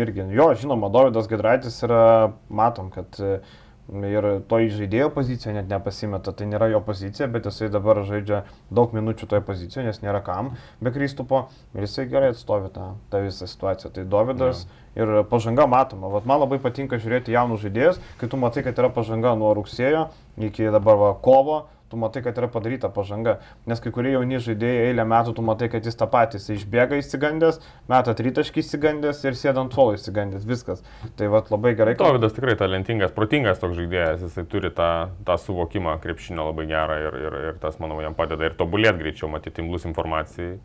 irgi, 0.02 0.24
jo, 0.34 0.48
žinoma, 0.58 0.88
Davidas 0.90 1.28
Gidraitis 1.30 1.76
yra, 1.86 2.32
matom, 2.50 2.88
kad 2.96 3.20
e, 3.20 3.40
ir 3.88 4.26
to 4.50 4.60
žaidėjo 4.74 5.10
poziciją 5.16 5.54
net 5.56 5.70
nepasimeta, 5.72 6.34
tai 6.36 6.48
nėra 6.50 6.68
jo 6.74 6.82
pozicija, 6.84 7.30
bet 7.32 7.48
jisai 7.48 7.70
dabar 7.72 8.02
žaidžia 8.08 8.44
daug 8.74 8.92
minučių 8.96 9.30
toje 9.32 9.44
pozicijoje, 9.48 9.86
nes 9.88 10.02
nėra 10.04 10.20
kam 10.26 10.54
be 10.84 10.92
Kristupo 10.92 11.46
ir 11.76 11.86
jisai 11.88 12.08
gerai 12.12 12.34
atstovi 12.34 12.72
tą, 12.76 12.90
tą 13.12 13.24
visą 13.24 13.48
situaciją. 13.48 13.94
Tai 13.96 14.06
Davidas 14.12 14.66
ir 14.98 15.24
pažanga 15.32 15.68
matoma. 15.72 16.12
Vat 16.12 16.28
man 16.28 16.44
labai 16.44 16.60
patinka 16.64 17.00
žiūrėti 17.00 17.36
jaunus 17.36 17.64
žaidėjus, 17.64 18.02
kai 18.20 18.30
tu 18.32 18.40
matai, 18.42 18.66
kad 18.66 18.78
yra 18.82 18.92
pažanga 18.94 19.36
nuo 19.40 19.54
rugsėjo 19.58 20.08
iki 20.50 20.68
dabar 20.74 21.00
va, 21.00 21.12
kovo, 21.24 21.64
tu 21.90 21.98
matai, 21.98 22.22
kad 22.26 22.38
yra 22.38 22.48
padaryta 22.52 22.90
pažanga. 22.94 23.38
Nes 23.70 23.80
kai 23.84 23.92
kurie 23.96 24.12
jauni 24.16 24.40
žaidėjai 24.44 24.90
eilę 24.90 25.06
metų, 25.08 25.34
tu 25.38 25.46
matai, 25.46 25.70
kad 25.72 25.86
jis 25.88 25.96
tą 26.00 26.08
patį, 26.12 26.40
jis 26.42 26.50
išbėga 26.58 27.00
įsigandęs, 27.02 27.60
meta 27.90 28.14
tritaškį 28.18 28.64
įsigandęs 28.64 29.24
ir 29.28 29.38
sėda 29.40 29.64
ant 29.64 29.74
suolo 29.78 29.96
įsigandęs, 29.98 30.46
viskas. 30.48 30.84
Tai 31.20 31.28
vad 31.34 31.52
labai 31.54 31.76
gerai. 31.80 31.96
kad- 31.96 32.08
Tovidas 32.08 32.34
tikrai 32.36 32.58
talentingas, 32.60 33.12
protingas 33.16 33.60
toks 33.64 33.78
žaidėjas, 33.80 34.26
jisai 34.28 34.46
turi 34.52 34.70
tą, 34.72 34.90
tą 35.26 35.38
suvokimą 35.40 35.98
krepšinio 36.04 36.50
labai 36.52 36.68
gerą 36.68 37.00
ir, 37.08 37.20
ir, 37.28 37.40
ir 37.52 37.60
tas, 37.64 37.80
manau, 37.80 38.02
jam 38.04 38.14
padeda 38.14 38.46
ir 38.52 38.58
tobulėti 38.60 39.00
greičiau, 39.06 39.30
matyti 39.32 39.64
imlus 39.64 39.86
informacijai 39.88 40.60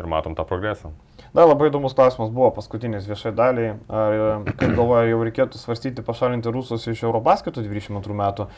ir 0.00 0.08
matom 0.10 0.34
tą 0.38 0.44
progresą. 0.48 0.90
Dar 1.36 1.46
labai 1.46 1.68
įdomus 1.70 1.94
klausimas 1.94 2.32
buvo 2.34 2.48
paskutinis 2.56 3.06
viešai 3.06 3.32
daliai. 3.36 3.74
Ar, 3.86 4.44
kaip 4.50 4.74
galvoja, 4.74 5.06
jau 5.12 5.20
reikėtų 5.28 5.60
svarstyti 5.60 6.02
pašalinti 6.06 6.50
rusus 6.50 6.88
iš 6.90 7.04
Eurobasketų 7.06 7.62
22 7.68 8.16
metų? 8.18 8.48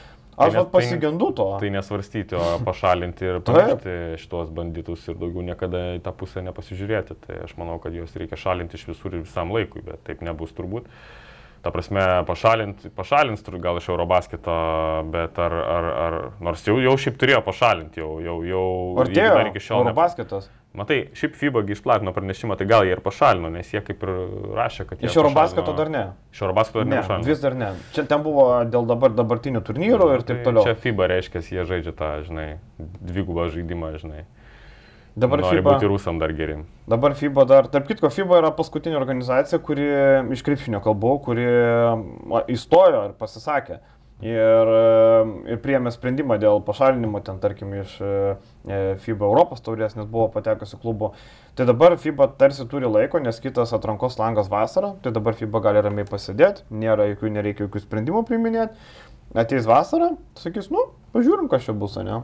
Aš 0.40 0.54
ne- 0.54 0.62
vat 0.62 0.70
pasigendu 0.72 1.28
to. 1.36 1.48
Tai 1.60 1.70
nesvarstyti, 1.74 2.38
o 2.38 2.46
pašalinti 2.64 3.28
ir 3.28 3.40
pamiršti 3.44 3.96
šitos 4.22 4.54
banditus 4.56 5.04
ir 5.10 5.18
daugiau 5.20 5.44
niekada 5.44 5.82
į 5.98 6.00
tą 6.06 6.14
pusę 6.16 6.44
nepasižiūrėti. 6.46 7.18
Tai 7.26 7.42
aš 7.44 7.52
manau, 7.60 7.76
kad 7.82 7.92
juos 7.92 8.14
reikia 8.16 8.40
šalinti 8.40 8.80
iš 8.80 8.86
visur 8.94 9.18
ir 9.18 9.26
visam 9.26 9.52
laikui, 9.52 9.84
bet 9.84 10.00
taip 10.08 10.24
nebus 10.24 10.54
turbūt. 10.56 10.88
Ta 11.62 11.70
prasme, 11.70 12.02
pašalinti, 12.26 12.90
pašalins 12.90 13.44
gal 13.62 13.76
iš 13.78 13.86
Eurobasketo, 13.92 14.54
bet 15.12 15.38
ar, 15.38 15.52
ar, 15.54 15.84
ar 16.06 16.16
nors 16.42 16.64
jau, 16.66 16.74
jau 16.82 16.96
šiaip 16.98 17.20
turėjo 17.20 17.38
pašalinti, 17.46 18.00
jau, 18.02 18.16
jau, 18.18 18.40
jau 18.42 18.64
dar 18.98 19.46
iki 19.52 19.62
šiol 19.62 19.84
ne- 19.84 19.92
Eurobasketas? 19.92 20.48
Matai, 20.74 20.96
šiaip 21.14 21.34
FIBA 21.36 21.62
gi 21.68 21.74
išplatino 21.76 22.14
pranešimą, 22.16 22.56
tai 22.56 22.66
gal 22.66 22.82
jie 22.88 22.94
ir 22.96 23.02
pašalino, 23.04 23.50
nes 23.52 23.68
jie 23.70 23.82
kaip 23.84 24.02
ir 24.02 24.12
rašė, 24.56 24.86
kad 24.88 24.98
jie 25.04 25.06
Iš 25.10 25.18
Eurobasketo 25.20 25.74
dar 25.76 25.90
ne. 25.92 26.02
Iš 26.32 26.42
Eurobasketo 26.46 26.78
dar 26.80 26.88
Ne, 26.88 26.96
nepašalino. 26.96 27.28
vis 27.28 27.40
dar 27.44 27.54
ne. 27.54 27.68
Čia 27.92 28.06
ten 28.08 28.22
buvo 28.24 28.46
dėl 28.64 28.86
dabar 28.88 29.12
dabartinių 29.14 29.60
turnyrų 29.62 30.08
ir 30.16 30.22
taip 30.24 30.40
Tai 30.42 30.46
toliau. 30.48 30.64
Čia 30.64 30.74
FIBA 30.74 31.10
reiškia, 31.12 31.44
jie 31.46 31.66
žaidžia 31.68 31.92
tą, 31.94 32.10
žinai, 32.26 32.48
dvigubą 32.80 33.50
žaidimą, 33.52 33.92
žinai. 34.00 34.24
Dabar 35.12 35.42
Nori 35.42 35.58
FIBA, 35.58 35.74
būti 35.74 35.88
rusam 35.90 36.18
dar 36.20 36.32
geri. 36.32 36.56
dabar 36.88 37.12
FIBA 37.16 37.44
dar, 37.44 37.66
tarp 37.68 37.88
kitko, 37.90 38.08
FIBA 38.08 38.38
yra 38.40 38.50
paskutinė 38.56 38.96
organizacija, 38.96 39.60
kuri 39.60 39.88
iš 40.32 40.44
krepšinio 40.46 40.80
kalbų, 40.84 41.16
kuri 41.26 41.48
įstojo 42.54 43.10
ir 43.10 43.18
pasisakė. 43.20 43.82
Ir, 44.22 44.68
e, 44.70 45.22
ir 45.50 45.58
priėmė 45.64 45.90
sprendimą 45.90 46.36
dėl 46.38 46.60
pašalinimo 46.62 47.18
ten, 47.26 47.40
tarkim, 47.42 47.72
iš 47.80 47.96
e, 47.98 48.10
e, 48.70 48.76
FIBA 49.02 49.26
Europos 49.26 49.64
taurės, 49.66 49.96
nes 49.98 50.06
buvo 50.06 50.28
patekusi 50.30 50.78
klubo. 50.78 51.10
Tai 51.58 51.66
dabar 51.66 51.96
FIBA 51.98 52.28
tarsi 52.38 52.68
turi 52.70 52.86
laiko, 52.86 53.18
nes 53.18 53.42
kitas 53.42 53.74
atrankos 53.74 54.20
langas 54.22 54.46
vasarą, 54.52 54.94
tai 55.02 55.10
dabar 55.16 55.34
FIBA 55.34 55.64
gali 55.66 55.82
ramiai 55.82 56.06
pasidėti, 56.06 56.62
nėra 56.70 57.08
jokių, 57.10 57.32
nereikia 57.34 57.66
jokių 57.66 57.82
sprendimų 57.82 58.22
priiminėti. 58.30 58.78
Ateis 59.34 59.66
vasara, 59.66 60.12
sakys, 60.38 60.70
nu, 60.70 60.92
pažiūrim, 61.16 61.50
kas 61.50 61.66
čia 61.66 61.74
bus, 61.74 61.98
ne? 61.98 62.22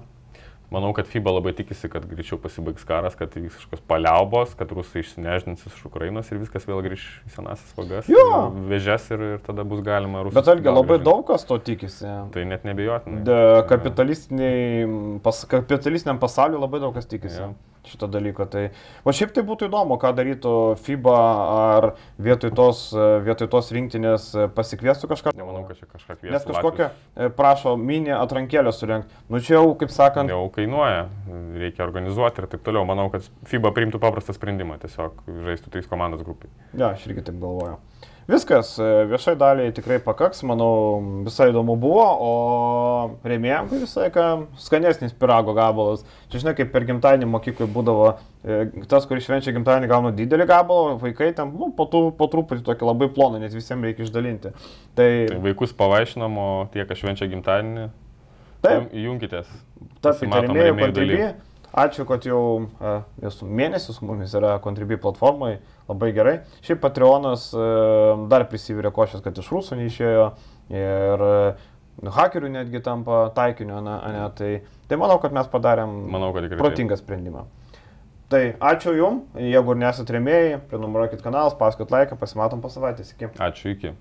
Manau, 0.68 0.90
kad 0.92 1.08
FIBA 1.08 1.32
labai 1.32 1.54
tikisi, 1.56 1.88
kad 1.88 2.04
greičiau 2.04 2.36
pasibaigs 2.42 2.84
karas, 2.84 3.14
kad 3.16 3.32
įvyks 3.40 3.56
kažkokios 3.56 3.84
paliaubos, 3.88 4.50
kad 4.58 4.68
rusai 4.76 5.00
išsinežinsis 5.00 5.72
iš 5.72 5.86
Ukrainos 5.88 6.28
ir 6.28 6.42
viskas 6.42 6.66
vėl 6.68 6.82
grįž 6.84 7.06
į 7.24 7.32
senasis 7.38 7.72
vagas. 7.78 8.10
Jo. 8.12 8.26
Vežės 8.68 9.08
ir, 9.16 9.24
ir 9.36 9.40
tada 9.46 9.64
bus 9.68 9.80
galima 9.86 10.26
rusų. 10.26 10.36
Bet 10.36 10.50
algi 10.52 10.68
labai 10.68 10.98
daug 11.00 11.24
kas 11.30 11.48
to 11.48 11.56
tikisi. 11.70 12.04
Tai 12.34 12.44
net 12.50 12.68
nebejotinai. 12.68 13.24
Kapitalistiniam 15.48 16.20
pasauliu 16.20 16.60
labai 16.60 16.84
daug 16.84 16.92
kas 16.98 17.08
tikisi 17.08 17.40
Jo. 17.40 17.54
Šito 17.90 18.08
dalyko. 18.10 18.46
Tai, 18.50 18.68
o 19.04 19.14
šiaip 19.14 19.34
tai 19.36 19.44
būtų 19.48 19.68
įdomu, 19.68 19.98
ką 20.00 20.12
darytų 20.18 20.54
FIBA, 20.84 21.16
ar 21.74 21.88
vietoj 22.22 22.52
tos, 22.58 22.82
vietoj 23.26 23.50
tos 23.52 23.72
rinktinės 23.74 24.30
pasikviestų 24.56 25.10
kažką. 25.12 25.34
Nemanau, 25.38 25.64
kad 25.68 25.80
čia 25.80 25.88
kažką 25.90 26.18
kvies. 26.20 26.32
Nes 26.34 26.46
kažkokią 26.48 26.88
e, 26.88 27.30
prašo 27.34 27.74
mini 27.80 28.14
atrankėlę 28.16 28.72
surenkti. 28.74 29.22
Nu 29.32 29.42
čia 29.42 29.58
jau, 29.58 29.72
kaip 29.80 29.92
sakant, 29.94 30.32
Jau 30.32 30.44
kainuoja, 30.52 31.06
reikia 31.58 31.84
organizuoti 31.86 32.42
ir 32.42 32.50
taip 32.52 32.64
toliau. 32.66 32.84
Manau, 32.88 33.08
kad 33.12 33.26
FIBA 33.48 33.72
priimtų 33.76 34.00
paprastą 34.02 34.36
sprendimą, 34.36 34.78
tiesiog 34.82 35.22
žaistų 35.48 35.72
trys 35.74 35.88
komandos 35.90 36.24
grupai. 36.26 36.50
Ja, 36.74 36.92
aš 36.92 37.08
irgi 37.08 37.28
taip 37.30 37.40
galvoju. 37.42 37.78
Viskas, 38.28 38.74
e, 38.76 38.86
viešai 39.08 39.32
daliai 39.40 39.72
tikrai 39.72 39.96
pakaks, 40.04 40.42
manau, 40.44 41.00
visai 41.24 41.46
įdomu 41.48 41.78
buvo, 41.80 42.02
o 42.04 42.32
rėmėjom 43.24 43.70
tai 43.70 43.78
visai 43.80 44.08
ką 44.12 44.24
skanesnis 44.60 45.14
pirago 45.16 45.54
gabalas. 45.56 46.02
Čia 46.28 46.42
žinai, 46.42 46.52
kaip 46.58 46.68
per 46.74 46.84
gimtadienį 46.90 47.24
mokykloje 47.32 47.72
būdavo, 47.72 48.10
e, 48.44 48.58
tas, 48.90 49.06
kuris 49.08 49.24
švenčia 49.24 49.54
gimtadienį, 49.56 49.88
gauna 49.88 50.12
didelį 50.12 50.44
gabalą, 50.50 50.98
vaikai 51.00 51.30
ten, 51.38 51.54
nu, 51.56 51.70
po, 51.72 51.88
tų, 51.88 52.02
po 52.20 52.28
truputį 52.28 52.66
tokį 52.68 52.90
labai 52.90 53.08
ploną, 53.16 53.40
nes 53.40 53.56
visiems 53.56 53.88
reikia 53.88 54.04
išdalinti. 54.04 54.52
Tai, 54.92 55.08
Tai 55.32 55.40
vaikus 55.48 55.72
pavaišinam, 55.80 56.36
o 56.36 56.50
tie, 56.76 56.84
kas 56.84 57.00
švenčia 57.00 57.30
gimtadienį, 57.32 57.88
taip, 58.60 58.92
rėmėjų 60.44 60.68
rėmėjų 60.68 60.92
daly. 60.92 61.16
kontribį. 61.16 61.32
Ačiū, 61.78 62.04
kad 62.08 62.24
jau 62.24 62.40
uh, 62.64 63.02
jūsų 63.22 63.46
mėnesius 63.48 64.00
mumis 64.04 64.32
yra 64.36 64.54
kontribį 64.64 64.96
platformai, 65.02 65.58
labai 65.88 66.12
gerai. 66.16 66.36
Šiaip 66.64 66.82
Patreonas 66.84 67.48
uh, 67.56 68.26
dar 68.30 68.46
prisivyrė 68.50 68.92
košės, 68.94 69.24
kad 69.24 69.38
iš 69.40 69.50
rusų 69.54 69.80
neišėjo 69.80 70.28
ir 70.76 71.26
uh, 71.28 71.68
hakerių 72.18 72.50
netgi 72.54 72.82
tampa 72.84 73.26
taikiniu, 73.36 73.80
ne, 73.82 73.96
ne, 74.14 74.26
tai, 74.38 74.50
tai 74.90 74.98
manau, 75.00 75.18
kad 75.22 75.34
mes 75.34 75.48
padarėm 75.50 75.96
Manau, 76.12 76.30
kad 76.36 76.52
protingą 76.60 76.98
sprendimą. 77.00 77.48
Tai 78.28 78.42
ačiū 78.60 78.92
Jums, 78.92 79.38
jeigu 79.40 79.72
ir 79.72 79.80
nesate 79.80 80.12
rėmėjai, 80.12 80.58
prenumeruokit 80.68 81.22
kanalą, 81.24 81.54
paskut 81.56 81.88
laiką, 81.94 82.18
pasimatom 82.20 82.60
po 82.60 82.68
savaitės, 82.72 83.14
iki. 83.14 83.30
Ačiū 83.40 83.72
iki. 83.72 83.94